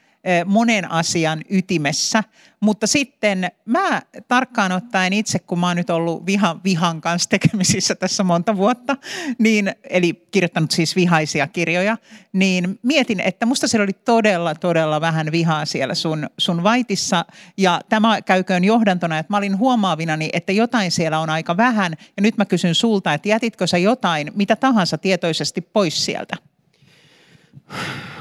monen 0.44 0.90
asian 0.90 1.42
ytimessä. 1.50 2.24
Mutta 2.60 2.86
sitten 2.86 3.50
mä 3.64 4.02
tarkkaan 4.28 4.72
ottaen 4.72 5.12
itse, 5.12 5.38
kun 5.38 5.58
mä 5.58 5.66
oon 5.66 5.76
nyt 5.76 5.90
ollut 5.90 6.26
vihan, 6.26 6.60
vihan 6.64 7.00
kanssa 7.00 7.28
tekemisissä 7.28 7.94
tässä 7.94 8.24
monta 8.24 8.56
vuotta, 8.56 8.96
niin, 9.38 9.72
eli 9.90 10.26
kirjoittanut 10.30 10.70
siis 10.70 10.96
vihaisia 10.96 11.46
kirjoja, 11.46 11.96
niin 12.32 12.78
mietin, 12.82 13.20
että 13.20 13.46
musta 13.46 13.68
siellä 13.68 13.84
oli 13.84 13.92
todella, 13.92 14.54
todella 14.54 15.00
vähän 15.00 15.32
vihaa 15.32 15.64
siellä 15.64 15.94
sun, 15.94 16.26
sun 16.38 16.62
vaitissa. 16.62 17.24
Ja 17.56 17.80
tämä 17.88 18.22
käyköön 18.22 18.64
johdantona, 18.64 19.18
että 19.18 19.32
mä 19.32 19.36
olin 19.36 19.58
huomaavinani, 19.58 20.30
että 20.32 20.52
jotain 20.52 20.90
siellä 20.90 21.18
on 21.18 21.30
aika 21.30 21.56
vähän. 21.56 21.92
Ja 22.16 22.22
nyt 22.22 22.36
mä 22.36 22.44
kysyn 22.44 22.74
sulta, 22.74 23.14
että 23.14 23.28
jätitkö 23.28 23.66
sä 23.66 23.78
jotain, 23.78 24.32
mitä 24.34 24.56
tahansa 24.56 24.98
tietoisesti 24.98 25.60
pois 25.60 26.04
sieltä? 26.04 26.36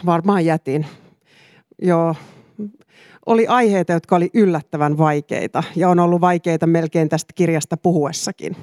Varmaan 0.05 0.45
jätin 0.45 0.85
Joo, 1.81 2.15
oli 3.25 3.47
aiheita, 3.47 3.93
jotka 3.93 4.15
oli 4.15 4.29
yllättävän 4.33 4.97
vaikeita 4.97 5.63
ja 5.75 5.89
on 5.89 5.99
ollut 5.99 6.21
vaikeita 6.21 6.67
melkein 6.67 7.09
tästä 7.09 7.33
kirjasta 7.35 7.77
puhuessakin. 7.77 8.55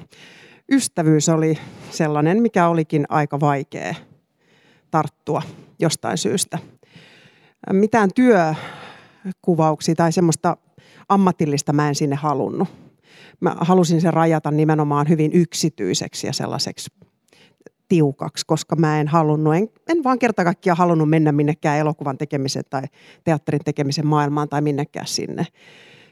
Ystävyys 0.71 1.29
oli 1.29 1.57
sellainen, 1.89 2.41
mikä 2.41 2.67
olikin 2.67 3.05
aika 3.09 3.39
vaikea 3.39 3.95
tarttua 4.91 5.41
jostain 5.79 6.17
syystä. 6.17 6.59
Mitään 7.73 8.09
työkuvauksia 8.15 9.95
tai 9.95 10.11
semmoista 10.11 10.57
ammatillista 11.09 11.73
mä 11.73 11.87
en 11.87 11.95
sinne 11.95 12.15
halunnut. 12.15 12.67
Mä 13.39 13.55
halusin 13.59 14.01
sen 14.01 14.13
rajata 14.13 14.51
nimenomaan 14.51 15.09
hyvin 15.09 15.31
yksityiseksi 15.33 16.27
ja 16.27 16.33
sellaiseksi 16.33 16.89
tiukaksi, 17.87 18.45
koska 18.45 18.75
mä 18.75 18.99
en 18.99 19.07
halunnut, 19.07 19.55
en, 19.55 19.69
en 19.89 20.03
vaan 20.03 20.19
kerta 20.19 20.43
kaikkiaan 20.43 20.77
halunnut 20.77 21.09
mennä 21.09 21.31
minnekään 21.31 21.77
elokuvan 21.77 22.17
tekemisen 22.17 22.63
tai 22.69 22.81
teatterin 23.23 23.63
tekemisen 23.65 24.07
maailmaan 24.07 24.49
tai 24.49 24.61
minnekään 24.61 25.07
sinne. 25.07 25.45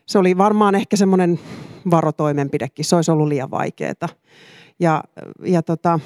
Se 0.05 0.19
oli 0.19 0.37
varmaan 0.37 0.75
ehkä 0.75 0.95
semmoinen 0.95 1.39
varotoimenpidekin, 1.91 2.85
se 2.85 2.95
olisi 2.95 3.11
ollut 3.11 3.27
liian 3.27 3.51
vaikeaa. 3.51 4.09
Ja, 4.79 5.03
ja 5.45 5.61
tota, 5.61 5.99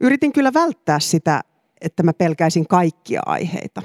yritin 0.00 0.32
kyllä 0.32 0.52
välttää 0.54 1.00
sitä, 1.00 1.40
että 1.80 2.02
mä 2.02 2.12
pelkäisin 2.12 2.66
kaikkia 2.66 3.20
aiheita 3.26 3.82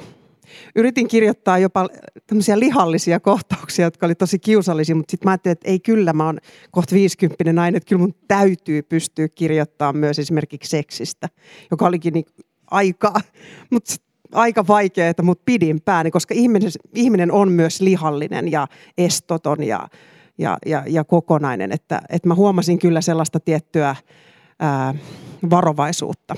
yritin 0.76 1.08
kirjoittaa 1.08 1.58
jopa 1.58 1.88
tämmöisiä 2.28 2.60
lihallisia 2.60 3.20
kohtauksia, 3.20 3.86
jotka 3.86 4.06
oli 4.06 4.16
tosi 4.16 4.40
kiusallisia, 4.40 4.96
mutta 4.96 5.12
sitten 5.12 5.28
mä 5.28 5.32
ajattelin, 5.32 5.52
että 5.54 5.70
ei 5.70 5.80
kyllä, 5.80 6.14
mä 6.14 6.26
oon 6.26 6.38
kohta 6.72 6.96
50 6.96 7.54
nainen, 7.54 7.78
että 7.78 7.90
kyllä 7.90 8.00
mun 8.00 8.16
täytyy 8.28 8.82
pystyä 8.82 9.28
kirjoittamaan 9.28 9.98
myös 9.98 10.20
esimerkiksi 10.20 10.70
seksistä, 10.70 11.30
joka 11.72 11.86
olikin 11.86 12.14
niin 12.14 12.26
aika, 12.72 13.14
mutta 13.70 13.96
aika 14.32 14.68
vaikeaa, 14.68 15.14
mutta 15.24 15.44
pidin 15.46 15.82
pääni, 15.82 16.12
koska 16.12 16.34
ihminen, 16.34 16.72
ihminen 16.94 17.32
on 17.32 17.52
myös 17.52 17.82
lihallinen 17.82 18.52
ja 18.52 18.68
estoton 18.98 19.64
ja, 19.64 19.88
ja, 20.38 20.58
ja, 20.66 20.84
ja 20.88 21.04
kokonainen, 21.04 21.72
että, 21.72 22.02
että 22.10 22.28
mä 22.28 22.36
huomasin 22.36 22.80
kyllä 22.80 23.02
sellaista 23.02 23.40
tiettyä 23.40 23.96
ää, 24.60 24.94
varovaisuutta 25.50 26.36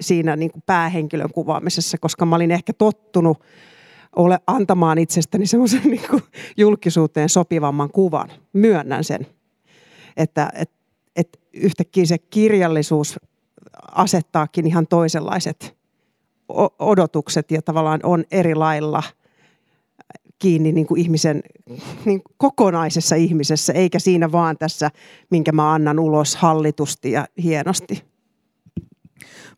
siinä 0.00 0.36
niin 0.36 0.50
kuin 0.50 0.62
päähenkilön 0.66 1.32
kuvaamisessa, 1.32 1.98
koska 1.98 2.26
mä 2.26 2.36
olin 2.36 2.50
ehkä 2.50 2.72
tottunut 2.72 3.42
ole 4.16 4.38
antamaan 4.46 4.98
itsestäni 4.98 5.46
semmoisen 5.46 5.82
niin 5.90 6.08
kuin 6.10 6.22
julkisuuteen 6.56 7.28
sopivamman 7.28 7.90
kuvan. 7.90 8.30
Myönnän 8.52 9.04
sen, 9.04 9.26
että 10.16 10.52
et, 10.54 10.70
et 11.16 11.40
yhtäkkiä 11.52 12.06
se 12.06 12.18
kirjallisuus 12.18 13.20
asettaakin 13.92 14.66
ihan 14.66 14.86
toisenlaiset 14.86 15.76
odotukset 16.78 17.50
ja 17.50 17.62
tavallaan 17.62 18.00
on 18.02 18.24
eri 18.30 18.54
lailla 18.54 19.02
kiinni 20.38 20.72
niin 20.72 20.86
kuin 20.86 21.00
ihmisen 21.00 21.42
niin 22.04 22.22
kokonaisessa 22.36 23.16
ihmisessä, 23.16 23.72
eikä 23.72 23.98
siinä 23.98 24.32
vaan 24.32 24.58
tässä, 24.58 24.90
minkä 25.30 25.52
mä 25.52 25.72
annan 25.72 25.98
ulos 25.98 26.36
hallitusti 26.36 27.12
ja 27.12 27.26
hienosti 27.42 28.11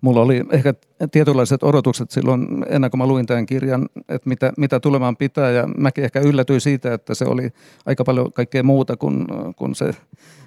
mulla 0.05 0.21
oli 0.21 0.45
ehkä 0.51 0.75
tietynlaiset 1.11 1.63
odotukset 1.63 2.11
silloin 2.11 2.65
ennen 2.69 2.91
kuin 2.91 2.99
mä 2.99 3.07
luin 3.07 3.27
tämän 3.27 3.47
kirjan, 3.47 3.89
että 4.09 4.29
mitä, 4.29 4.53
mitä 4.57 4.81
tulemaan 4.81 5.17
pitää 5.17 5.51
ja 5.51 5.67
mäkin 5.79 6.05
ehkä 6.05 6.21
yllätyin 6.21 6.61
siitä, 6.61 6.95
että 6.95 7.15
se 7.15 7.25
oli 7.25 7.51
aika 7.87 8.05
paljon 8.05 8.33
kaikkea 8.33 8.63
muuta 8.63 8.97
kuin, 8.97 9.27
kuin 9.57 9.75
se 9.75 9.91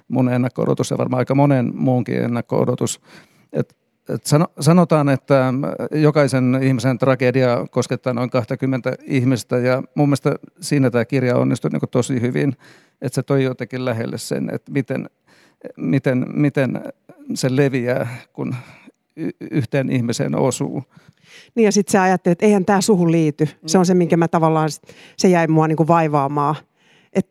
mun 0.08 0.28
ennakko-odotus 0.28 0.90
ja 0.90 0.98
varmaan 0.98 1.18
aika 1.18 1.34
monen 1.34 1.72
muunkin 1.74 2.22
ennakko-odotus. 2.24 3.00
Et, 3.52 3.76
et 4.08 4.26
sano, 4.26 4.46
sanotaan, 4.60 5.08
että 5.08 5.54
jokaisen 5.92 6.58
ihmisen 6.62 6.98
tragedia 6.98 7.66
koskettaa 7.70 8.12
noin 8.12 8.30
20 8.30 8.92
ihmistä 9.02 9.58
ja 9.58 9.82
mun 9.94 10.08
mielestä 10.08 10.36
siinä 10.60 10.90
tämä 10.90 11.04
kirja 11.04 11.36
onnistui 11.36 11.70
niin 11.70 11.90
tosi 11.90 12.20
hyvin, 12.20 12.56
että 13.02 13.14
se 13.14 13.22
toi 13.22 13.44
jotenkin 13.44 13.84
lähelle 13.84 14.18
sen, 14.18 14.50
että 14.54 14.72
miten, 14.72 15.10
miten, 15.76 16.26
miten 16.28 16.80
se 17.34 17.56
leviää, 17.56 18.16
kun 18.32 18.54
yhteen 19.50 19.90
ihmiseen 19.90 20.34
osuu. 20.34 20.82
Niin 21.54 21.64
ja 21.64 21.72
sitten 21.72 21.92
sä 21.92 22.02
ajattelet, 22.02 22.36
että 22.36 22.46
eihän 22.46 22.64
tämä 22.64 22.80
suhun 22.80 23.12
liity. 23.12 23.48
Se 23.66 23.78
on 23.78 23.86
se, 23.86 23.94
minkä 23.94 24.16
mä 24.16 24.28
tavallaan, 24.28 24.68
se 25.16 25.28
jäi 25.28 25.46
mua 25.46 25.68
niinku 25.68 25.86
vaivaamaan. 25.88 26.54
Et 27.12 27.28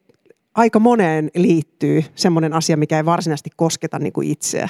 aika 0.55 0.79
moneen 0.79 1.29
liittyy 1.35 2.03
semmoinen 2.15 2.53
asia, 2.53 2.77
mikä 2.77 2.97
ei 2.97 3.05
varsinaisesti 3.05 3.49
kosketa 3.55 3.99
niinku 3.99 4.21
itseä. 4.21 4.69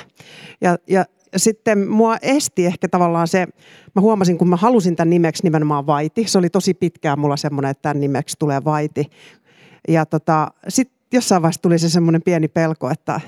Ja, 0.62 0.78
ja 0.88 1.06
sitten 1.36 1.88
mua 1.88 2.18
esti 2.22 2.66
ehkä 2.66 2.88
tavallaan 2.88 3.28
se, 3.28 3.48
mä 3.96 4.02
huomasin, 4.02 4.38
kun 4.38 4.50
mä 4.50 4.56
halusin 4.56 4.96
tämän 4.96 5.10
nimeksi 5.10 5.44
nimenomaan 5.44 5.88
Vaiti. 5.88 6.28
Se 6.28 6.38
oli 6.38 6.50
tosi 6.50 6.74
pitkään 6.74 7.20
mulla 7.20 7.38
semmoinen, 7.38 7.72
että 7.72 7.82
tämän 7.82 8.00
nimeksi 8.00 8.36
tulee 8.40 8.64
Vaiti. 8.66 9.06
Ja 9.88 10.06
tota, 10.06 10.48
sitten 10.68 10.97
jossain 11.14 11.42
vaiheessa 11.42 11.62
tuli 11.62 11.80
se 11.80 11.90
semmoinen 11.90 12.22
pieni 12.22 12.48
pelko, 12.48 12.90
että, 12.90 13.22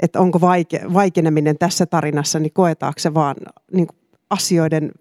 että 0.00 0.20
onko 0.20 0.40
vaike, 0.40 0.80
vaikeneminen 0.94 1.58
tässä 1.58 1.86
tarinassa, 1.86 2.38
niin 2.38 2.52
koetaanko 2.52 2.98
se 2.98 3.14
vaan 3.14 3.36
niin 3.72 3.86
asioiden 4.30 4.92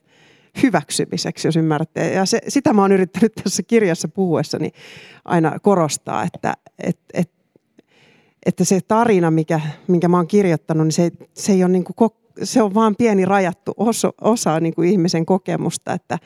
hyväksymiseksi, 0.64 1.48
jos 1.48 1.56
ymmärrätte. 1.56 2.14
Ja 2.14 2.26
se, 2.26 2.40
sitä 2.48 2.74
mä 2.74 2.82
oon 2.82 2.92
yrittänyt 2.92 3.34
tässä 3.44 3.64
kirjassa 3.64 4.08
puhuessani 4.08 4.72
aina 5.26 5.60
korostaa, 5.60 6.24
että, 6.24 6.54
että, 6.80 7.04
että, 7.14 7.36
että 8.46 8.64
se 8.64 8.80
tarina, 8.88 9.32
mikä, 9.32 9.62
minkä 9.88 10.08
mä 10.08 10.18
oon 10.18 10.28
kirjoittanut, 10.28 10.88
niin 10.88 10.92
se, 10.92 11.12
se, 11.34 11.52
ei 11.52 11.64
ole 11.64 11.72
niin 11.72 11.84
kuin, 11.84 12.12
se 12.44 12.62
on 12.62 12.74
vaan 12.74 12.96
pieni 12.96 13.26
rajattu 13.26 13.74
osa, 13.78 14.14
osa 14.22 14.60
niin 14.60 14.76
kuin 14.76 14.90
ihmisen 14.90 15.26
kokemusta, 15.26 15.94
että, 15.94 16.20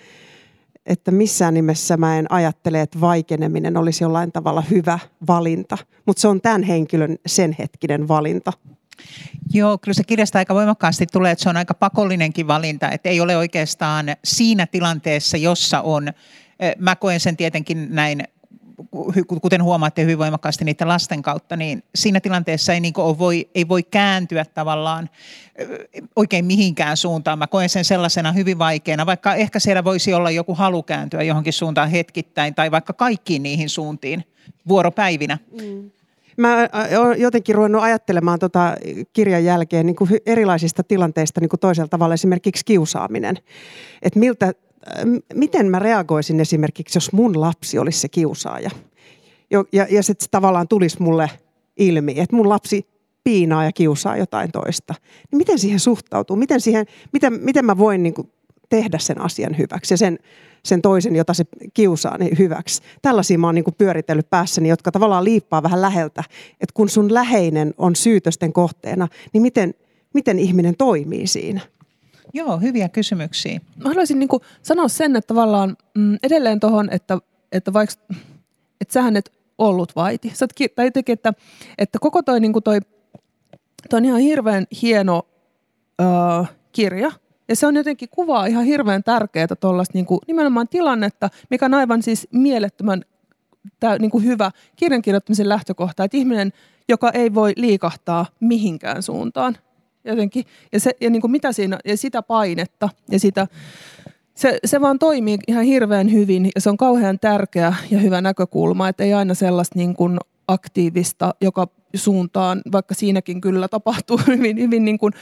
että 0.89 1.11
missään 1.11 1.53
nimessä 1.53 1.97
mä 1.97 2.19
en 2.19 2.31
ajattele, 2.31 2.81
että 2.81 3.01
vaikeneminen 3.01 3.77
olisi 3.77 4.03
jollain 4.03 4.31
tavalla 4.31 4.61
hyvä 4.61 4.99
valinta, 5.27 5.77
mutta 6.05 6.21
se 6.21 6.27
on 6.27 6.41
tämän 6.41 6.63
henkilön 6.63 7.17
sen 7.25 7.55
hetkinen 7.59 8.07
valinta. 8.07 8.53
Joo, 9.53 9.77
kyllä 9.77 9.93
se 9.93 10.03
kirjasta 10.03 10.39
aika 10.39 10.55
voimakkaasti 10.55 11.05
tulee, 11.05 11.31
että 11.31 11.43
se 11.43 11.49
on 11.49 11.57
aika 11.57 11.73
pakollinenkin 11.73 12.47
valinta, 12.47 12.91
että 12.91 13.09
ei 13.09 13.21
ole 13.21 13.37
oikeastaan 13.37 14.05
siinä 14.23 14.67
tilanteessa, 14.67 15.37
jossa 15.37 15.81
on, 15.81 16.07
mä 16.77 16.95
koen 16.95 17.19
sen 17.19 17.37
tietenkin 17.37 17.87
näin 17.89 18.23
kuten 19.41 19.63
huomaatte 19.63 20.01
hyvin 20.01 20.17
voimakkaasti 20.17 20.65
niiden 20.65 20.87
lasten 20.87 21.21
kautta, 21.21 21.55
niin 21.55 21.83
siinä 21.95 22.19
tilanteessa 22.19 22.73
ei, 22.73 22.79
niin 22.79 22.93
voi, 22.95 23.49
ei 23.55 23.67
voi 23.67 23.83
kääntyä 23.83 24.45
tavallaan 24.45 25.09
oikein 26.15 26.45
mihinkään 26.45 26.97
suuntaan. 26.97 27.39
Mä 27.39 27.47
koen 27.47 27.69
sen 27.69 27.85
sellaisena 27.85 28.31
hyvin 28.31 28.59
vaikeana, 28.59 29.05
vaikka 29.05 29.35
ehkä 29.35 29.59
siellä 29.59 29.83
voisi 29.83 30.13
olla 30.13 30.31
joku 30.31 30.55
halu 30.55 30.83
kääntyä 30.83 31.23
johonkin 31.23 31.53
suuntaan 31.53 31.89
hetkittäin 31.89 32.55
tai 32.55 32.71
vaikka 32.71 32.93
kaikkiin 32.93 33.43
niihin 33.43 33.69
suuntiin 33.69 34.23
vuoropäivinä. 34.67 35.37
Mm. 35.61 35.91
Mä 36.37 36.69
oon 36.99 37.19
jotenkin 37.19 37.55
ruvennut 37.55 37.83
ajattelemaan 37.83 38.39
tota 38.39 38.75
kirjan 39.13 39.45
jälkeen 39.45 39.85
niin 39.85 39.95
kuin 39.95 40.09
erilaisista 40.25 40.83
tilanteista 40.83 41.41
niin 41.41 41.49
kuin 41.49 41.59
toisella 41.59 41.87
tavalla, 41.87 42.13
esimerkiksi 42.13 42.65
kiusaaminen. 42.65 43.37
Että 44.01 44.19
miltä 44.19 44.53
miten 45.33 45.65
mä 45.71 45.79
reagoisin 45.79 46.39
esimerkiksi, 46.39 46.97
jos 46.97 47.11
mun 47.11 47.41
lapsi 47.41 47.79
olisi 47.79 47.99
se 47.99 48.09
kiusaaja. 48.09 48.69
Ja, 49.71 49.87
ja 49.89 50.03
se 50.03 50.13
tavallaan 50.31 50.67
tulisi 50.67 51.01
mulle 51.01 51.29
ilmi, 51.77 52.19
että 52.19 52.35
mun 52.35 52.49
lapsi 52.49 52.87
piinaa 53.23 53.65
ja 53.65 53.71
kiusaa 53.71 54.17
jotain 54.17 54.51
toista. 54.51 54.93
Niin 55.31 55.37
miten 55.37 55.59
siihen 55.59 55.79
suhtautuu? 55.79 56.35
Miten, 56.35 56.61
siihen, 56.61 56.85
miten, 57.13 57.33
miten 57.33 57.65
mä 57.65 57.77
voin 57.77 58.03
niin 58.03 58.13
kuin 58.13 58.31
tehdä 58.69 58.97
sen 58.99 59.21
asian 59.21 59.57
hyväksi 59.57 59.93
ja 59.93 59.97
sen, 59.97 60.19
sen 60.65 60.81
toisen, 60.81 61.15
jota 61.15 61.33
se 61.33 61.45
kiusaa, 61.73 62.17
niin 62.17 62.37
hyväksi. 62.37 62.81
Tällaisia 63.01 63.37
mä 63.37 63.47
oon 63.47 63.55
niin 63.55 63.65
pyöritellyt 63.77 64.29
päässäni, 64.29 64.69
jotka 64.69 64.91
tavallaan 64.91 65.23
liippaa 65.23 65.63
vähän 65.63 65.81
läheltä. 65.81 66.23
Että 66.51 66.73
kun 66.73 66.89
sun 66.89 67.13
läheinen 67.13 67.73
on 67.77 67.95
syytösten 67.95 68.53
kohteena, 68.53 69.07
niin 69.33 69.41
miten, 69.41 69.73
miten 70.13 70.39
ihminen 70.39 70.75
toimii 70.77 71.27
siinä? 71.27 71.61
Joo, 72.33 72.57
hyviä 72.57 72.89
kysymyksiä. 72.89 73.59
Mä 73.83 73.89
haluaisin 73.89 74.19
niin 74.19 74.29
kuin 74.29 74.43
sanoa 74.61 74.87
sen, 74.87 75.15
että 75.15 75.27
tavallaan 75.27 75.77
mm, 75.97 76.17
edelleen 76.23 76.59
tuohon, 76.59 76.89
että, 76.91 77.17
että 77.51 77.73
vaikka 77.73 77.95
että 78.81 78.93
sähän 78.93 79.17
et 79.17 79.31
ollut 79.57 79.95
vaiti. 79.95 80.31
Sä 80.33 80.45
oot, 80.45 80.75
tai 80.75 80.85
jotenkin, 80.85 81.13
että, 81.13 81.33
että 81.77 81.99
koko 81.99 82.21
toi, 82.21 82.39
niin 82.39 82.53
kuin 82.53 82.63
toi, 82.63 82.79
toi 83.89 83.97
on 83.97 84.05
ihan 84.05 84.19
hirveän 84.19 84.67
hieno 84.81 85.27
öö, 86.01 86.07
kirja. 86.71 87.11
Ja 87.47 87.55
se 87.55 87.67
on 87.67 87.75
jotenkin 87.75 88.09
kuvaa 88.09 88.45
ihan 88.45 88.65
hirveän 88.65 89.03
tärkeää 89.03 89.47
tuollaista 89.59 89.97
niin 89.97 90.05
nimenomaan 90.27 90.67
tilannetta, 90.67 91.29
mikä 91.49 91.65
on 91.65 91.73
aivan 91.73 92.03
siis 92.03 92.27
mielettömän 92.31 93.01
tää, 93.79 93.97
niin 93.97 94.11
kuin 94.11 94.23
hyvä 94.23 94.51
kirjankirjoittamisen 94.75 95.49
lähtökohta, 95.49 96.03
että 96.03 96.17
ihminen, 96.17 96.53
joka 96.89 97.11
ei 97.11 97.33
voi 97.33 97.53
liikahtaa 97.55 98.25
mihinkään 98.39 99.03
suuntaan, 99.03 99.57
jotenkin. 100.05 100.45
Ja, 100.71 100.79
se, 100.79 100.91
ja 101.01 101.09
niin 101.09 101.21
kuin 101.21 101.31
mitä 101.31 101.51
siinä, 101.51 101.79
ja 101.85 101.97
sitä 101.97 102.21
painetta 102.21 102.89
ja 103.11 103.19
sitä, 103.19 103.47
se, 104.35 104.59
se 104.65 104.81
vaan 104.81 104.99
toimii 104.99 105.37
ihan 105.47 105.63
hirveän 105.63 106.11
hyvin 106.11 106.49
ja 106.55 106.61
se 106.61 106.69
on 106.69 106.77
kauhean 106.77 107.19
tärkeä 107.19 107.73
ja 107.91 107.99
hyvä 107.99 108.21
näkökulma, 108.21 108.87
että 108.87 109.03
ei 109.03 109.13
aina 109.13 109.33
sellaista 109.33 109.79
niin 109.79 109.95
kuin 109.95 110.19
aktiivista, 110.47 111.35
joka 111.41 111.67
suuntaan, 111.95 112.61
vaikka 112.71 112.95
siinäkin 112.95 113.41
kyllä 113.41 113.67
tapahtuu 113.67 114.19
hyvin, 114.27 114.59
hyvin 114.59 114.85
niin 114.85 114.97
kuin, 114.97 115.13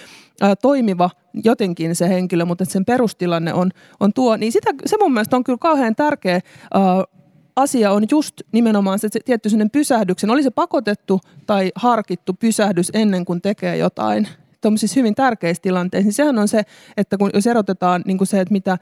ää, 0.41 0.55
toimiva 0.55 1.09
jotenkin 1.43 1.95
se 1.95 2.09
henkilö, 2.09 2.45
mutta 2.45 2.65
sen 2.65 2.85
perustilanne 2.85 3.53
on, 3.53 3.71
on 3.99 4.13
tuo, 4.13 4.37
niin 4.37 4.51
sitä, 4.51 4.71
se 4.85 4.97
mun 4.99 5.13
mielestä 5.13 5.35
on 5.35 5.43
kyllä 5.43 5.57
kauhean 5.61 5.95
tärkeä 5.95 6.33
ää, 6.73 7.03
asia 7.55 7.91
on 7.91 8.03
just 8.11 8.41
nimenomaan 8.51 8.99
se, 8.99 9.07
se 9.11 9.19
tietty 9.25 9.49
pysähdyksen, 9.71 10.29
oli 10.29 10.43
se 10.43 10.49
pakotettu 10.49 11.19
tai 11.45 11.71
harkittu 11.75 12.33
pysähdys 12.33 12.91
ennen 12.93 13.25
kuin 13.25 13.41
tekee 13.41 13.77
jotain 13.77 14.27
tuommoisissa 14.67 14.99
hyvin 14.99 15.15
tärkeissä 15.15 15.61
tilanteissa, 15.61 16.05
niin 16.05 16.13
sehän 16.13 16.37
on 16.37 16.47
se, 16.47 16.63
että 16.97 17.17
kun 17.17 17.29
jos 17.33 17.47
erotetaan 17.47 18.01
niin 18.05 18.17
kuin 18.17 18.27
se, 18.27 18.41
että 18.41 18.51
mitä, 18.51 18.77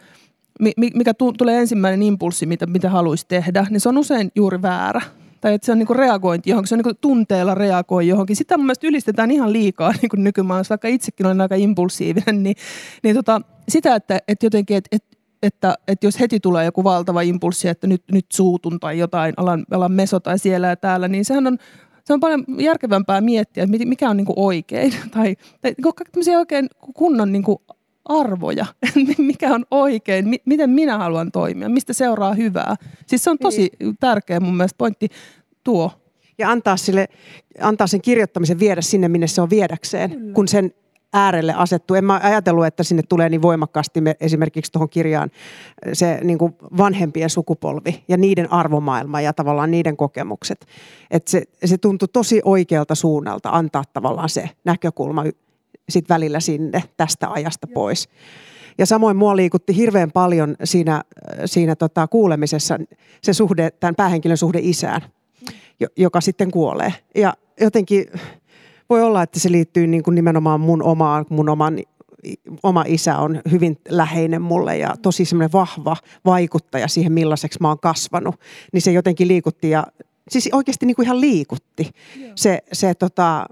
mikä 0.78 1.14
tulee 1.38 1.60
ensimmäinen 1.60 2.04
impulssi, 2.04 2.46
mitä, 2.46 2.66
mitä 2.66 2.90
haluaisi 2.90 3.26
tehdä, 3.28 3.68
niin 3.70 3.80
se 3.80 3.90
on 3.90 3.98
usein 3.98 4.32
juuri 4.36 4.62
väärä. 4.62 5.02
Tai 5.42 5.54
että 5.54 5.66
se 5.66 5.72
on 5.72 5.80
niin 5.80 5.88
kuin 5.88 5.98
reagointi 5.98 6.50
johonkin, 6.50 6.68
se 6.68 6.76
on 6.76 6.80
niin 6.80 6.84
kuin 6.84 6.98
tunteella 7.02 7.56
reagoi 7.56 8.08
johonkin. 8.08 8.36
Sitä 8.36 8.58
mun 8.58 8.66
mielestä 8.66 8.88
ylistetään 8.88 9.32
ihan 9.32 9.54
liikaa 9.54 9.92
niin 10.02 10.10
kuin 10.10 10.24
nykymaailmassa, 10.24 10.72
vaikka 10.72 10.88
itsekin 10.88 11.26
olen 11.26 11.42
aika 11.42 11.56
impulsiivinen, 11.56 12.44
niin, 12.44 12.56
niin 13.04 13.16
tota, 13.16 13.42
sitä, 13.70 13.96
että, 13.96 14.20
että 14.28 14.46
jotenkin, 14.46 14.78
että, 14.78 14.96
että 14.96 15.16
että, 15.44 15.76
että 15.88 16.08
jos 16.08 16.20
heti 16.20 16.40
tulee 16.40 16.66
joku 16.66 16.84
valtava 16.84 17.22
impulssi, 17.22 17.68
että 17.68 17.88
nyt, 17.88 18.04
nyt 18.12 18.26
suutun 18.34 18.80
tai 18.80 19.00
jotain, 19.00 19.34
alan, 19.38 19.66
alan 19.72 19.92
meso 19.92 20.20
tai 20.20 20.40
siellä 20.40 20.68
ja 20.68 20.76
täällä, 20.76 21.08
niin 21.08 21.26
sehän 21.26 21.48
on 21.48 21.58
se 22.06 22.14
on 22.14 22.20
paljon 22.20 22.46
järkevämpää 22.60 23.22
miettiä, 23.22 23.64
että 23.64 23.86
mikä 23.86 24.10
on 24.10 24.18
niin 24.18 24.26
kuin 24.26 24.40
oikein. 24.40 24.94
Tai, 25.14 25.36
tai 25.62 25.76
tämmöisiä 26.12 26.40
oikein 26.40 26.68
kunnon 26.94 27.32
niin 27.32 27.44
kuin 27.44 27.58
arvoja, 28.06 28.66
mikä 29.18 29.54
on 29.54 29.66
oikein, 29.72 30.26
miten 30.46 30.70
minä 30.70 30.98
haluan 30.98 31.32
toimia, 31.32 31.70
mistä 31.70 31.94
seuraa 31.94 32.34
hyvää. 32.34 32.76
Siis 33.08 33.24
se 33.24 33.30
on 33.30 33.38
tosi 33.38 33.72
niin. 33.80 33.98
tärkeä 34.00 34.40
mun 34.40 34.58
mielestä 34.58 34.78
pointti 34.78 35.10
tuo. 35.64 35.92
Ja 36.38 36.52
antaa, 36.52 36.78
sille, 36.78 37.08
antaa 37.62 37.88
sen 37.88 38.02
kirjoittamisen 38.02 38.60
viedä 38.60 38.82
sinne, 38.82 39.08
minne 39.08 39.28
se 39.28 39.42
on 39.42 39.50
viedäkseen, 39.50 40.12
Kyllä. 40.12 40.34
kun 40.34 40.48
sen 40.48 40.72
äärelle 41.16 41.54
asettuu. 41.54 41.96
En 41.96 42.06
mä 42.06 42.20
ajatellut, 42.24 42.66
että 42.66 42.84
sinne 42.84 43.04
tulee 43.10 43.30
niin 43.30 43.42
voimakkaasti 43.42 44.02
me, 44.02 44.16
esimerkiksi 44.20 44.72
tuohon 44.72 44.90
kirjaan 44.90 45.32
se 45.94 46.20
niin 46.24 46.38
kuin 46.38 46.56
vanhempien 46.78 47.30
sukupolvi 47.30 48.04
ja 48.08 48.18
niiden 48.18 48.52
arvomaailma 48.52 49.22
ja 49.22 49.34
tavallaan 49.34 49.72
niiden 49.72 49.98
kokemukset. 49.98 50.66
Että 51.12 51.32
se, 51.32 51.44
se 51.66 51.78
tuntui 51.78 52.08
tosi 52.14 52.42
oikealta 52.46 52.96
suunnalta 52.96 53.50
antaa 53.50 53.84
tavallaan 53.94 54.30
se 54.30 54.50
näkökulma 54.64 55.24
sit 55.90 56.10
välillä 56.10 56.40
sinne 56.40 56.84
tästä 56.98 57.30
ajasta 57.30 57.68
pois. 57.68 58.10
Ja 58.78 58.86
samoin 58.86 59.18
mua 59.18 59.36
liikutti 59.36 59.76
hirveän 59.76 60.12
paljon 60.12 60.56
siinä, 60.64 61.04
siinä 61.46 61.76
tota 61.76 62.08
kuulemisessa 62.08 62.80
se 63.22 63.34
suhde, 63.34 63.72
tämän 63.72 63.96
päähenkilön 63.96 64.38
suhde 64.38 64.60
isään, 64.62 65.02
joka 65.98 66.22
sitten 66.22 66.52
kuolee. 66.52 66.94
Ja 67.16 67.34
jotenkin 67.62 68.06
voi 68.90 69.02
olla, 69.02 69.24
että 69.24 69.40
se 69.40 69.52
liittyy 69.52 69.88
niin 69.88 70.04
kuin 70.04 70.16
nimenomaan 70.16 70.62
mun 70.62 70.84
omaan, 70.84 71.26
mun 71.30 71.50
oman 71.50 71.80
oma 72.64 72.84
isä 72.88 73.18
on 73.18 73.42
hyvin 73.52 73.78
läheinen 73.90 74.42
mulle 74.42 74.78
ja 74.78 74.96
tosi 75.02 75.26
semmoinen 75.26 75.52
vahva 75.52 75.98
vaikuttaja 76.26 76.88
siihen, 76.88 77.12
millaiseksi 77.12 77.60
mä 77.62 77.68
oon 77.68 77.80
kasvanut. 77.80 78.36
Niin 78.74 78.82
se 78.82 78.92
jotenkin 78.92 79.28
liikutti 79.28 79.70
ja 79.70 79.84
siis 80.30 80.50
oikeasti 80.52 80.86
niin 80.86 80.96
kuin 80.96 81.06
ihan 81.06 81.22
liikutti. 81.22 81.92
Se, 82.36 82.60
se, 82.74 82.94
tota, 82.94 83.46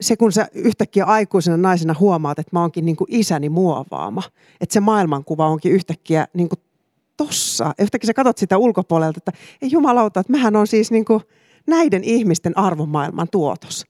se, 0.00 0.16
kun 0.16 0.32
sä 0.32 0.48
yhtäkkiä 0.54 1.04
aikuisena 1.04 1.56
naisena 1.56 1.94
huomaat, 2.00 2.38
että 2.38 2.56
mä 2.56 2.60
oonkin 2.60 2.84
niin 2.84 2.96
kuin 2.96 3.08
isäni 3.10 3.48
muovaama. 3.48 4.22
Että 4.60 4.72
se 4.72 4.80
maailmankuva 4.80 5.48
onkin 5.48 5.72
yhtäkkiä 5.72 6.26
niin 6.34 6.48
kuin 6.48 6.60
tossa. 7.16 7.74
Yhtäkkiä 7.78 8.06
sä 8.06 8.14
katsot 8.14 8.38
sitä 8.38 8.58
ulkopuolelta, 8.58 9.18
että 9.18 9.32
ei 9.62 9.70
jumalauta, 9.72 10.20
että 10.20 10.32
mähän 10.32 10.56
on 10.56 10.66
siis 10.66 10.90
niin 10.90 11.04
kuin 11.04 11.20
näiden 11.66 12.04
ihmisten 12.04 12.58
arvomaailman 12.58 13.28
tuotos 13.32 13.84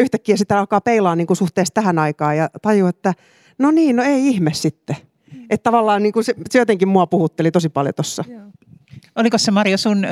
yhtäkkiä 0.00 0.36
sitä 0.36 0.58
alkaa 0.58 0.80
peilaa 0.80 1.16
niin 1.16 1.26
kuin 1.26 1.36
suhteessa 1.36 1.74
tähän 1.74 1.98
aikaan 1.98 2.36
ja 2.36 2.50
tajuu, 2.62 2.88
että 2.88 3.14
no 3.58 3.70
niin, 3.70 3.96
no 3.96 4.02
ei 4.02 4.28
ihme 4.28 4.52
sitten. 4.54 4.96
Että 5.50 5.62
tavallaan 5.70 6.02
niin 6.02 6.12
kuin 6.12 6.24
se, 6.24 6.34
se 6.50 6.58
jotenkin 6.58 6.88
mua 6.88 7.06
puhutteli 7.06 7.50
tosi 7.50 7.68
paljon 7.68 7.94
tuossa. 7.94 8.24
Oliko 9.16 9.38
se 9.38 9.50
Mario 9.50 9.76
sun, 9.76 10.06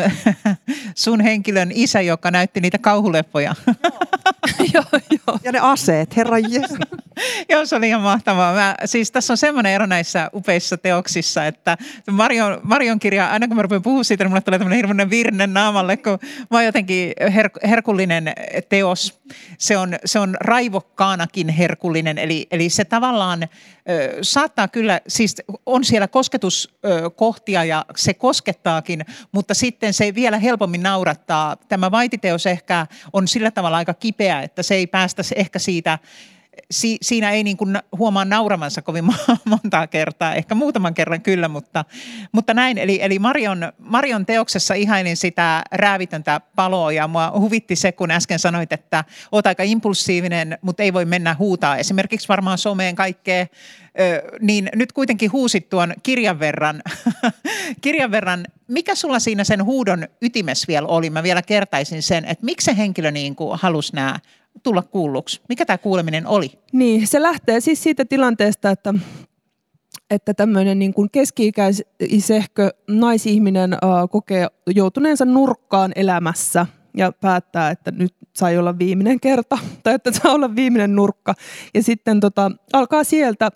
sun 0.95 1.21
henkilön 1.21 1.71
isä, 1.75 2.01
joka 2.01 2.31
näytti 2.31 2.61
niitä 2.61 2.79
kauhuleppoja? 2.79 3.55
joo, 4.75 5.01
joo. 5.11 5.39
Ja 5.45 5.53
ne 5.53 5.59
aseet, 5.59 6.17
herra 6.17 6.39
jes. 6.39 6.75
joo, 7.51 7.67
se 7.67 7.77
oli 7.77 7.89
ihan 7.89 8.03
mahtavaa. 8.03 8.55
Mä, 8.55 8.75
siis 8.85 9.11
tässä 9.11 9.33
on 9.33 9.37
semmoinen 9.37 9.73
ero 9.73 9.87
näissä 9.87 10.31
upeissa 10.35 10.77
teoksissa, 10.77 11.47
että 11.47 11.77
Marion, 12.11 12.61
Marion 12.63 12.99
kirja, 12.99 13.31
aina 13.31 13.49
kun 13.49 13.57
mä 13.57 13.63
rupean 13.63 13.83
puhua 13.83 14.05
siitä, 14.05 14.25
niin 14.25 14.31
mulle 14.31 14.41
tulee 14.41 14.59
tämmöinen 14.59 14.77
hirveän 14.77 15.11
virne 15.11 15.47
naamalle, 15.47 15.97
kun 15.97 16.19
mä 16.51 16.57
oon 16.57 16.65
jotenkin 16.65 17.13
her- 17.23 17.69
herkullinen 17.69 18.33
teos. 18.69 19.21
Se 19.59 19.77
on, 19.77 19.97
se 20.05 20.19
on 20.19 20.37
raivokkaanakin 20.41 21.49
herkullinen, 21.49 22.19
eli, 22.19 22.47
eli 22.51 22.71
se 22.71 22.85
tavallaan 22.85 23.43
ö, 23.43 23.49
saattaa 24.23 24.69
kyllä, 24.69 25.01
siis 25.09 25.37
on 25.67 25.85
siellä 25.85 26.09
kosketuskohtia 26.09 27.65
ja 27.65 27.85
se 27.97 28.15
koskettaakin, 28.97 29.29
mutta 29.33 29.55
sitten 29.55 29.93
se 29.93 30.15
vielä 30.15 30.39
helpommin 30.39 30.83
naurattaa. 30.83 31.57
Tämä 31.57 31.91
vaititeos 31.91 32.47
ehkä 32.47 32.87
on 33.13 33.29
sillä 33.29 33.51
tavalla 33.51 33.77
aika 33.77 33.95
kipeä, 33.95 34.43
että 34.43 34.63
se 34.63 34.75
ei 34.75 34.87
päästä 34.87 35.23
ehkä 35.37 35.59
siitä 35.59 35.99
si, 36.71 36.99
siinä 37.03 37.31
ei 37.31 37.45
niin 37.45 37.57
kuin 37.57 37.79
huomaa 37.99 38.25
nauramansa 38.25 38.83
kovin 38.83 39.05
montaa 39.45 39.87
kertaa, 39.87 40.35
ehkä 40.35 40.55
muutaman 40.55 40.95
kerran 40.95 41.23
kyllä, 41.23 41.49
mutta, 41.49 41.85
mutta 42.33 42.55
näin. 42.55 42.79
Eli, 42.79 42.99
eli 43.03 43.19
Marion, 43.19 43.73
Marion 43.79 44.27
teoksessa 44.27 44.75
ihailin 44.75 45.17
sitä 45.17 45.63
räävitöntä 45.73 46.41
paloa 46.57 46.93
ja 46.93 47.09
mua 47.09 47.33
huvitti 47.39 47.77
se, 47.77 47.93
kun 47.93 48.11
äsken 48.11 48.39
sanoit, 48.39 48.73
että 48.73 49.05
oot 49.33 49.47
aika 49.47 49.63
impulsiivinen, 49.63 50.59
mutta 50.63 50.83
ei 50.83 50.93
voi 50.93 51.05
mennä 51.05 51.37
huutaa 51.39 51.77
esimerkiksi 51.77 52.29
varmaan 52.29 52.59
someen 52.59 52.95
kaikkea, 52.95 53.47
niin 54.41 54.71
nyt 54.75 54.93
kuitenkin 54.93 55.33
huusit 55.33 55.69
tuon 55.69 55.95
kirjan 56.03 56.41
verran. 56.41 56.83
kirjan 57.81 58.11
verran. 58.11 58.47
Mikä 58.69 58.95
sulla 58.95 59.19
siinä 59.19 59.45
sen 59.45 59.65
huudon 59.65 60.09
ytimes 60.23 60.69
vielä 60.69 60.89
oli? 60.89 61.11
Mä 61.11 61.23
vielä 61.23 61.43
kertaisin 61.43 62.03
sen, 62.03 62.25
että 62.25 62.45
miksi 62.45 62.65
se 62.65 62.77
henkilö 62.77 63.11
niin 63.11 63.37
kuin 63.37 63.59
halusi 63.59 63.95
nämä 63.95 64.19
tulla 64.63 64.83
kuulluksi? 64.83 65.41
Mikä 65.49 65.67
tämä 65.67 65.79
kuuleminen 65.79 66.27
oli? 66.27 66.51
Niin, 66.73 67.07
se 67.07 67.23
lähtee 67.23 67.61
siis 67.61 67.83
siitä 67.83 68.05
tilanteesta, 68.05 68.71
että 68.71 68.95
että 70.11 70.35
tämmöinen 70.35 70.79
niin 70.79 70.95
kuin 70.95 71.11
keski-ikäisehkö 71.11 72.71
naisihminen 72.89 73.73
äh, 73.73 73.79
kokee 74.11 74.47
joutuneensa 74.75 75.25
nurkkaan 75.25 75.93
elämässä 75.97 76.67
ja 76.97 77.13
päättää, 77.13 77.71
että 77.71 77.91
nyt 77.91 78.15
sai 78.37 78.59
olla 78.59 78.79
viimeinen 78.79 79.21
kerta 79.21 79.59
tai 79.83 79.95
että 79.95 80.13
saa 80.13 80.33
olla 80.33 80.57
viimeinen 80.57 80.97
nurkka. 80.97 81.35
Ja 81.75 81.83
sitten 81.83 82.21
tota, 82.21 82.51
alkaa 82.73 83.05
sieltä 83.05 83.51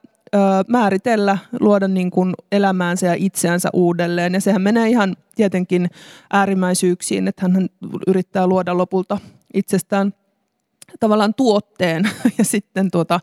määritellä, 0.69 1.39
luoda 1.61 1.89
niin 1.89 2.11
kuin 2.11 2.35
elämäänsä 2.53 3.07
ja 3.07 3.15
itseänsä 3.19 3.69
uudelleen. 3.73 4.35
Ja 4.35 4.41
sehän 4.41 4.63
menee 4.63 4.89
ihan 4.89 5.17
tietenkin 5.35 5.91
äärimmäisyyksiin, 6.33 7.29
että 7.29 7.43
hän 7.43 7.67
yrittää 8.07 8.47
luoda 8.47 8.77
lopulta 8.77 9.19
itsestään 9.55 10.15
tavallaan 11.03 11.35
tuotteen 11.35 12.11
ja 12.39 12.45
sitten 12.45 12.91
tuota, 12.91 13.21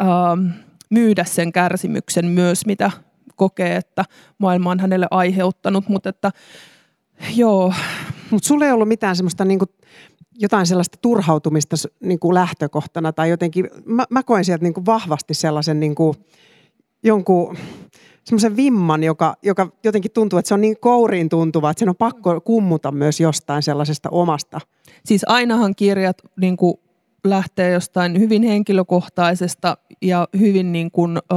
ö, 0.00 0.04
myydä 0.90 1.24
sen 1.24 1.52
kärsimyksen 1.52 2.26
myös, 2.26 2.66
mitä 2.66 2.90
kokee, 3.36 3.76
että 3.76 4.04
maailma 4.38 4.70
on 4.70 4.80
hänelle 4.80 5.06
aiheuttanut. 5.10 5.88
Mutta 5.88 6.08
että 6.08 6.30
joo. 7.36 7.74
Mutta 8.30 8.48
sulla 8.48 8.66
ei 8.66 8.72
ollut 8.72 8.88
mitään 8.88 9.16
semmoista 9.16 9.44
niinku 9.44 9.64
jotain 10.38 10.66
sellaista 10.66 10.98
turhautumista 11.02 11.76
niin 12.00 12.18
kuin 12.18 12.34
lähtökohtana 12.34 13.12
tai 13.12 13.30
jotenkin, 13.30 13.70
mä, 13.84 14.04
mä 14.10 14.22
koen 14.22 14.44
sieltä 14.44 14.62
niin 14.62 14.74
kuin 14.74 14.86
vahvasti 14.86 15.34
sellaisen 15.34 15.80
niin 15.80 15.94
kuin, 15.94 16.14
jonkun 17.02 17.56
semmoisen 18.24 18.56
vimman, 18.56 19.02
joka, 19.02 19.36
joka 19.42 19.68
jotenkin 19.84 20.10
tuntuu, 20.10 20.38
että 20.38 20.48
se 20.48 20.54
on 20.54 20.60
niin 20.60 20.76
kouriin 20.80 21.28
tuntuva, 21.28 21.70
että 21.70 21.78
sen 21.78 21.88
on 21.88 21.96
pakko 21.96 22.40
kummuta 22.40 22.92
myös 22.92 23.20
jostain 23.20 23.62
sellaisesta 23.62 24.08
omasta. 24.10 24.60
Siis 25.04 25.22
ainahan 25.26 25.74
kirjat 25.74 26.16
niin 26.40 26.56
kuin 26.56 26.74
lähtee 27.24 27.72
jostain 27.72 28.18
hyvin 28.18 28.42
henkilökohtaisesta 28.42 29.76
ja 30.02 30.28
hyvin 30.38 30.72
niin 30.72 30.90
kuin, 30.90 31.16
ö, 31.16 31.34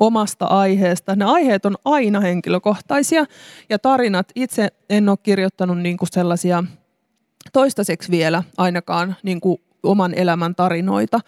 omasta 0.00 0.46
aiheesta. 0.46 1.16
Ne 1.16 1.24
aiheet 1.24 1.66
on 1.66 1.76
aina 1.84 2.20
henkilökohtaisia 2.20 3.24
ja 3.70 3.78
tarinat, 3.78 4.32
itse 4.34 4.68
en 4.90 5.08
ole 5.08 5.18
kirjoittanut 5.22 5.78
niin 5.78 5.96
kuin 5.96 6.08
sellaisia 6.12 6.64
toistaiseksi 7.52 8.10
vielä 8.10 8.42
ainakaan 8.56 9.16
niin 9.22 9.40
kuin 9.40 9.58
oman 9.82 10.14
elämän 10.14 10.54
tarinoita 10.54 11.20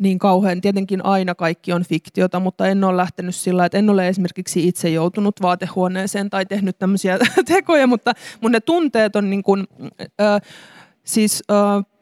niin 0.00 0.18
kauhean. 0.18 0.60
Tietenkin 0.60 1.04
aina 1.04 1.34
kaikki 1.34 1.72
on 1.72 1.84
fiktiota, 1.84 2.40
mutta 2.40 2.66
en 2.66 2.84
ole 2.84 2.96
lähtenyt 2.96 3.34
sillä, 3.34 3.64
että 3.64 3.78
en 3.78 3.90
ole 3.90 4.08
esimerkiksi 4.08 4.68
itse 4.68 4.88
joutunut 4.88 5.42
vaatehuoneeseen 5.42 6.30
tai 6.30 6.46
tehnyt 6.46 6.78
tämmöisiä 6.78 7.18
tekoja, 7.46 7.86
mutta 7.86 8.12
mun 8.40 8.52
ne 8.52 8.60
tunteet 8.60 9.16
on 9.16 9.30
niin 9.30 9.42
kuin, 9.42 9.66
äh, 10.20 10.40
siis 11.04 11.42
äh, 11.50 11.95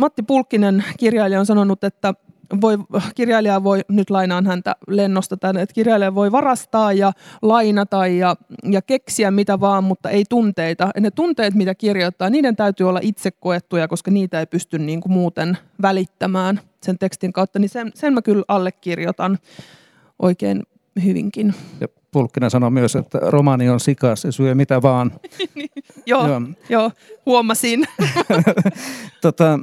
Matti 0.00 0.22
Pulkkinen 0.22 0.84
kirjailija 0.98 1.40
on 1.40 1.46
sanonut, 1.46 1.84
että 1.84 2.14
voi, 2.60 2.78
kirjailija 3.14 3.64
voi, 3.64 3.80
nyt 3.88 4.10
lainaan 4.10 4.46
häntä 4.46 4.76
lennosta 4.88 5.36
tänne, 5.36 5.62
että 5.62 5.72
kirjailija 5.72 6.14
voi 6.14 6.32
varastaa 6.32 6.92
ja 6.92 7.12
lainata 7.42 8.06
ja, 8.06 8.36
ja 8.70 8.82
keksiä 8.82 9.30
mitä 9.30 9.60
vaan, 9.60 9.84
mutta 9.84 10.10
ei 10.10 10.24
tunteita. 10.28 10.90
Ja 10.94 11.00
ne 11.00 11.10
tunteet, 11.10 11.54
mitä 11.54 11.74
kirjoittaa, 11.74 12.30
niiden 12.30 12.56
täytyy 12.56 12.88
olla 12.88 13.00
itse 13.02 13.30
koettuja, 13.30 13.88
koska 13.88 14.10
niitä 14.10 14.40
ei 14.40 14.46
pysty 14.46 14.78
niin 14.78 15.00
kuin 15.00 15.12
muuten 15.12 15.58
välittämään 15.82 16.60
sen 16.82 16.98
tekstin 16.98 17.32
kautta. 17.32 17.58
Niin 17.58 17.68
sen, 17.68 17.90
sen 17.94 18.14
mä 18.14 18.22
kyllä 18.22 18.44
allekirjoitan 18.48 19.38
oikein 20.18 20.62
hyvinkin. 21.04 21.54
Ja 21.80 21.88
Pulkkinen 22.12 22.50
sanoi 22.50 22.70
myös, 22.70 22.96
että 22.96 23.18
romaani 23.22 23.68
on 23.68 23.80
sika, 23.80 24.16
se 24.16 24.32
syö 24.32 24.54
mitä 24.54 24.82
vaan. 24.82 25.12
joo, 26.06 26.28
joo. 26.28 26.40
joo, 26.68 26.90
huomasin. 27.26 27.84
tota, 29.22 29.58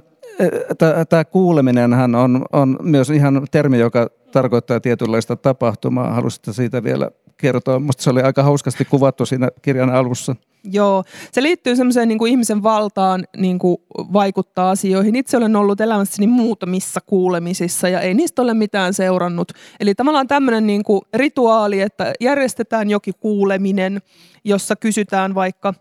Tämä 1.10 1.26
kuuleminen 1.26 1.94
on, 1.94 2.46
on 2.54 2.78
myös 2.82 3.10
ihan 3.10 3.48
termi, 3.52 3.80
joka 3.80 4.10
tarkoittaa 4.32 4.80
tietynlaista 4.80 5.36
tapahtumaa. 5.36 6.14
Haluaisitte 6.14 6.54
siitä 6.54 6.84
vielä 6.84 7.12
kertoa? 7.38 7.80
Minusta 7.80 8.04
se 8.04 8.10
oli 8.10 8.22
aika 8.22 8.44
hauskasti 8.44 8.86
kuvattu 8.86 9.26
siinä 9.26 9.50
kirjan 9.62 9.90
alussa. 9.90 10.36
Joo, 10.64 11.04
se 11.32 11.44
liittyy 11.44 11.76
semmoiseen 11.76 12.08
niin 12.08 12.18
kuin 12.18 12.32
ihmisen 12.32 12.64
valtaan 12.64 13.26
niin 13.38 13.60
kuin 13.60 13.78
vaikuttaa 14.14 14.72
asioihin. 14.72 15.16
Itse 15.16 15.38
olen 15.38 15.56
ollut 15.56 15.82
elämässäni 15.82 16.28
muutamissa 16.28 17.02
kuulemisissa 17.02 17.90
ja 17.90 18.02
ei 18.02 18.14
niistä 18.14 18.42
ole 18.42 18.54
mitään 18.54 18.94
seurannut. 18.94 19.52
Eli 19.80 19.96
tavallaan 19.96 20.28
tämmöinen 20.28 20.68
niin 20.68 20.84
kuin 20.84 21.02
rituaali, 21.14 21.82
että 21.82 22.14
järjestetään 22.20 22.90
jokin 22.90 23.14
kuuleminen, 23.20 24.02
jossa 24.44 24.76
kysytään 24.76 25.36
vaikka, 25.36 25.74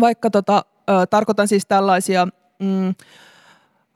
vaikka 0.00 0.30
tota, 0.30 0.64
ö, 0.90 1.06
tarkoitan 1.06 1.48
siis 1.48 1.66
tällaisia... 1.66 2.28
Mm, 2.58 2.94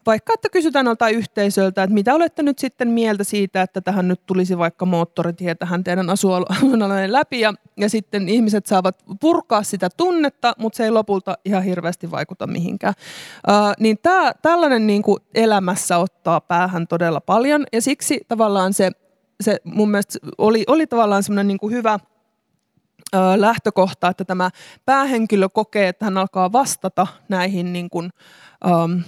vaikka 0.07 0.33
että 0.35 0.49
kysytään 0.49 0.87
joltain 0.87 1.17
yhteisöltä, 1.17 1.83
että 1.83 1.95
mitä 1.95 2.15
olette 2.15 2.43
nyt 2.43 2.59
sitten 2.59 2.89
mieltä 2.89 3.25
siitä, 3.25 3.63
että 3.63 3.81
tähän 3.81 4.09
nyt 4.09 4.27
tulisi 4.27 4.59
vaikka 4.59 4.87
moottoritie 4.87 5.55
tähän 5.55 5.85
teidän 5.85 6.11
asuinalueen 6.11 7.13
läpi 7.13 7.41
ja, 7.41 7.55
ja 7.77 7.91
sitten 7.91 8.29
ihmiset 8.29 8.67
saavat 8.67 9.05
purkaa 9.21 9.63
sitä 9.63 9.89
tunnetta, 9.97 10.53
mutta 10.59 10.77
se 10.77 10.85
ei 10.85 10.91
lopulta 10.91 11.39
ihan 11.45 11.63
hirveästi 11.63 12.11
vaikuta 12.11 12.47
mihinkään. 12.47 12.95
Uh, 13.49 13.73
niin 13.81 13.99
tää, 14.03 14.33
tällainen 14.43 14.87
niin 14.87 15.03
kuin 15.03 15.19
elämässä 15.35 15.99
ottaa 15.99 16.41
päähän 16.41 16.87
todella 16.87 17.21
paljon 17.21 17.65
ja 17.73 17.83
siksi 17.83 18.21
tavallaan 18.29 18.73
se, 18.73 18.91
se 19.41 19.57
mun 19.65 19.91
mielestä 19.91 20.19
oli, 20.39 20.65
oli 20.67 20.87
tavallaan 20.87 21.23
semmoinen 21.23 21.47
niin 21.47 21.71
hyvä 21.71 21.99
lähtökohta, 23.37 24.09
että 24.09 24.25
tämä 24.25 24.51
päähenkilö 24.85 25.49
kokee, 25.49 25.89
että 25.89 26.05
hän 26.05 26.19
alkaa 26.19 26.53
vastata 26.53 27.07
näihin 27.29 27.73
niin 27.73 27.91
kuin, 27.91 28.11
um, 28.85 29.03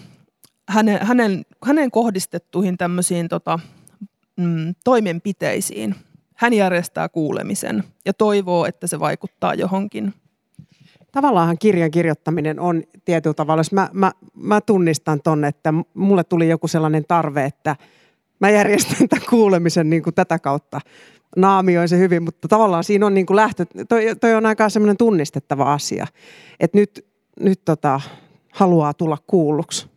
hänen, 0.69 0.99
hänen, 1.07 1.45
hänen 1.65 1.91
kohdistettuihin 1.91 2.79
tämmöisiin 2.79 3.29
tota, 3.29 3.59
mm, 4.37 4.75
toimenpiteisiin. 4.85 5.95
Hän 6.35 6.53
järjestää 6.53 7.09
kuulemisen 7.09 7.85
ja 8.05 8.15
toivoo, 8.15 8.67
että 8.67 8.87
se 8.87 9.01
vaikuttaa 9.01 9.55
johonkin. 9.55 10.15
Tavallaan 11.13 11.59
kirjan 11.59 11.91
kirjoittaminen 11.91 12.61
on 12.61 12.83
tietyllä 13.05 13.35
tavalla, 13.35 13.63
mä, 13.73 13.91
mä, 13.93 14.13
mä 14.35 14.61
tunnistan 14.61 15.23
ton, 15.23 15.45
että 15.45 15.75
mulle 15.95 16.25
tuli 16.25 16.49
joku 16.49 16.69
sellainen 16.69 17.05
tarve, 17.09 17.45
että 17.45 17.77
mä 18.41 18.51
järjestän 18.51 19.09
tämän 19.09 19.27
kuulemisen 19.31 19.91
niin 19.91 20.03
kuin 20.03 20.15
tätä 20.15 20.39
kautta. 20.39 20.81
Naamioin 21.37 21.89
se 21.89 21.99
hyvin, 21.99 22.23
mutta 22.23 22.49
tavallaan 22.49 22.85
siinä 22.85 23.07
on 23.07 23.15
niin 23.15 23.27
kuin 23.27 23.37
lähtö, 23.37 23.67
toi, 23.89 24.05
toi 24.21 24.35
on 24.35 24.47
aika 24.47 24.69
semmoinen 24.69 24.97
tunnistettava 24.97 25.73
asia, 25.73 26.07
että 26.61 26.79
nyt, 26.79 27.07
nyt 27.41 27.65
tota, 27.65 28.01
haluaa 28.53 28.95
tulla 28.95 29.19
kuulluksi. 29.27 29.94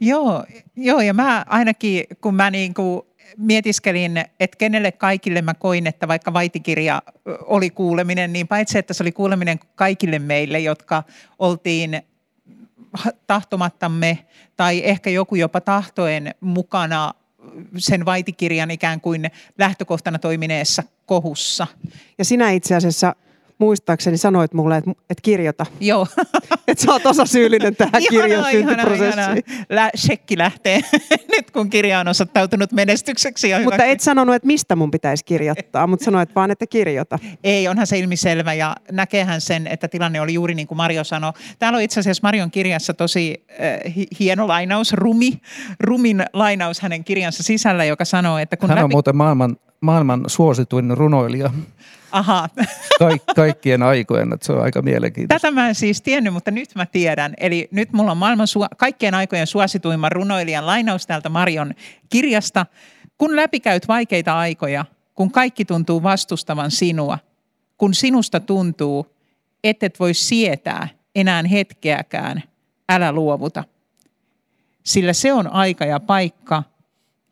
Joo, 0.00 0.44
joo, 0.76 1.00
ja 1.00 1.14
mä 1.14 1.44
ainakin, 1.48 2.04
kun 2.20 2.34
mä 2.34 2.50
niin 2.50 2.74
kuin 2.74 3.02
mietiskelin, 3.36 4.24
että 4.40 4.56
kenelle 4.58 4.92
kaikille 4.92 5.42
mä 5.42 5.54
koin, 5.54 5.86
että 5.86 6.08
vaikka 6.08 6.32
vaitikirja 6.32 7.02
oli 7.40 7.70
kuuleminen, 7.70 8.32
niin 8.32 8.48
paitsi 8.48 8.78
että 8.78 8.94
se 8.94 9.02
oli 9.02 9.12
kuuleminen 9.12 9.60
kaikille 9.74 10.18
meille, 10.18 10.60
jotka 10.60 11.02
oltiin 11.38 12.02
tahtomattamme 13.26 14.18
tai 14.56 14.82
ehkä 14.84 15.10
joku 15.10 15.34
jopa 15.34 15.60
tahtoen 15.60 16.34
mukana 16.40 17.14
sen 17.78 18.04
vaitikirjan 18.04 18.70
ikään 18.70 19.00
kuin 19.00 19.30
lähtökohtana 19.58 20.18
toimineessa 20.18 20.82
kohussa. 21.06 21.66
Ja 22.18 22.24
sinä 22.24 22.50
itse 22.50 22.74
asiassa 22.74 23.14
muistaakseni 23.60 24.16
sanoit 24.16 24.54
mulle, 24.54 24.76
että, 24.76 24.90
että 24.90 25.22
kirjoita. 25.22 25.66
Joo. 25.80 26.06
että 26.68 26.84
sä 26.84 26.92
oot 26.92 27.06
osa 27.06 27.26
syyllinen 27.26 27.76
tähän 27.76 28.02
kirjan 28.10 28.44
syntyprosessiin. 28.50 29.44
Lä- 29.68 29.90
shekki 29.96 30.38
lähtee 30.38 30.80
nyt, 31.36 31.50
kun 31.50 31.70
kirja 31.70 32.00
on 32.00 32.08
osoittautunut 32.08 32.72
menestykseksi. 32.72 33.48
Ja 33.48 33.60
mutta 33.60 33.84
et 33.84 34.00
sanonut, 34.00 34.34
että 34.34 34.46
mistä 34.46 34.76
mun 34.76 34.90
pitäisi 34.90 35.24
kirjoittaa, 35.24 35.86
mutta 35.86 36.04
sanoit 36.04 36.34
vaan, 36.34 36.50
että 36.50 36.66
kirjoita. 36.66 37.18
Ei, 37.44 37.68
onhan 37.68 37.86
se 37.86 37.98
ilmiselvä 37.98 38.54
ja 38.54 38.76
näkehän 38.92 39.40
sen, 39.40 39.66
että 39.66 39.88
tilanne 39.88 40.20
oli 40.20 40.34
juuri 40.34 40.54
niin 40.54 40.66
kuin 40.66 40.76
Mario 40.76 41.04
sanoi. 41.04 41.32
Täällä 41.58 41.76
on 41.76 41.82
itse 41.82 42.00
asiassa 42.00 42.20
Marion 42.22 42.50
kirjassa 42.50 42.94
tosi 42.94 43.44
äh, 43.50 43.94
hieno 44.20 44.48
lainaus, 44.48 44.92
rumi, 44.92 45.40
rumin 45.80 46.24
lainaus 46.32 46.80
hänen 46.80 47.04
kirjansa 47.04 47.42
sisällä, 47.42 47.84
joka 47.84 48.04
sanoo, 48.04 48.38
että 48.38 48.56
kun 48.56 48.68
Hän 48.68 48.78
on 48.78 48.84
läpi... 48.84 48.92
muuten 48.94 49.16
maailman 49.16 49.56
maailman 49.80 50.24
suosituin 50.26 50.96
runoilija. 50.96 51.50
Aha. 52.12 52.48
Kaik, 52.98 53.22
kaikkien 53.36 53.82
aikojen, 53.82 54.32
että 54.32 54.46
se 54.46 54.52
on 54.52 54.62
aika 54.62 54.82
mielenkiintoista. 54.82 55.46
Tätä 55.48 55.54
mä 55.54 55.68
en 55.68 55.74
siis 55.74 56.02
tiennyt, 56.02 56.32
mutta 56.32 56.50
nyt 56.50 56.74
mä 56.74 56.86
tiedän. 56.86 57.34
Eli 57.38 57.68
nyt 57.70 57.92
mulla 57.92 58.10
on 58.10 58.16
maailman 58.16 58.46
su- 58.46 58.76
kaikkien 58.76 59.14
aikojen 59.14 59.46
suosituimman 59.46 60.12
runoilijan 60.12 60.66
lainaus 60.66 61.06
täältä 61.06 61.28
Marion 61.28 61.74
kirjasta. 62.10 62.66
Kun 63.18 63.36
läpikäyt 63.36 63.88
vaikeita 63.88 64.38
aikoja, 64.38 64.84
kun 65.14 65.30
kaikki 65.32 65.64
tuntuu 65.64 66.02
vastustavan 66.02 66.70
sinua, 66.70 67.18
kun 67.78 67.94
sinusta 67.94 68.40
tuntuu, 68.40 69.16
et 69.64 70.00
voi 70.00 70.14
sietää 70.14 70.88
enää 71.14 71.42
hetkeäkään, 71.42 72.42
älä 72.88 73.12
luovuta. 73.12 73.64
Sillä 74.84 75.12
se 75.12 75.32
on 75.32 75.52
aika 75.52 75.84
ja 75.84 76.00
paikka, 76.00 76.62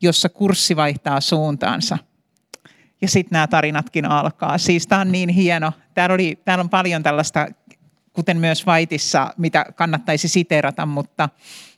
jossa 0.01 0.29
kurssi 0.29 0.75
vaihtaa 0.75 1.21
suuntaansa. 1.21 1.97
Ja 3.01 3.07
sitten 3.07 3.35
nämä 3.35 3.47
tarinatkin 3.47 4.05
alkaa. 4.05 4.57
Siis 4.57 4.87
tämä 4.87 5.01
on 5.01 5.11
niin 5.11 5.29
hieno. 5.29 5.71
Täällä, 5.93 6.13
oli, 6.13 6.41
täällä 6.45 6.61
on 6.61 6.69
paljon 6.69 7.03
tällaista, 7.03 7.47
kuten 8.13 8.37
myös 8.37 8.65
Vaitissa, 8.65 9.33
mitä 9.37 9.65
kannattaisi 9.75 10.27
siteerata, 10.27 10.85
mutta 10.85 11.29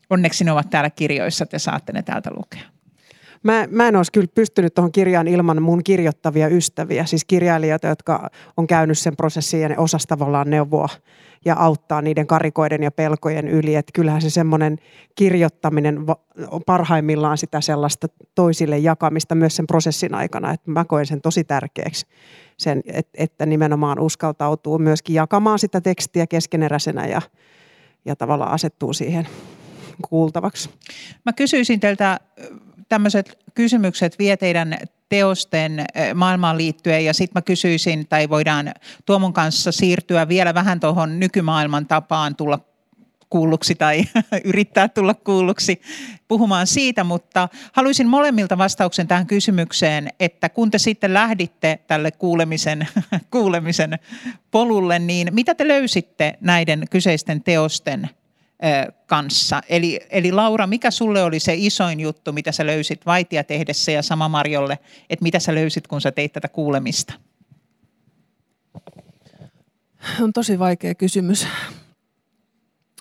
onneksi 0.09 0.43
ne 0.43 0.51
ovat 0.51 0.69
täällä 0.69 0.89
kirjoissa, 0.89 1.45
te 1.45 1.59
saatte 1.59 1.93
ne 1.93 2.03
täältä 2.03 2.29
lukea. 2.35 2.61
Mä, 3.43 3.67
mä 3.69 3.87
en 3.87 3.95
olisi 3.95 4.11
kyllä 4.11 4.27
pystynyt 4.35 4.73
tuohon 4.73 4.91
kirjaan 4.91 5.27
ilman 5.27 5.61
mun 5.61 5.83
kirjoittavia 5.83 6.47
ystäviä, 6.47 7.05
siis 7.05 7.25
kirjailijoita, 7.25 7.87
jotka 7.87 8.29
on 8.57 8.67
käynyt 8.67 8.97
sen 8.97 9.15
prosessin 9.15 9.61
ja 9.61 9.69
ne 9.69 9.77
osas 9.77 10.07
tavallaan 10.07 10.49
neuvoa 10.49 10.89
ja 11.45 11.55
auttaa 11.55 12.01
niiden 12.01 12.27
karikoiden 12.27 12.83
ja 12.83 12.91
pelkojen 12.91 13.47
yli. 13.47 13.75
Että 13.75 13.91
kyllähän 13.93 14.21
se 14.21 14.29
semmoinen 14.29 14.77
kirjoittaminen 15.15 15.99
on 16.51 16.61
parhaimmillaan 16.65 17.37
sitä 17.37 17.61
sellaista 17.61 18.07
toisille 18.35 18.77
jakamista 18.77 19.35
myös 19.35 19.55
sen 19.55 19.67
prosessin 19.67 20.15
aikana. 20.15 20.51
Että 20.51 20.71
mä 20.71 20.85
koen 20.85 21.05
sen 21.05 21.21
tosi 21.21 21.43
tärkeäksi, 21.43 22.05
sen, 22.57 22.81
että 23.13 23.45
nimenomaan 23.45 23.99
uskaltautuu 23.99 24.77
myöskin 24.77 25.13
jakamaan 25.13 25.59
sitä 25.59 25.81
tekstiä 25.81 26.27
keskeneräisenä 26.27 27.07
ja, 27.07 27.21
ja 28.05 28.15
tavallaan 28.15 28.51
asettuu 28.51 28.93
siihen 28.93 29.27
kuultavaksi. 30.09 30.69
Mä 31.25 31.33
kysyisin 31.33 31.79
teiltä 31.79 32.19
tämmöiset 32.91 33.37
kysymykset 33.53 34.19
vie 34.19 34.37
teidän 34.37 34.77
teosten 35.09 35.85
maailmaan 36.15 36.57
liittyen. 36.57 37.05
Ja 37.05 37.13
sitten 37.13 37.31
mä 37.39 37.41
kysyisin, 37.41 38.07
tai 38.07 38.29
voidaan 38.29 38.71
Tuomon 39.05 39.33
kanssa 39.33 39.71
siirtyä 39.71 40.27
vielä 40.27 40.53
vähän 40.53 40.79
tuohon 40.79 41.19
nykymaailman 41.19 41.85
tapaan 41.85 42.35
tulla 42.35 42.59
kuulluksi 43.29 43.75
tai 43.75 44.03
yrittää 44.43 44.87
tulla 44.87 45.13
kuulluksi 45.13 45.81
puhumaan 46.27 46.67
siitä, 46.67 47.03
mutta 47.03 47.49
haluaisin 47.73 48.07
molemmilta 48.07 48.57
vastauksen 48.57 49.07
tähän 49.07 49.27
kysymykseen, 49.27 50.09
että 50.19 50.49
kun 50.49 50.71
te 50.71 50.77
sitten 50.77 51.13
lähditte 51.13 51.79
tälle 51.87 52.11
kuulemisen, 52.11 52.87
kuulemisen 53.31 53.99
polulle, 54.51 54.99
niin 54.99 55.27
mitä 55.31 55.55
te 55.55 55.67
löysitte 55.67 56.37
näiden 56.41 56.85
kyseisten 56.89 57.43
teosten 57.43 58.09
kanssa. 59.07 59.61
Eli, 59.69 59.99
eli 60.09 60.31
Laura, 60.31 60.67
mikä 60.67 60.91
sulle 60.91 61.23
oli 61.23 61.39
se 61.39 61.53
isoin 61.55 61.99
juttu, 61.99 62.33
mitä 62.33 62.51
sä 62.51 62.65
löysit 62.65 63.05
vaitia 63.05 63.43
tehdessä 63.43 63.91
ja 63.91 64.01
sama 64.01 64.29
Marjolle, 64.29 64.79
että 65.09 65.23
mitä 65.23 65.39
sä 65.39 65.55
löysit, 65.55 65.87
kun 65.87 66.01
sä 66.01 66.11
teit 66.11 66.33
tätä 66.33 66.47
kuulemista? 66.47 67.13
On 70.21 70.33
tosi 70.33 70.59
vaikea 70.59 70.95
kysymys. 70.95 71.47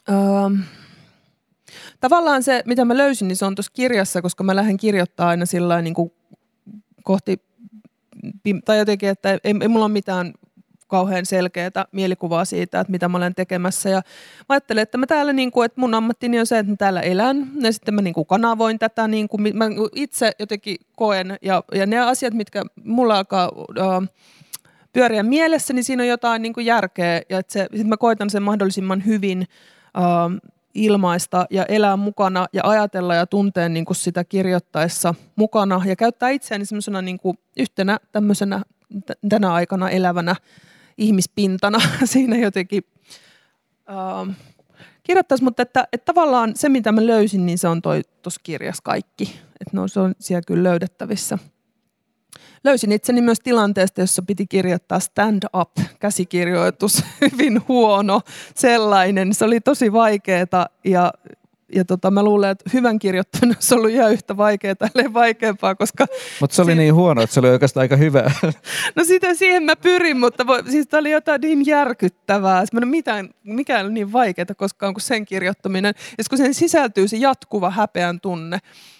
Öö, 0.08 0.16
tavallaan 2.00 2.42
se, 2.42 2.62
mitä 2.66 2.84
mä 2.84 2.96
löysin, 2.96 3.28
niin 3.28 3.36
se 3.36 3.44
on 3.44 3.54
tuossa 3.54 3.72
kirjassa, 3.74 4.22
koska 4.22 4.44
mä 4.44 4.56
lähden 4.56 4.76
kirjoittaa 4.76 5.28
aina 5.28 5.46
sillä 5.46 5.82
niin 5.82 5.94
kohti, 7.04 7.42
tai 8.64 8.78
jotenkin, 8.78 9.08
että 9.08 9.30
ei, 9.30 9.54
ei 9.60 9.68
mulla 9.68 9.84
ole 9.84 9.92
mitään 9.92 10.32
kauhean 10.90 11.26
selkeää 11.26 11.70
mielikuvaa 11.92 12.44
siitä, 12.44 12.80
että 12.80 12.90
mitä 12.90 13.08
mä 13.08 13.16
olen 13.16 13.34
tekemässä. 13.34 13.88
Ja 13.88 13.96
mä 14.38 14.44
ajattelen, 14.48 14.82
että 14.82 14.98
mä 14.98 15.06
täällä, 15.06 15.32
niin 15.32 15.50
kuin, 15.50 15.66
että 15.66 15.80
mun 15.80 15.94
ammattini 15.94 16.40
on 16.40 16.46
se, 16.46 16.58
että 16.58 16.72
mä 16.72 16.76
täällä 16.76 17.00
elän. 17.00 17.50
Ja 17.60 17.72
sitten 17.72 17.94
mä 17.94 18.02
niin 18.02 18.14
kuin 18.14 18.26
kanavoin 18.26 18.78
tätä, 18.78 19.08
niin 19.08 19.28
kuin, 19.28 19.56
mä 19.56 19.64
itse 19.94 20.32
jotenkin 20.38 20.76
koen. 20.96 21.38
Ja, 21.42 21.64
ja 21.74 21.86
ne 21.86 21.98
asiat, 21.98 22.34
mitkä 22.34 22.62
mulla 22.84 23.16
alkaa... 23.16 23.48
Uh, 23.54 24.08
pyöriä 24.92 25.22
mielessä, 25.22 25.72
niin 25.72 25.84
siinä 25.84 26.02
on 26.02 26.08
jotain 26.08 26.42
niin 26.42 26.52
kuin 26.52 26.66
järkeä 26.66 27.22
ja 27.28 27.38
että 27.38 27.66
mä 27.84 27.96
koitan 27.96 28.30
sen 28.30 28.42
mahdollisimman 28.42 29.06
hyvin 29.06 29.46
uh, 29.98 30.50
ilmaista 30.74 31.46
ja 31.50 31.64
elää 31.64 31.96
mukana 31.96 32.46
ja 32.52 32.62
ajatella 32.64 33.14
ja 33.14 33.26
tuntea 33.26 33.68
niin 33.68 33.84
kuin 33.84 33.96
sitä 33.96 34.24
kirjoittaessa 34.24 35.14
mukana 35.36 35.82
ja 35.86 35.96
käyttää 35.96 36.30
itseäni 36.30 36.64
niin 37.02 37.18
kuin 37.18 37.38
yhtenä 37.56 37.98
tämmöisenä 38.12 38.62
tänä 39.28 39.52
aikana 39.52 39.90
elävänä 39.90 40.36
ihmispintana 41.00 41.78
siinä 42.04 42.36
jotenkin 42.36 42.82
uh, 43.90 44.34
kirjoittaisi, 45.02 45.44
mutta 45.44 45.62
että, 45.62 45.88
että 45.92 46.04
tavallaan 46.04 46.52
se, 46.56 46.68
mitä 46.68 46.92
mä 46.92 47.06
löysin, 47.06 47.46
niin 47.46 47.58
se 47.58 47.68
on 47.68 47.82
tuossa 48.22 48.40
kirjassa 48.42 48.82
kaikki. 48.82 49.40
Että 49.60 49.76
no, 49.76 49.88
se 49.88 50.00
on 50.00 50.14
siellä 50.18 50.42
kyllä 50.46 50.62
löydettävissä. 50.62 51.38
Löysin 52.64 52.92
itseni 52.92 53.20
myös 53.20 53.40
tilanteesta, 53.40 54.00
jossa 54.00 54.22
piti 54.22 54.46
kirjoittaa 54.46 55.00
stand-up 55.00 55.70
käsikirjoitus, 56.00 57.04
hyvin 57.32 57.62
huono 57.68 58.20
sellainen. 58.54 59.34
Se 59.34 59.44
oli 59.44 59.60
tosi 59.60 59.92
vaikeaa 59.92 60.68
ja 60.84 61.12
ja 61.74 61.84
tota, 61.84 62.10
mä 62.10 62.22
luulen, 62.22 62.50
että 62.50 62.70
hyvän 62.72 62.98
kirjoittaminen 62.98 63.56
olisi 63.56 63.74
ollut 63.74 63.90
ihan 63.90 64.12
yhtä 64.12 64.36
vaikeaa, 64.36 64.74
ellei 64.94 65.12
vaikeampaa, 65.12 65.74
koska... 65.74 66.06
Mutta 66.40 66.56
se 66.56 66.62
oli 66.62 66.74
niin 66.74 66.94
huono, 66.94 67.22
että 67.22 67.34
se 67.34 67.40
oli 67.40 67.48
oikeastaan 67.48 67.82
aika 67.82 67.96
hyvä. 67.96 68.30
no 68.96 69.04
sitä 69.04 69.34
siihen 69.34 69.62
mä 69.62 69.76
pyrin, 69.76 70.20
mutta 70.20 70.46
voi, 70.46 70.62
siis 70.70 70.86
tämä 70.86 70.98
oli 70.98 71.10
jotain 71.10 71.40
niin 71.40 71.66
järkyttävää. 71.66 72.64
Mä 72.72 72.80
mitään, 72.80 73.30
mikään 73.44 73.86
ole 73.86 73.92
niin 73.92 74.12
vaikeaa 74.12 74.46
koskaan 74.56 74.94
kuin 74.94 75.02
sen 75.02 75.24
kirjoittaminen. 75.24 75.94
Ja 76.18 76.24
kun 76.28 76.38
sen 76.38 76.54
sisältyy 76.54 77.08
se 77.08 77.16
jatkuva 77.16 77.70
häpeän 77.70 78.20
tunne, 78.20 78.58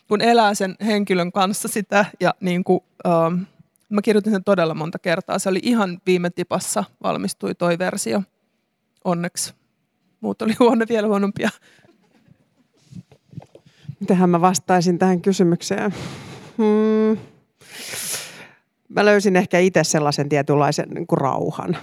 kun 0.08 0.20
elää 0.20 0.54
sen 0.54 0.76
henkilön 0.86 1.32
kanssa 1.32 1.68
sitä 1.68 2.04
ja 2.20 2.34
niin 2.40 2.64
kuin, 2.64 2.80
ähm, 3.06 3.42
mä 3.88 4.02
kirjoitin 4.02 4.32
sen 4.32 4.44
todella 4.44 4.74
monta 4.74 4.98
kertaa. 4.98 5.38
Se 5.38 5.48
oli 5.48 5.60
ihan 5.62 6.00
viime 6.06 6.30
tipassa 6.30 6.84
valmistui 7.02 7.54
toi 7.54 7.78
versio. 7.78 8.22
Onneksi. 9.04 9.54
Muut 10.20 10.42
oli 10.42 10.54
huono, 10.58 10.86
vielä 10.88 11.06
huonompia. 11.06 11.50
Mitähän 14.00 14.30
mä 14.30 14.40
vastaisin 14.40 14.98
tähän 14.98 15.20
kysymykseen? 15.20 15.94
Hmm. 16.58 17.18
Mä 18.88 19.04
löysin 19.04 19.36
ehkä 19.36 19.58
itse 19.58 19.84
sellaisen 19.84 20.28
tietynlaisen 20.28 20.88
niin 20.88 21.06
kuin 21.06 21.18
rauhan. 21.18 21.76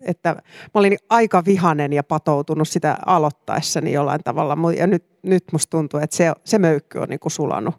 Että 0.00 0.30
mä 0.74 0.80
olin 0.80 0.96
aika 1.10 1.44
vihanen 1.44 1.92
ja 1.92 2.02
patoutunut 2.02 2.68
sitä 2.68 2.98
aloittaessani 3.06 3.92
jollain 3.92 4.20
tavalla. 4.24 4.72
Ja 4.72 4.86
nyt, 4.86 5.04
nyt 5.22 5.44
musta 5.52 5.70
tuntuu, 5.70 6.00
että 6.00 6.16
se, 6.16 6.32
se 6.44 6.58
möykky 6.58 6.98
on 6.98 7.08
niin 7.08 7.20
kuin 7.20 7.32
sulanut. 7.32 7.74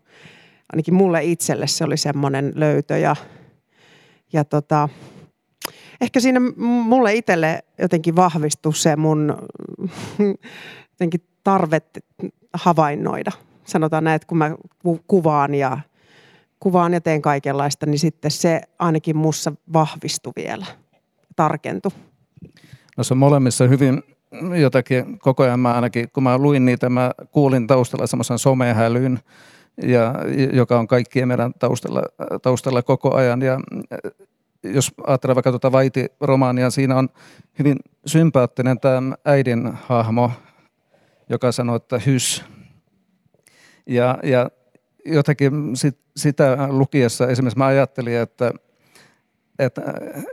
Ainakin 0.73 0.93
mulle 0.93 1.23
itselle 1.23 1.67
se 1.67 1.83
oli 1.83 1.97
semmoinen 1.97 2.51
löytö. 2.55 2.97
Ja, 2.97 3.15
ja 4.33 4.45
tota, 4.45 4.89
ehkä 6.01 6.19
siinä 6.19 6.39
mulle 6.59 7.13
itselle 7.13 7.63
jotenkin 7.77 8.15
vahvistui 8.15 8.75
se 8.75 8.95
mun 8.95 9.37
jotenkin 10.91 11.21
tarve 11.43 11.81
havainnoida 12.53 13.31
sanotaan 13.65 14.03
näin, 14.03 14.15
että 14.15 14.27
kun 14.27 14.37
mä 14.37 14.55
kuvaan 15.07 15.55
ja, 15.55 15.79
kuvaan 16.59 16.93
ja 16.93 17.01
teen 17.01 17.21
kaikenlaista, 17.21 17.85
niin 17.85 17.99
sitten 17.99 18.31
se 18.31 18.61
ainakin 18.79 19.17
mussa 19.17 19.53
vahvistui 19.73 20.33
vielä, 20.35 20.65
tarkentui. 21.35 21.91
No 22.97 23.03
se 23.03 23.13
on 23.13 23.17
molemmissa 23.17 23.67
hyvin 23.67 24.03
jotakin, 24.59 25.19
koko 25.19 25.43
ajan 25.43 25.59
mä 25.59 25.73
ainakin, 25.73 26.09
kun 26.13 26.23
mä 26.23 26.37
luin 26.37 26.65
niitä, 26.65 26.89
mä 26.89 27.11
kuulin 27.31 27.67
taustalla 27.67 28.07
semmoisen 28.07 28.39
somehälyn, 28.39 29.19
ja, 29.83 30.13
joka 30.53 30.79
on 30.79 30.87
kaikkien 30.87 31.27
meidän 31.27 31.53
taustalla, 31.59 32.03
taustalla 32.41 32.81
koko 32.81 33.15
ajan. 33.15 33.41
Ja 33.41 33.59
jos 34.63 34.91
ajattelee 35.07 35.35
vaikka 35.35 35.51
tuota 35.51 35.71
Vaiti-romaania, 35.71 36.69
siinä 36.69 36.97
on 36.97 37.09
hyvin 37.59 37.77
sympaattinen 38.05 38.79
tämä 38.79 39.15
äidin 39.25 39.71
hahmo, 39.73 40.31
joka 41.29 41.51
sanoo, 41.51 41.75
että 41.75 41.99
hys, 41.99 42.45
ja, 43.85 44.17
ja 44.23 44.49
jotenkin 45.05 45.75
sit, 45.75 45.97
sitä 46.17 46.57
lukiessa 46.69 47.27
esimerkiksi 47.27 47.57
mä 47.57 47.65
ajattelin, 47.65 48.17
että, 48.17 48.51
että 49.59 49.81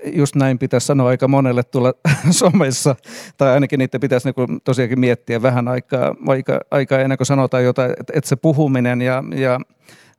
just 0.04 0.34
näin 0.34 0.58
pitäisi 0.58 0.86
sanoa 0.86 1.08
aika 1.08 1.28
monelle 1.28 1.62
tulla 1.62 1.92
somessa, 2.30 2.96
tai 3.36 3.52
ainakin 3.52 3.78
niitä 3.78 3.98
pitäisi 3.98 4.28
niin 4.28 4.60
tosiaankin 4.64 5.00
miettiä 5.00 5.42
vähän 5.42 5.68
aikaa, 5.68 6.14
aika, 6.26 6.60
aikaa 6.70 6.98
ennen 6.98 7.18
kuin 7.18 7.26
sanotaan 7.26 7.64
jotain, 7.64 7.90
että, 7.90 8.12
että 8.16 8.28
se 8.28 8.36
puhuminen 8.36 9.02
ja, 9.02 9.24
ja 9.34 9.60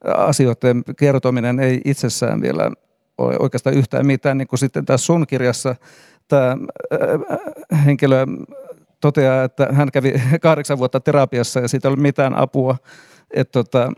asioiden 0.04 0.84
kertominen 0.98 1.60
ei 1.60 1.82
itsessään 1.86 2.42
vielä 2.42 2.72
ole 3.18 3.36
oikeastaan 3.40 3.76
yhtään 3.76 4.06
mitään, 4.06 4.38
niin 4.38 4.48
kuin 4.48 4.60
sitten 4.60 4.86
tässä 4.86 5.06
sun 5.06 5.28
kirjassa 5.28 5.76
tämä 6.28 6.58
henkilö 7.86 8.26
toteaa, 9.02 9.44
että 9.44 9.68
hän 9.72 9.92
kävi 9.92 10.14
kahdeksan 10.42 10.78
vuotta 10.78 11.00
terapiassa 11.00 11.60
ja 11.60 11.68
siitä 11.68 11.88
ei 11.88 11.90
ollut 11.90 12.02
mitään 12.02 12.36
apua 12.38 12.78
että 13.34 13.52
tota, 13.52 13.92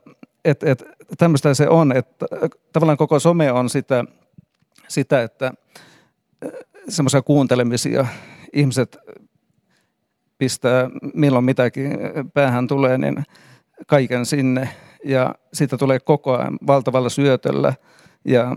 et, 0.45 0.63
et, 0.63 0.83
tämmöistä 1.17 1.53
se 1.53 1.69
on, 1.69 1.91
että 1.91 2.25
tavallaan 2.73 2.97
koko 2.97 3.19
some 3.19 3.51
on 3.51 3.69
sitä, 3.69 4.05
sitä 4.87 5.23
että 5.23 5.53
semmoisia 6.89 7.21
kuuntelemisia. 7.21 8.05
Ihmiset 8.53 8.97
pistää 10.37 10.89
milloin 11.13 11.45
mitäkin 11.45 11.97
päähän 12.33 12.67
tulee, 12.67 12.97
niin 12.97 13.23
kaiken 13.87 14.25
sinne. 14.25 14.69
Ja 15.05 15.35
siitä 15.53 15.77
tulee 15.77 15.99
koko 15.99 16.37
ajan 16.37 16.57
valtavalla 16.67 17.09
syötöllä. 17.09 17.73
Ja 18.25 18.55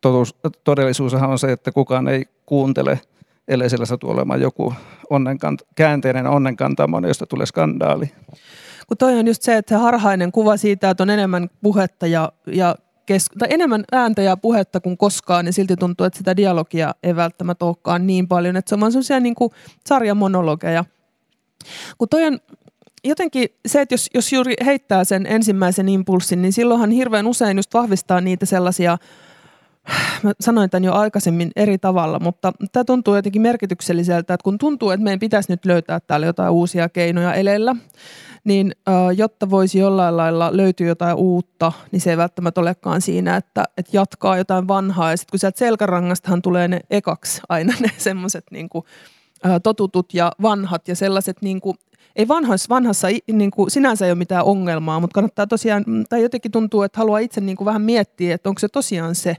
totuus, 0.00 0.36
todellisuushan 0.64 1.30
on 1.30 1.38
se, 1.38 1.52
että 1.52 1.72
kukaan 1.72 2.08
ei 2.08 2.24
kuuntele, 2.46 3.00
ellei 3.48 3.70
siellä 3.70 3.86
satu 3.86 4.10
olemaan 4.10 4.40
joku 4.40 4.74
onnenkant, 5.10 5.62
käänteinen 5.74 6.26
onnenkantamon, 6.26 7.04
josta 7.04 7.26
tulee 7.26 7.46
skandaali. 7.46 8.10
Kun 8.88 8.96
toi 8.96 9.18
on 9.18 9.26
just 9.26 9.42
se, 9.42 9.56
että 9.56 9.74
se 9.74 9.80
harhainen 9.80 10.32
kuva 10.32 10.56
siitä, 10.56 10.90
että 10.90 11.02
on 11.02 11.10
enemmän 11.10 11.50
puhetta 11.62 12.06
ja, 12.06 12.32
ja 12.46 12.76
kes- 13.06 13.30
tai 13.38 13.48
enemmän 13.50 13.84
ääntä 13.92 14.22
ja 14.22 14.36
puhetta 14.36 14.80
kuin 14.80 14.96
koskaan, 14.96 15.44
niin 15.44 15.52
silti 15.52 15.76
tuntuu, 15.76 16.06
että 16.06 16.18
sitä 16.18 16.36
dialogia 16.36 16.94
ei 17.02 17.16
välttämättä 17.16 17.64
olekaan 17.64 18.06
niin 18.06 18.28
paljon. 18.28 18.56
Että 18.56 18.68
se 18.68 18.74
on 18.74 18.80
vaan 18.80 18.92
sellaisia 18.92 19.20
niin 19.20 19.34
kuin 19.34 19.50
sarjamonologeja. 19.86 20.84
Kun 21.98 22.08
toi 22.08 22.24
on 22.24 22.38
jotenkin 23.04 23.48
se, 23.66 23.80
että 23.80 23.94
jos, 23.94 24.10
jos 24.14 24.32
juuri 24.32 24.54
heittää 24.64 25.04
sen 25.04 25.26
ensimmäisen 25.26 25.88
impulssin, 25.88 26.42
niin 26.42 26.52
silloinhan 26.52 26.90
hirveän 26.90 27.26
usein 27.26 27.58
just 27.58 27.74
vahvistaa 27.74 28.20
niitä 28.20 28.46
sellaisia, 28.46 28.98
mä 30.22 30.32
sanoin 30.40 30.70
tämän 30.70 30.84
jo 30.84 30.92
aikaisemmin 30.92 31.50
eri 31.56 31.78
tavalla, 31.78 32.20
mutta 32.20 32.52
tämä 32.72 32.84
tuntuu 32.84 33.14
jotenkin 33.14 33.42
merkitykselliseltä, 33.42 34.34
että 34.34 34.44
kun 34.44 34.58
tuntuu, 34.58 34.90
että 34.90 35.04
meidän 35.04 35.20
pitäisi 35.20 35.52
nyt 35.52 35.64
löytää 35.64 36.00
täällä 36.00 36.26
jotain 36.26 36.50
uusia 36.50 36.88
keinoja 36.88 37.34
elellä, 37.34 37.76
niin 38.44 38.72
jotta 39.16 39.50
voisi 39.50 39.78
jollain 39.78 40.16
lailla 40.16 40.56
löytyä 40.56 40.86
jotain 40.86 41.16
uutta, 41.16 41.72
niin 41.92 42.00
se 42.00 42.10
ei 42.10 42.16
välttämättä 42.16 42.60
olekaan 42.60 43.00
siinä, 43.00 43.36
että, 43.36 43.64
että 43.78 43.96
jatkaa 43.96 44.36
jotain 44.36 44.68
vanhaa. 44.68 45.10
Ja 45.10 45.16
sitten 45.16 45.30
kun 45.30 45.38
sieltä 45.38 45.58
selkärangastahan 45.58 46.42
tulee 46.42 46.68
ne 46.68 46.80
ekaksi 46.90 47.40
aina 47.48 47.74
ne 47.80 47.90
semmoiset 47.96 48.44
niin 48.50 48.68
totutut 49.62 50.14
ja 50.14 50.32
vanhat 50.42 50.88
ja 50.88 50.96
sellaiset 50.96 51.36
niin 51.42 51.60
kuin, 51.60 51.76
ei 52.16 52.28
vanhassa, 52.28 52.68
vanhassa 52.68 53.08
niin 53.32 53.50
kuin, 53.50 53.70
sinänsä 53.70 54.04
ei 54.04 54.10
ole 54.10 54.18
mitään 54.18 54.44
ongelmaa, 54.44 55.00
mutta 55.00 55.14
kannattaa 55.14 55.46
tosiaan, 55.46 55.84
tai 56.08 56.22
jotenkin 56.22 56.52
tuntuu, 56.52 56.82
että 56.82 56.98
haluaa 56.98 57.18
itse 57.18 57.40
niin 57.40 57.56
kuin 57.56 57.66
vähän 57.66 57.82
miettiä, 57.82 58.34
että 58.34 58.48
onko 58.48 58.58
se 58.58 58.68
tosiaan 58.68 59.14
se, 59.14 59.36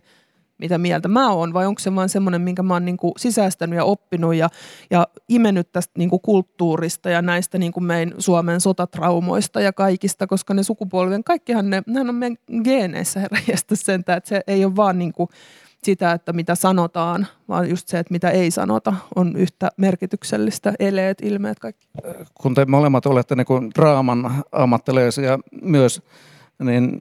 mitä 0.57 0.77
mieltä 0.77 1.07
mä 1.07 1.31
oon, 1.31 1.53
vai 1.53 1.65
onko 1.65 1.79
se 1.79 1.95
vaan 1.95 2.09
semmoinen, 2.09 2.41
minkä 2.41 2.63
mä 2.63 2.73
oon 2.73 2.85
niin 2.85 2.97
kuin 2.97 3.13
sisäistänyt 3.17 3.77
ja 3.77 3.83
oppinut 3.83 4.35
ja, 4.35 4.49
ja 4.91 5.07
imennyt 5.29 5.71
tästä 5.71 5.93
niin 5.97 6.09
kuin 6.09 6.21
kulttuurista 6.21 7.09
ja 7.09 7.21
näistä 7.21 7.57
niin 7.57 7.71
kuin 7.71 7.83
meidän 7.83 8.13
Suomen 8.17 8.61
sotatraumoista 8.61 9.61
ja 9.61 9.73
kaikista, 9.73 10.27
koska 10.27 10.53
ne 10.53 10.63
sukupolven, 10.63 11.23
kaikkihan 11.23 11.69
ne, 11.69 11.83
nehän 11.87 12.09
on 12.09 12.15
meidän 12.15 12.37
geeneissä 12.63 13.19
herranjestas 13.19 13.79
sentään, 13.79 14.17
että 14.17 14.27
se 14.27 14.41
ei 14.47 14.65
ole 14.65 14.75
vaan 14.75 14.99
niin 14.99 15.13
kuin 15.13 15.29
sitä, 15.83 16.11
että 16.11 16.33
mitä 16.33 16.55
sanotaan, 16.55 17.27
vaan 17.49 17.69
just 17.69 17.87
se, 17.87 17.99
että 17.99 18.13
mitä 18.13 18.29
ei 18.29 18.51
sanota, 18.51 18.93
on 19.15 19.35
yhtä 19.35 19.71
merkityksellistä, 19.77 20.73
eleet, 20.79 21.17
ilmeet, 21.21 21.59
kaikki. 21.59 21.87
Kun 22.33 22.55
te 22.55 22.65
molemmat 22.65 23.05
olette 23.05 23.35
niin 23.35 23.45
kuin 23.45 23.71
draaman 23.75 24.43
ammattilaisia 24.51 25.39
myös, 25.61 26.01
niin 26.63 26.99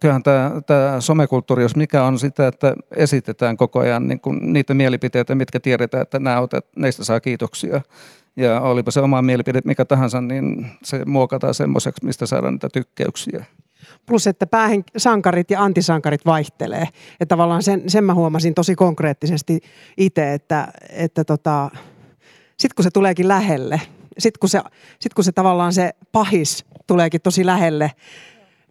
kyllähän 0.00 0.22
tämä, 0.22 0.52
tämä 0.66 1.00
somekulttuuri, 1.00 1.62
jos 1.62 1.76
mikä 1.76 2.04
on 2.04 2.18
sitä, 2.18 2.46
että 2.46 2.74
esitetään 2.96 3.56
koko 3.56 3.78
ajan 3.78 4.08
niin 4.08 4.20
kuin 4.20 4.52
niitä 4.52 4.74
mielipiteitä, 4.74 5.34
mitkä 5.34 5.60
tiedetään, 5.60 6.02
että 6.02 6.18
nämä 6.18 6.40
otet, 6.40 6.66
näistä 6.76 7.04
saa 7.04 7.20
kiitoksia. 7.20 7.80
Ja 8.36 8.60
olipa 8.60 8.90
se 8.90 9.00
oma 9.00 9.22
mielipide 9.22 9.60
mikä 9.64 9.84
tahansa, 9.84 10.20
niin 10.20 10.66
se 10.82 11.04
muokataan 11.04 11.54
semmoiseksi, 11.54 12.04
mistä 12.04 12.26
saadaan 12.26 12.54
niitä 12.54 12.68
tykkäyksiä. 12.72 13.44
Plus, 14.06 14.26
että 14.26 14.46
sankarit 14.96 15.50
ja 15.50 15.62
antisankarit 15.62 16.26
vaihtelee. 16.26 16.82
Että 17.20 17.26
tavallaan 17.26 17.62
sen, 17.62 17.82
sen 17.86 18.04
mä 18.04 18.14
huomasin 18.14 18.54
tosi 18.54 18.74
konkreettisesti 18.74 19.60
itse, 19.96 20.34
että, 20.34 20.68
että 20.90 21.24
tota, 21.24 21.70
sitten 22.58 22.74
kun 22.76 22.82
se 22.82 22.90
tuleekin 22.90 23.28
lähelle, 23.28 23.80
sitten 24.18 24.40
kun, 24.40 24.48
se, 24.48 24.60
sit 25.00 25.14
kun 25.14 25.24
se 25.24 25.32
tavallaan 25.32 25.72
se 25.72 25.90
pahis 26.12 26.64
tuleekin 26.86 27.20
tosi 27.20 27.46
lähelle, 27.46 27.90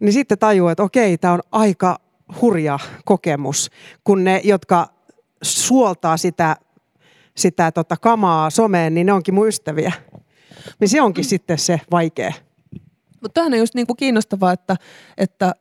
niin 0.00 0.12
sitten 0.12 0.38
tajuu, 0.38 0.68
että 0.68 0.82
okei, 0.82 1.18
tämä 1.18 1.34
on 1.34 1.40
aika 1.52 1.98
hurja 2.40 2.78
kokemus, 3.04 3.70
kun 4.04 4.24
ne, 4.24 4.40
jotka 4.44 4.88
suoltaa 5.42 6.16
sitä, 6.16 6.56
sitä 7.36 7.72
tota 7.72 7.96
kamaa 7.96 8.50
someen, 8.50 8.94
niin 8.94 9.06
ne 9.06 9.12
onkin 9.12 9.34
mun 9.34 9.48
ystäviä. 9.48 9.92
Niin 10.80 10.88
se 10.88 11.02
onkin 11.02 11.24
sitten 11.24 11.58
se 11.58 11.80
vaikea. 11.90 12.32
Mutta 13.20 13.34
tämähän 13.34 13.52
on 13.52 13.58
just 13.58 13.74
niinku 13.74 13.94
kiinnostavaa, 13.94 14.52
että, 14.52 14.76
että, 15.18 15.52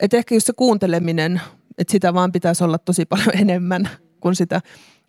että 0.00 0.16
ehkä 0.16 0.34
just 0.34 0.46
se 0.46 0.52
kuunteleminen, 0.52 1.40
että 1.78 1.92
sitä 1.92 2.14
vaan 2.14 2.32
pitäisi 2.32 2.64
olla 2.64 2.78
tosi 2.78 3.06
paljon 3.06 3.38
enemmän 3.42 3.88
kuin 4.20 4.34
sitä, 4.34 4.60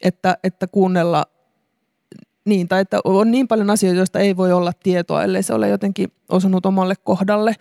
että, 0.02 0.38
että 0.44 0.68
kuunnella 0.68 1.26
niin, 2.46 2.68
tai 2.68 2.82
että 2.82 3.00
on 3.04 3.32
niin 3.32 3.48
paljon 3.48 3.70
asioita, 3.70 3.98
joista 3.98 4.20
ei 4.20 4.38
voi 4.38 4.52
olla 4.52 4.74
tietoa, 4.84 5.24
ellei 5.24 5.44
se 5.44 5.54
ole 5.54 5.70
jotenkin 5.70 6.12
osunut 6.30 6.66
omalle 6.66 6.96
kohdalle. 7.04 7.56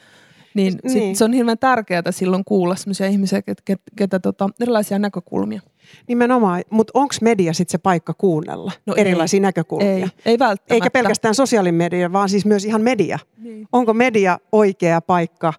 Niin, 0.55 0.73
sit 0.73 0.95
niin. 0.95 1.17
se 1.17 1.25
on 1.25 1.33
hirveän 1.33 1.59
tärkeää 1.59 2.03
silloin 2.11 2.45
kuulla 2.45 2.77
sellaisia 2.77 3.07
ihmisiä, 3.07 3.43
ketä, 3.43 3.63
ketä, 3.65 3.83
ketä 3.97 4.19
tota, 4.19 4.49
erilaisia 4.61 4.99
näkökulmia. 4.99 5.61
Nimenomaan, 6.09 6.63
mutta 6.71 6.91
onko 6.95 7.15
media 7.21 7.53
sitten 7.53 7.73
se 7.73 7.79
paikka 7.79 8.15
kuunnella 8.15 8.73
no 8.87 8.95
erilaisia 8.95 9.37
ei, 9.37 9.41
näkökulmia? 9.41 9.91
Ei, 9.91 10.07
ei 10.25 10.39
välttämättä. 10.39 10.75
Eikä 10.75 10.91
pelkästään 10.91 11.35
sosiaalinen 11.35 11.75
media, 11.75 12.13
vaan 12.13 12.29
siis 12.29 12.45
myös 12.47 12.65
ihan 12.65 12.83
media. 12.83 13.19
Niin. 13.39 13.69
Onko 13.73 13.95
media 13.95 14.39
oikea 14.53 15.01
paikka 15.01 15.53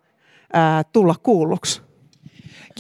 ää, 0.54 0.84
tulla 0.84 1.16
kuulluksi? 1.24 1.82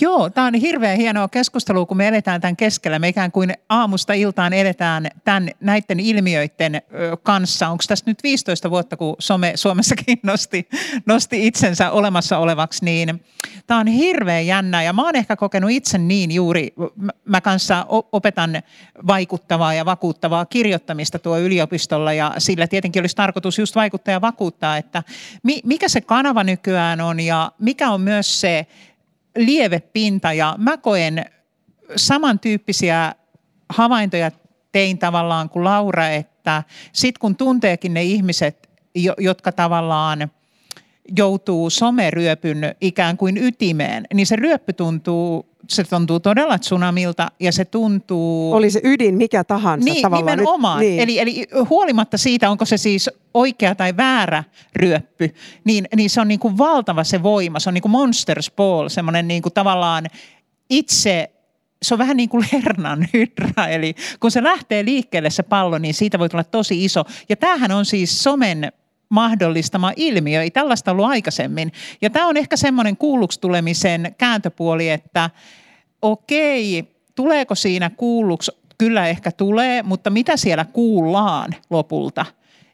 Joo, 0.01 0.29
tämä 0.29 0.47
on 0.47 0.53
hirveän 0.53 0.97
hienoa 0.97 1.27
keskustelua, 1.27 1.85
kun 1.85 1.97
me 1.97 2.07
eletään 2.07 2.41
tämän 2.41 2.55
keskellä. 2.57 2.99
Me 2.99 3.07
ikään 3.07 3.31
kuin 3.31 3.53
aamusta 3.69 4.13
iltaan 4.13 4.53
eletään 4.53 5.07
tämän, 5.23 5.49
näiden 5.59 5.99
ilmiöiden 5.99 6.81
kanssa. 7.23 7.67
Onko 7.67 7.83
tässä 7.87 8.05
nyt 8.07 8.23
15 8.23 8.69
vuotta, 8.69 8.97
kun 8.97 9.15
some 9.19 9.51
Suomessakin 9.55 10.19
nosti, 10.23 10.69
nosti 11.05 11.47
itsensä 11.47 11.91
olemassa 11.91 12.37
olevaksi, 12.37 12.85
niin 12.85 13.23
tämä 13.67 13.79
on 13.79 13.87
hirveän 13.87 14.47
jännä. 14.47 14.83
Ja 14.83 14.93
mä 14.93 15.03
oon 15.03 15.15
ehkä 15.15 15.35
kokenut 15.35 15.71
itse 15.71 15.97
niin 15.97 16.31
juuri, 16.31 16.73
mä 17.25 17.41
kanssa 17.41 17.85
opetan 17.89 18.61
vaikuttavaa 19.07 19.73
ja 19.73 19.85
vakuuttavaa 19.85 20.45
kirjoittamista 20.45 21.19
tuo 21.19 21.39
yliopistolla 21.39 22.13
ja 22.13 22.33
sillä 22.37 22.67
tietenkin 22.67 23.01
olisi 23.01 23.15
tarkoitus 23.15 23.59
just 23.59 23.75
vaikuttaa 23.75 24.11
ja 24.11 24.21
vakuuttaa, 24.21 24.77
että 24.77 25.03
mikä 25.63 25.87
se 25.87 26.01
kanava 26.01 26.43
nykyään 26.43 27.01
on 27.01 27.19
ja 27.19 27.51
mikä 27.59 27.89
on 27.89 28.01
myös 28.01 28.41
se 28.41 28.67
lievepinta 29.37 30.33
ja 30.33 30.55
mä 30.57 30.77
koen 30.77 31.25
samantyyppisiä 31.95 33.15
havaintoja 33.69 34.31
tein 34.71 34.97
tavallaan 34.97 35.49
kuin 35.49 35.63
Laura, 35.63 36.07
että 36.07 36.63
sitten 36.93 37.19
kun 37.19 37.35
tunteekin 37.35 37.93
ne 37.93 38.03
ihmiset, 38.03 38.69
jotka 39.17 39.51
tavallaan 39.51 40.31
joutuu 41.17 41.69
someryöpyn 41.69 42.75
ikään 42.81 43.17
kuin 43.17 43.37
ytimeen, 43.37 44.07
niin 44.13 44.27
se 44.27 44.35
ryöppy 44.35 44.73
tuntuu 44.73 45.49
se 45.67 45.83
tuntuu 45.83 46.19
todella 46.19 46.59
tsunamilta 46.59 47.31
ja 47.39 47.51
se 47.51 47.65
tuntuu... 47.65 48.53
Oli 48.53 48.71
se 48.71 48.81
ydin 48.83 49.15
mikä 49.15 49.43
tahansa 49.43 49.85
niin, 49.85 50.01
tavallaan. 50.01 50.37
Nimenomaan. 50.37 50.79
Nyt, 50.79 50.89
niin. 50.89 50.99
Eli, 50.99 51.19
eli 51.19 51.47
huolimatta 51.69 52.17
siitä, 52.17 52.49
onko 52.49 52.65
se 52.65 52.77
siis 52.77 53.09
oikea 53.33 53.75
tai 53.75 53.97
väärä 53.97 54.43
ryöppy, 54.75 55.33
niin, 55.63 55.87
niin 55.95 56.09
se 56.09 56.21
on 56.21 56.27
niin 56.27 56.39
kuin 56.39 56.57
valtava 56.57 57.03
se 57.03 57.23
voima. 57.23 57.59
Se 57.59 57.69
on 57.69 57.73
niin 57.73 57.81
kuin 57.81 57.91
monsters 57.91 58.51
ball, 58.51 58.89
semmoinen 58.89 59.27
niin 59.27 59.41
kuin 59.41 59.53
tavallaan 59.53 60.05
itse 60.69 61.31
se 61.81 61.93
on 61.93 61.97
vähän 61.97 62.17
niin 62.17 62.29
kuin 62.29 62.45
Lernan 62.53 63.07
hydra, 63.13 63.67
eli 63.67 63.95
kun 64.19 64.31
se 64.31 64.43
lähtee 64.43 64.85
liikkeelle 64.85 65.29
se 65.29 65.43
pallo, 65.43 65.77
niin 65.77 65.93
siitä 65.93 66.19
voi 66.19 66.29
tulla 66.29 66.43
tosi 66.43 66.85
iso. 66.85 67.03
Ja 67.29 67.35
tämähän 67.35 67.71
on 67.71 67.85
siis 67.85 68.23
somen 68.23 68.71
mahdollistama 69.09 69.93
ilmiö. 69.95 70.41
Ei 70.41 70.51
tällaista 70.51 70.91
ollut 70.91 71.05
aikaisemmin. 71.05 71.71
Ja 72.01 72.09
tämä 72.09 72.27
on 72.27 72.37
ehkä 72.37 72.57
semmoinen 72.57 72.97
kuulluksi 72.97 73.41
tulemisen 73.41 74.15
kääntöpuoli, 74.17 74.89
että 74.89 75.29
okei, 76.01 76.95
tuleeko 77.15 77.55
siinä 77.55 77.89
kuulluksi? 77.89 78.51
Kyllä 78.77 79.07
ehkä 79.07 79.31
tulee, 79.31 79.83
mutta 79.83 80.09
mitä 80.09 80.37
siellä 80.37 80.65
kuullaan 80.65 81.55
lopulta? 81.69 82.25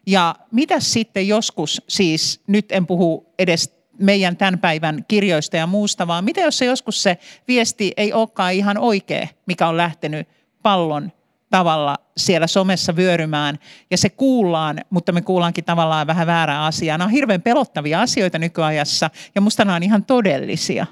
Ja 0.06 0.34
mitä 0.50 0.80
sitten 0.80 1.28
joskus, 1.28 1.82
siis 1.88 2.42
nyt 2.46 2.72
en 2.72 2.86
puhu 2.86 3.26
edes 3.38 3.76
meidän 3.98 4.36
tämän 4.36 4.58
päivän 4.58 5.04
kirjoista 5.08 5.56
ja 5.56 5.66
muusta, 5.66 6.06
vaan 6.06 6.24
mitä 6.24 6.40
jos 6.40 6.58
se 6.58 6.64
joskus 6.64 7.02
se 7.02 7.18
viesti 7.48 7.92
ei 7.96 8.12
olekaan 8.12 8.52
ihan 8.52 8.78
oikea, 8.78 9.28
mikä 9.46 9.68
on 9.68 9.76
lähtenyt 9.76 10.28
pallon 10.62 11.12
tavalla 11.50 11.96
siellä 12.16 12.46
somessa 12.46 12.96
vyörymään 12.96 13.58
ja 13.90 13.98
se 13.98 14.10
kuullaan, 14.10 14.80
mutta 14.90 15.12
me 15.12 15.20
kuullaankin 15.20 15.64
tavallaan 15.64 16.06
vähän 16.06 16.26
väärää 16.26 16.64
asiaa. 16.64 16.98
Nämä 16.98 17.06
on 17.06 17.12
hirveän 17.12 17.42
pelottavia 17.42 18.00
asioita 18.00 18.38
nykyajassa 18.38 19.10
ja 19.34 19.40
musta 19.40 19.64
nämä 19.64 19.76
on 19.76 19.82
ihan 19.82 20.04
todellisia. 20.04 20.86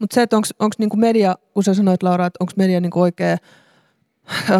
Mutta 0.00 0.14
se, 0.14 0.22
että 0.22 0.36
onko 0.36 0.74
niinku 0.78 0.96
media, 0.96 1.34
kun 1.54 1.64
sä 1.64 1.74
sanoit 1.74 2.02
Laura, 2.02 2.26
että 2.26 2.36
onko 2.40 2.52
media 2.56 2.80
niinku 2.80 3.00
oikea 3.00 3.36
öö, 4.50 4.58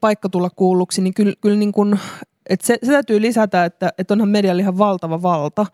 paikka 0.00 0.28
tulla 0.28 0.50
kuulluksi, 0.50 1.02
niin 1.02 1.14
kyllä, 1.14 1.34
kyllä 1.40 1.56
niinku, 1.56 1.86
se, 2.62 2.78
se 2.82 2.92
täytyy 2.92 3.20
lisätä, 3.20 3.64
että 3.64 3.92
et 3.98 4.10
onhan 4.10 4.28
medialla 4.28 4.60
ihan 4.60 4.78
valtava 4.78 5.22
valta. 5.22 5.66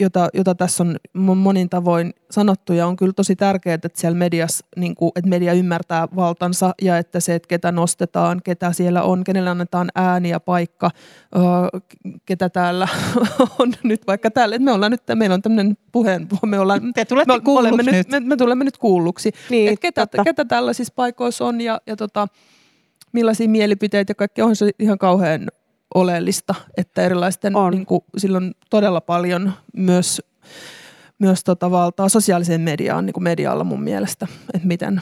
Jota, 0.00 0.28
jota 0.34 0.54
tässä 0.54 0.82
on 0.82 0.96
monin 1.36 1.68
tavoin 1.68 2.14
sanottu 2.30 2.72
ja 2.72 2.86
on 2.86 2.96
kyllä 2.96 3.12
tosi 3.12 3.36
tärkeää, 3.36 3.74
että 3.74 3.88
siellä 3.94 4.18
mediassa, 4.18 4.66
niin 4.76 4.94
kuin, 4.94 5.12
että 5.16 5.28
media 5.30 5.52
ymmärtää 5.52 6.08
valtansa 6.16 6.74
ja 6.82 6.98
että 6.98 7.20
se, 7.20 7.34
että 7.34 7.48
ketä 7.48 7.72
nostetaan, 7.72 8.40
ketä 8.44 8.72
siellä 8.72 9.02
on, 9.02 9.24
kenelle 9.24 9.50
annetaan 9.50 9.88
ääni 9.94 10.28
ja 10.28 10.40
paikka, 10.40 10.90
ketä 12.26 12.48
täällä 12.48 12.88
on 13.58 13.72
nyt 13.82 14.06
vaikka 14.06 14.30
täällä. 14.30 14.56
Että 14.56 14.64
me 14.64 14.72
ollaan 14.72 14.90
nyt, 14.90 15.02
meillä 15.14 15.34
on 15.34 15.42
tämmöinen 15.42 15.76
puheen, 15.92 16.28
me 16.46 16.58
ollaan, 16.58 16.92
Te 16.94 17.04
tulette 17.04 17.32
me, 17.32 17.40
kuulluksi 17.40 17.86
nyt. 17.86 17.94
nyt. 17.94 18.08
Me, 18.08 18.20
me, 18.20 18.36
tulemme 18.36 18.64
nyt 18.64 18.78
kuulluksi. 18.78 19.32
Niin, 19.50 19.68
että 19.68 19.80
ketä, 19.80 20.06
totta. 20.06 20.24
ketä 20.24 20.44
tällaisissa 20.44 20.92
paikoissa 20.96 21.44
on 21.44 21.60
ja, 21.60 21.80
ja 21.86 21.96
tota, 21.96 22.28
millaisia 23.12 23.48
mielipiteitä 23.48 24.10
ja 24.10 24.14
kaikki 24.14 24.42
on 24.42 24.56
se 24.56 24.70
ihan 24.78 24.98
kauhean 24.98 25.48
oleellista, 25.94 26.54
että 26.76 27.02
erilaisten, 27.02 27.56
On. 27.56 27.70
niin 27.70 27.86
kuin, 27.86 28.00
sillä 28.16 28.36
on 28.36 28.52
todella 28.70 29.00
paljon 29.00 29.52
myös, 29.76 30.22
myös 31.18 31.44
tota 31.44 31.70
valtaa 31.70 32.08
sosiaaliseen 32.08 32.60
mediaan, 32.60 33.06
niin 33.06 33.14
kuin 33.14 33.24
medialla 33.24 33.64
mun 33.64 33.82
mielestä, 33.82 34.26
että 34.54 34.68
miten, 34.68 35.00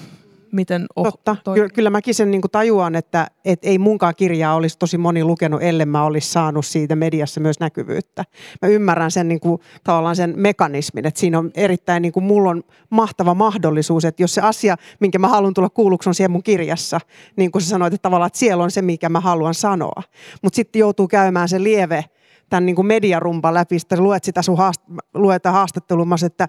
miten 0.52 0.86
oh, 0.96 1.04
Totta. 1.04 1.36
toi- 1.44 1.54
Ky- 1.54 1.68
kyllä 1.68 1.90
mäkin 1.90 2.14
sen 2.14 2.30
niin 2.30 2.40
kuin 2.40 2.50
tajuan, 2.50 2.94
että 2.94 3.26
et 3.44 3.58
ei 3.62 3.78
munkaan 3.78 4.14
kirjaa 4.16 4.54
olisi 4.54 4.78
tosi 4.78 4.98
moni 4.98 5.24
lukenut, 5.24 5.62
ellei 5.62 5.86
mä 5.86 6.04
olisi 6.04 6.32
saanut 6.32 6.66
siitä 6.66 6.96
mediassa 6.96 7.40
myös 7.40 7.60
näkyvyyttä. 7.60 8.24
Mä 8.62 8.68
ymmärrän 8.68 9.10
sen 9.10 9.28
niin 9.28 9.40
kuin, 9.40 9.60
tavallaan 9.84 10.16
sen 10.16 10.34
mekanismin, 10.36 11.06
että 11.06 11.20
siinä 11.20 11.38
on 11.38 11.50
erittäin, 11.54 12.02
niin 12.02 12.12
kuin, 12.12 12.24
mulla 12.24 12.50
on 12.50 12.62
mahtava 12.90 13.34
mahdollisuus, 13.34 14.04
että 14.04 14.22
jos 14.22 14.34
se 14.34 14.40
asia, 14.40 14.76
minkä 15.00 15.18
mä 15.18 15.28
haluan 15.28 15.54
tulla 15.54 15.70
kuulluksi, 15.70 16.08
on 16.08 16.14
siellä 16.14 16.32
mun 16.32 16.42
kirjassa, 16.42 17.00
niin 17.36 17.50
kuin 17.52 17.62
sä 17.62 17.68
sanoit, 17.68 17.94
että 17.94 18.02
tavallaan, 18.02 18.26
että 18.26 18.38
siellä 18.38 18.64
on 18.64 18.70
se, 18.70 18.82
mikä 18.82 19.08
mä 19.08 19.20
haluan 19.20 19.54
sanoa. 19.54 20.02
Mutta 20.42 20.56
sitten 20.56 20.80
joutuu 20.80 21.08
käymään 21.08 21.48
se 21.48 21.62
lieve, 21.62 22.04
tämän 22.50 22.66
niin 22.66 22.76
kuin 22.76 22.86
mediarumpa 22.86 23.54
läpi, 23.54 23.78
sitten 23.78 24.02
luet 24.02 24.24
sitä 24.24 24.42
sun 24.42 24.58
haast- 24.58 24.96
luet 25.14 25.44
haastattelumassa, 25.44 26.26
että 26.26 26.48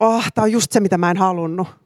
oh, 0.00 0.24
tämä 0.34 0.42
on 0.42 0.52
just 0.52 0.72
se, 0.72 0.80
mitä 0.80 0.98
mä 0.98 1.10
en 1.10 1.16
halunnut. 1.16 1.85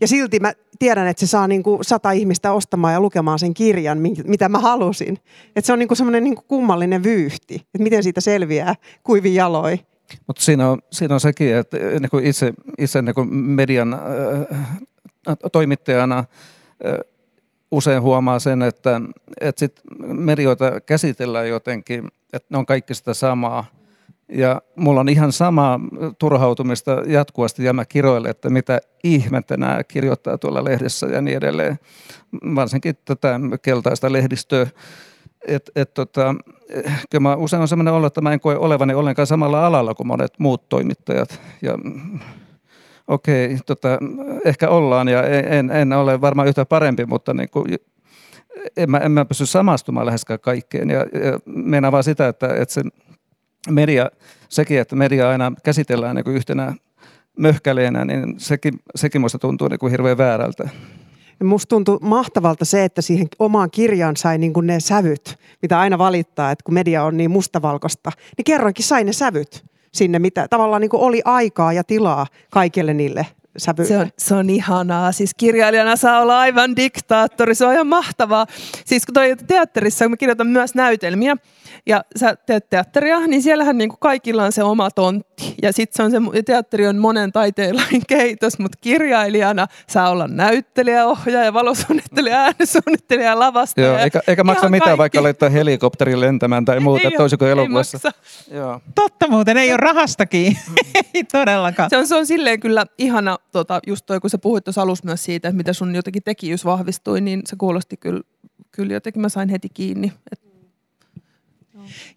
Ja 0.00 0.08
silti 0.08 0.40
mä 0.40 0.52
tiedän, 0.78 1.06
että 1.06 1.20
se 1.20 1.26
saa 1.26 1.48
niin 1.48 1.62
kuin 1.62 1.84
sata 1.84 2.10
ihmistä 2.10 2.52
ostamaan 2.52 2.94
ja 2.94 3.00
lukemaan 3.00 3.38
sen 3.38 3.54
kirjan, 3.54 3.98
mitä 4.24 4.48
mä 4.48 4.58
halusin. 4.58 5.18
Että 5.56 5.66
se 5.66 5.72
on 5.72 5.78
niin 5.78 5.96
semmoinen 5.96 6.24
niin 6.24 6.36
kummallinen 6.48 7.02
vyyhti, 7.02 7.54
että 7.54 7.82
miten 7.82 8.02
siitä 8.02 8.20
selviää 8.20 8.74
kuivin 9.02 9.34
jaloin. 9.34 9.80
Mutta 10.26 10.42
siinä 10.42 10.70
on, 10.70 10.78
siinä 10.92 11.14
on 11.14 11.20
sekin, 11.20 11.56
että 11.56 11.76
niin 11.76 12.10
kuin 12.10 12.26
itse, 12.26 12.52
itse 12.78 13.02
niin 13.02 13.14
kuin 13.14 13.34
median 13.34 13.94
äh, 13.94 15.36
toimittajana 15.52 16.18
äh, 16.18 16.24
usein 17.70 18.02
huomaa 18.02 18.38
sen, 18.38 18.62
että, 18.62 19.00
että 19.40 19.58
sit 19.58 19.80
medioita 20.06 20.80
käsitellään 20.80 21.48
jotenkin, 21.48 22.08
että 22.32 22.46
ne 22.50 22.58
on 22.58 22.66
kaikki 22.66 22.94
sitä 22.94 23.14
samaa. 23.14 23.64
Ja 24.32 24.62
mulla 24.76 25.00
on 25.00 25.08
ihan 25.08 25.32
sama 25.32 25.80
turhautumista 26.18 27.02
jatkuvasti 27.06 27.64
ja 27.64 27.72
mä 27.72 27.84
kiroilen, 27.84 28.30
että 28.30 28.50
mitä 28.50 28.80
ihmettä 29.04 29.56
nämä 29.56 29.84
kirjoittaa 29.84 30.38
tuolla 30.38 30.64
lehdessä 30.64 31.06
ja 31.06 31.20
niin 31.20 31.36
edelleen. 31.36 31.78
Varsinkin 32.54 32.94
tätä 33.04 33.40
keltaista 33.62 34.12
lehdistöä. 34.12 34.66
Et, 35.48 35.70
et 35.76 35.94
tota, 35.94 36.34
kyllä 37.10 37.22
mä 37.22 37.36
usein 37.36 37.62
on 37.62 37.68
sellainen 37.68 37.94
olo, 37.94 38.06
että 38.06 38.20
mä 38.20 38.32
en 38.32 38.40
koe 38.40 38.56
olevani 38.56 38.94
ollenkaan 38.94 39.26
samalla 39.26 39.66
alalla 39.66 39.94
kuin 39.94 40.06
monet 40.06 40.32
muut 40.38 40.68
toimittajat. 40.68 41.40
Ja 41.62 41.78
okei, 43.08 43.58
tota, 43.66 43.88
ehkä 44.44 44.68
ollaan 44.68 45.08
ja 45.08 45.22
en, 45.26 45.70
en 45.70 45.92
ole 45.92 46.20
varmaan 46.20 46.48
yhtä 46.48 46.64
parempi, 46.64 47.06
mutta 47.06 47.34
niin 47.34 47.50
kuin, 47.50 47.78
en, 48.76 48.90
mä, 48.90 48.98
en 48.98 49.12
mä 49.12 49.24
pysty 49.24 49.46
samastumaan 49.46 50.06
läheskään 50.06 50.40
kaikkeen. 50.40 50.90
Ja, 50.90 50.98
ja 50.98 51.38
meinaa 51.46 51.92
vaan 51.92 52.04
sitä, 52.04 52.28
että, 52.28 52.54
että 52.54 52.74
se 52.74 52.82
media, 53.68 54.10
sekin, 54.48 54.80
että 54.80 54.96
media 54.96 55.30
aina 55.30 55.52
käsitellään 55.62 56.16
niin 56.16 56.24
kuin 56.24 56.36
yhtenä 56.36 56.74
möhkäleenä, 57.38 58.04
niin 58.04 58.34
sekin, 58.40 58.74
sekin 58.94 59.20
musta 59.20 59.38
tuntuu 59.38 59.68
niin 59.68 59.78
kuin 59.78 59.90
hirveän 59.90 60.18
väärältä. 60.18 60.68
Ja 61.40 61.46
musta 61.46 61.68
tuntui 61.68 61.98
mahtavalta 62.02 62.64
se, 62.64 62.84
että 62.84 63.02
siihen 63.02 63.28
omaan 63.38 63.70
kirjaan 63.70 64.16
sai 64.16 64.38
niin 64.38 64.52
kuin 64.52 64.66
ne 64.66 64.80
sävyt, 64.80 65.38
mitä 65.62 65.80
aina 65.80 65.98
valittaa, 65.98 66.50
että 66.50 66.64
kun 66.64 66.74
media 66.74 67.04
on 67.04 67.16
niin 67.16 67.30
mustavalkoista, 67.30 68.12
niin 68.36 68.44
kerrankin 68.44 68.84
sai 68.84 69.04
ne 69.04 69.12
sävyt 69.12 69.64
sinne, 69.92 70.18
mitä 70.18 70.48
tavallaan 70.48 70.80
niin 70.80 70.90
kuin 70.90 71.02
oli 71.02 71.22
aikaa 71.24 71.72
ja 71.72 71.84
tilaa 71.84 72.26
kaikille 72.50 72.94
niille 72.94 73.26
sävyille. 73.56 73.88
Se 73.88 73.98
on, 73.98 74.10
se 74.18 74.34
on 74.34 74.50
ihanaa. 74.50 75.12
Siis 75.12 75.34
kirjailijana 75.36 75.96
saa 75.96 76.20
olla 76.20 76.40
aivan 76.40 76.76
diktaattori. 76.76 77.54
Se 77.54 77.66
on 77.66 77.72
ihan 77.72 77.86
mahtavaa. 77.86 78.46
Siis 78.84 79.06
kun 79.06 79.14
toi 79.14 79.36
teatterissa, 79.46 80.04
kun 80.04 80.10
mä 80.10 80.16
kirjoitan 80.16 80.46
myös 80.46 80.74
näytelmiä, 80.74 81.36
ja 81.86 82.04
sä 82.16 82.36
teet 82.36 82.70
teatteria, 82.70 83.26
niin 83.26 83.42
siellähän 83.42 83.78
niinku 83.78 83.96
kaikilla 83.96 84.44
on 84.44 84.52
se 84.52 84.62
oma 84.62 84.90
tontti. 84.90 85.29
Ja 85.62 85.72
sitten 85.72 85.96
se 85.96 86.02
on 86.02 86.10
se, 86.10 86.42
teatteri 86.42 86.86
on 86.86 86.98
monen 86.98 87.32
taiteilijan 87.32 87.88
keitos, 88.08 88.58
mutta 88.58 88.78
kirjailijana 88.80 89.66
saa 89.88 90.10
olla 90.10 90.28
näyttelijä, 90.28 91.06
ohjaaja, 91.06 91.52
valosuunnittelija, 91.52 92.36
äänisuunnittelija, 92.40 93.38
lavastaja. 93.38 93.86
Joo, 93.86 93.98
eikä, 93.98 94.20
eikä 94.26 94.44
maksa 94.44 94.68
mitään, 94.68 94.88
kaikki. 94.88 94.98
vaikka 94.98 95.22
laittaa 95.22 95.48
helikopterin 95.48 96.20
lentämään 96.20 96.64
tai 96.64 96.80
muuta, 96.80 97.00
Ei 97.02 97.06
että 97.06 97.22
oo- 97.22 97.46
ei 97.46 97.52
elokuvassa. 97.52 98.12
Joo. 98.50 98.80
Totta 98.94 99.28
muuten, 99.28 99.56
ei 99.56 99.70
ole 99.70 99.76
rahastakin. 99.76 100.56
ei 101.14 101.24
todellakaan. 101.24 101.90
Se 101.90 101.96
on, 101.96 102.06
se 102.06 102.14
on 102.14 102.26
silleen 102.26 102.60
kyllä 102.60 102.86
ihana, 102.98 103.38
tota, 103.52 103.80
just 103.86 104.06
toi, 104.06 104.20
kun 104.20 104.30
sä 104.30 104.38
puhuit 104.38 104.64
tuossa 104.64 104.82
alussa 104.82 105.06
myös 105.06 105.24
siitä, 105.24 105.48
että 105.48 105.56
miten 105.56 105.74
sun 105.74 105.94
jotenkin 105.94 106.22
tekijyys 106.22 106.64
vahvistui, 106.64 107.20
niin 107.20 107.42
se 107.46 107.56
kuulosti 107.56 107.96
kyllä, 107.96 108.20
kyllä 108.70 108.92
jotenkin, 108.92 109.22
mä 109.22 109.28
sain 109.28 109.48
heti 109.48 109.68
kiinni. 109.68 110.12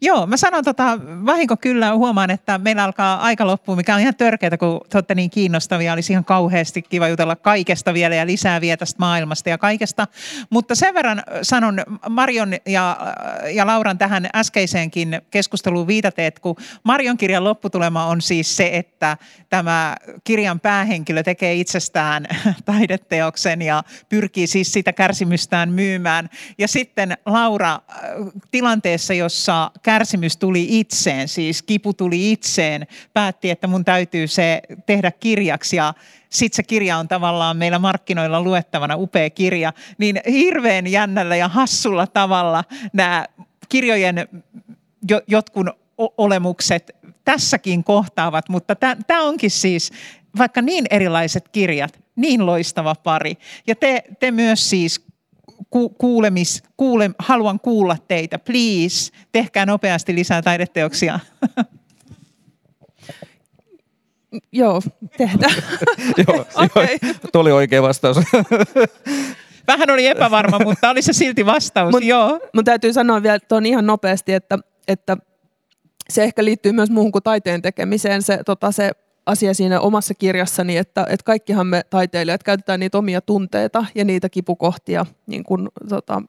Joo, 0.01 0.27
mä 0.27 0.37
sanon 0.37 0.63
tota, 0.63 0.99
vahinko 1.25 1.57
kyllä, 1.57 1.93
huomaan, 1.93 2.31
että 2.31 2.57
meillä 2.57 2.83
alkaa 2.83 3.21
aika 3.21 3.47
loppua, 3.47 3.75
mikä 3.75 3.95
on 3.95 4.01
ihan 4.01 4.15
törkeää, 4.15 4.57
kun 4.57 4.81
te 4.89 4.97
olette 4.97 5.15
niin 5.15 5.29
kiinnostavia. 5.29 5.93
Olisi 5.93 6.13
ihan 6.13 6.25
kauheasti 6.25 6.81
kiva 6.81 7.07
jutella 7.07 7.35
kaikesta 7.35 7.93
vielä 7.93 8.15
ja 8.15 8.25
lisää 8.25 8.61
vielä 8.61 8.77
tästä 8.77 8.99
maailmasta 8.99 9.49
ja 9.49 9.57
kaikesta. 9.57 10.07
Mutta 10.49 10.75
sen 10.75 10.93
verran 10.93 11.23
sanon 11.41 11.81
Marion 12.09 12.53
ja, 12.65 12.97
ja 13.53 13.67
Lauran 13.67 13.97
tähän 13.97 14.29
äskeiseenkin 14.35 15.21
keskusteluun 15.31 15.87
viitaten, 15.87 16.25
että 16.25 16.41
kun 16.41 16.55
Marion 16.83 17.17
kirjan 17.17 17.43
lopputulema 17.43 18.05
on 18.05 18.21
siis 18.21 18.57
se, 18.57 18.69
että 18.73 19.17
tämä 19.49 19.95
kirjan 20.23 20.59
päähenkilö 20.59 21.23
tekee 21.23 21.53
itsestään 21.53 22.27
taideteoksen 22.65 23.61
ja 23.61 23.83
pyrkii 24.09 24.47
siis 24.47 24.73
sitä 24.73 24.93
kärsimystään 24.93 25.71
myymään. 25.71 26.29
Ja 26.57 26.67
sitten 26.67 27.17
Laura 27.25 27.73
äh, 27.73 27.79
tilanteessa, 28.51 29.13
jossa 29.13 29.52
kärsimys 29.83 30.37
tuli 30.37 30.79
itseen, 30.79 31.27
siis 31.27 31.63
kipu 31.63 31.93
tuli 31.93 32.31
itseen, 32.31 32.87
päätti, 33.13 33.49
että 33.49 33.67
mun 33.67 33.85
täytyy 33.85 34.27
se 34.27 34.61
tehdä 34.85 35.11
kirjaksi 35.11 35.75
ja 35.75 35.93
sitten 36.29 36.55
se 36.55 36.63
kirja 36.63 36.97
on 36.97 37.07
tavallaan 37.07 37.57
meillä 37.57 37.79
markkinoilla 37.79 38.41
luettavana 38.41 38.95
upea 38.95 39.29
kirja, 39.29 39.73
niin 39.97 40.21
hirveän 40.31 40.87
jännällä 40.87 41.35
ja 41.35 41.47
hassulla 41.47 42.07
tavalla 42.07 42.63
nämä 42.93 43.25
kirjojen 43.69 44.27
jo, 45.09 45.21
jotkun 45.27 45.73
olemukset 45.97 46.95
tässäkin 47.25 47.83
kohtaavat, 47.83 48.49
mutta 48.49 48.75
tämä 49.07 49.21
onkin 49.21 49.51
siis, 49.51 49.91
vaikka 50.37 50.61
niin 50.61 50.85
erilaiset 50.89 51.49
kirjat, 51.49 51.99
niin 52.15 52.45
loistava 52.45 52.95
pari. 52.95 53.37
Ja 53.67 53.75
te, 53.75 54.03
te 54.19 54.31
myös 54.31 54.69
siis 54.69 55.05
ku, 55.69 55.89
kuulemis, 55.89 56.63
kuule, 56.77 57.11
haluan 57.19 57.59
kuulla 57.59 57.97
teitä, 58.07 58.39
please, 58.39 59.11
tehkää 59.31 59.65
nopeasti 59.65 60.15
lisää 60.15 60.41
taideteoksia. 60.41 61.19
Joo, 64.51 64.81
tehdään. 65.17 65.55
joo, 66.27 66.45
Okei. 66.55 66.97
joo, 67.03 67.13
tuo 67.31 67.41
oli 67.41 67.51
oikea 67.51 67.81
vastaus. 67.81 68.17
Vähän 69.67 69.89
oli 69.89 70.07
epävarma, 70.07 70.59
mutta 70.59 70.89
oli 70.89 71.01
se 71.01 71.13
silti 71.13 71.45
vastaus, 71.45 71.95
Mut- 71.95 72.03
joo. 72.03 72.39
Mun 72.53 72.63
täytyy 72.63 72.93
sanoa 72.93 73.23
vielä 73.23 73.39
tuon 73.39 73.65
ihan 73.65 73.85
nopeasti, 73.85 74.33
että, 74.33 74.59
että 74.87 75.17
se 76.09 76.23
ehkä 76.23 76.45
liittyy 76.45 76.71
myös 76.71 76.89
muuhun 76.89 77.11
kuin 77.11 77.23
taiteen 77.23 77.61
tekemiseen, 77.61 78.21
se, 78.21 78.39
tota, 78.45 78.71
se 78.71 78.91
asia 79.25 79.53
siinä 79.53 79.79
omassa 79.79 80.13
kirjassani, 80.13 80.77
että, 80.77 81.05
että 81.09 81.23
kaikkihan 81.23 81.67
me 81.67 81.83
taiteilijat 81.89 82.43
käytetään 82.43 82.79
niitä 82.79 82.97
omia 82.97 83.21
tunteita 83.21 83.85
ja 83.95 84.05
niitä 84.05 84.29
kipukohtia 84.29 85.05
niin 85.27 85.43
kuin, 85.43 85.69
tota, 85.89 86.21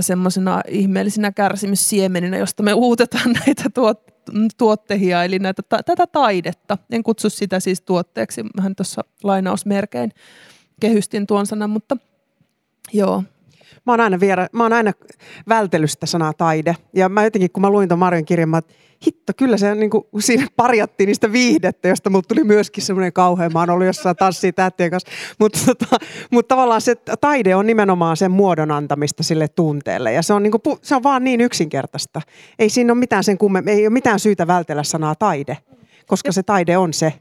semmoisena 0.00 0.60
ihmeellisinä 0.68 1.32
kärsimyssiemeninä, 1.32 2.38
josta 2.38 2.62
me 2.62 2.72
uutetaan 2.72 3.32
näitä 3.46 3.70
tuot, 3.74 4.00
tuottehia, 4.58 5.24
eli 5.24 5.38
näitä, 5.38 5.62
ta, 5.62 5.82
tätä 5.82 6.06
taidetta. 6.06 6.78
En 6.90 7.02
kutsu 7.02 7.30
sitä 7.30 7.60
siis 7.60 7.80
tuotteeksi, 7.80 8.44
vähän 8.56 8.76
tuossa 8.76 9.04
lainausmerkein 9.22 10.12
kehystin 10.80 11.26
tuon 11.26 11.46
sanan, 11.46 11.70
mutta 11.70 11.96
joo. 12.92 13.22
Mä 13.86 13.92
oon 13.92 14.00
aina, 14.00 14.20
viera, 14.20 14.46
mä 14.52 14.62
oon 14.62 14.72
aina 14.72 14.92
vältellyt 15.48 15.90
sitä 15.90 16.06
sanaa 16.06 16.32
taide. 16.32 16.76
Ja 16.94 17.08
mä 17.08 17.24
jotenkin, 17.24 17.50
kun 17.50 17.60
mä 17.60 17.70
luin 17.70 17.88
ton 17.88 17.98
Marion 17.98 18.24
kirjan, 18.24 18.48
mä 18.48 18.60
hitto, 19.06 19.32
kyllä 19.36 19.56
se 19.56 19.74
niin 19.74 19.90
kuin, 19.90 20.04
siinä 20.18 20.46
parjattiin 20.56 21.06
niistä 21.06 21.32
viihdettä, 21.32 21.88
josta 21.88 22.10
mulla 22.10 22.24
tuli 22.28 22.44
myöskin 22.44 22.84
semmoinen 22.84 23.12
kauhean. 23.12 23.52
Mä 23.52 23.60
oon 23.60 23.70
ollut 23.70 23.86
jossain 23.86 24.16
tanssia 24.16 24.52
tähtien 24.52 24.90
kanssa. 24.90 25.10
Mutta 25.38 25.58
tota, 25.66 25.96
mut 26.30 26.48
tavallaan 26.48 26.80
se 26.80 26.94
taide 27.20 27.54
on 27.54 27.66
nimenomaan 27.66 28.16
sen 28.16 28.30
muodon 28.30 28.70
antamista 28.70 29.22
sille 29.22 29.48
tunteelle. 29.48 30.12
Ja 30.12 30.22
se 30.22 30.32
on, 30.34 30.42
niin 30.42 30.50
kuin, 30.50 30.78
se 30.82 30.96
on 30.96 31.02
vaan 31.02 31.24
niin 31.24 31.40
yksinkertaista. 31.40 32.20
Ei 32.58 32.70
siinä 32.70 32.92
ole 32.92 32.98
mitään, 32.98 33.24
sen 33.24 33.38
kumme, 33.38 33.62
ei 33.66 33.86
ole 33.86 33.92
mitään 33.92 34.20
syytä 34.20 34.46
vältellä 34.46 34.82
sanaa 34.82 35.14
taide, 35.14 35.58
koska 36.06 36.32
se 36.32 36.42
taide 36.42 36.78
on 36.78 36.92
se. 36.92 37.12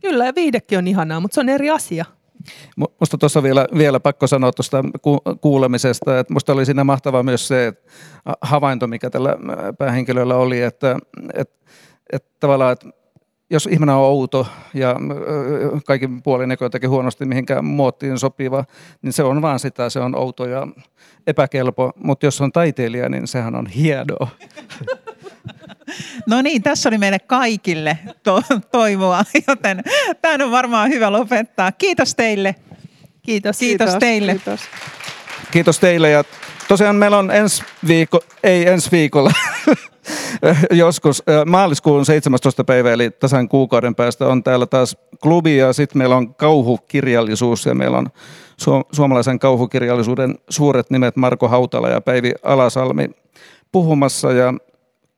Kyllä, 0.00 0.26
ja 0.26 0.34
viihdekin 0.34 0.78
on 0.78 0.88
ihanaa, 0.88 1.20
mutta 1.20 1.34
se 1.34 1.40
on 1.40 1.48
eri 1.48 1.70
asia. 1.70 2.04
Minusta 2.76 3.18
tuossa 3.18 3.42
vielä, 3.42 3.66
vielä 3.78 4.00
pakko 4.00 4.26
sanoa 4.26 4.52
tuosta 4.52 4.84
kuulemisesta, 5.40 6.18
että 6.18 6.32
minusta 6.32 6.52
oli 6.52 6.66
siinä 6.66 6.84
mahtava 6.84 7.22
myös 7.22 7.48
se 7.48 7.72
havainto, 8.40 8.86
mikä 8.86 9.10
tällä 9.10 9.36
päähenkilöllä 9.78 10.36
oli, 10.36 10.62
että, 10.62 10.96
että, 11.34 11.64
että 12.12 12.28
tavallaan, 12.40 12.72
että 12.72 12.88
jos 13.50 13.66
ihminen 13.66 13.94
on 13.94 14.00
outo 14.00 14.46
ja 14.74 14.96
kaikin 15.86 16.22
puolin 16.22 16.56
jotenkin 16.60 16.90
huonosti 16.90 17.24
mihinkään 17.24 17.64
muottiin 17.64 18.18
sopiva, 18.18 18.64
niin 19.02 19.12
se 19.12 19.22
on 19.22 19.42
vaan 19.42 19.58
sitä, 19.58 19.90
se 19.90 20.00
on 20.00 20.14
outo 20.14 20.46
ja 20.46 20.66
epäkelpo. 21.26 21.90
Mutta 21.96 22.26
jos 22.26 22.40
on 22.40 22.52
taiteilija, 22.52 23.08
niin 23.08 23.26
sehän 23.26 23.54
on 23.54 23.66
hienoa. 23.66 24.28
No 26.26 26.42
niin, 26.42 26.62
tässä 26.62 26.88
oli 26.88 26.98
meille 26.98 27.18
kaikille 27.18 27.98
to- 28.22 28.42
toivoa, 28.72 29.24
joten 29.48 29.82
tämä 30.22 30.44
on 30.44 30.50
varmaan 30.50 30.90
hyvä 30.90 31.12
lopettaa. 31.12 31.72
Kiitos 31.72 32.14
teille. 32.14 32.54
Kiitos. 33.22 33.58
Kiitos, 33.58 33.58
kiitos 33.58 34.00
teille. 34.00 34.32
Kiitos. 34.32 34.60
kiitos 35.50 35.78
teille 35.78 36.10
ja 36.10 36.24
tosiaan 36.68 36.96
meillä 36.96 37.18
on 37.18 37.30
ensi 37.30 37.62
viikko, 37.86 38.20
ei 38.42 38.68
ensi 38.68 38.90
viikolla, 38.90 39.32
joskus 40.70 41.22
maaliskuun 41.46 42.06
17. 42.06 42.64
päivä, 42.64 42.92
eli 42.92 43.10
tasan 43.10 43.48
kuukauden 43.48 43.94
päästä 43.94 44.26
on 44.26 44.42
täällä 44.42 44.66
taas 44.66 44.96
klubi 45.22 45.56
ja 45.56 45.72
sitten 45.72 45.98
meillä 45.98 46.16
on 46.16 46.34
kauhukirjallisuus 46.34 47.66
ja 47.66 47.74
meillä 47.74 47.98
on 47.98 48.10
suomalaisen 48.92 49.38
kauhukirjallisuuden 49.38 50.34
suuret 50.48 50.90
nimet 50.90 51.16
Marko 51.16 51.48
Hautala 51.48 51.88
ja 51.88 52.00
Päivi 52.00 52.32
Alasalmi 52.42 53.10
puhumassa 53.72 54.32
ja 54.32 54.54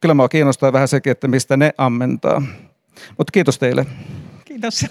kyllä 0.05 0.15
minua 0.15 0.29
kiinnostaa 0.29 0.73
vähän 0.73 0.89
sekin, 0.89 1.11
että 1.11 1.29
mistä 1.29 1.57
ne 1.57 1.73
ammentaa. 1.79 2.43
Mutta 3.19 3.31
kiitos 3.33 3.59
teille. 3.59 3.87
Kiitos. 4.45 4.87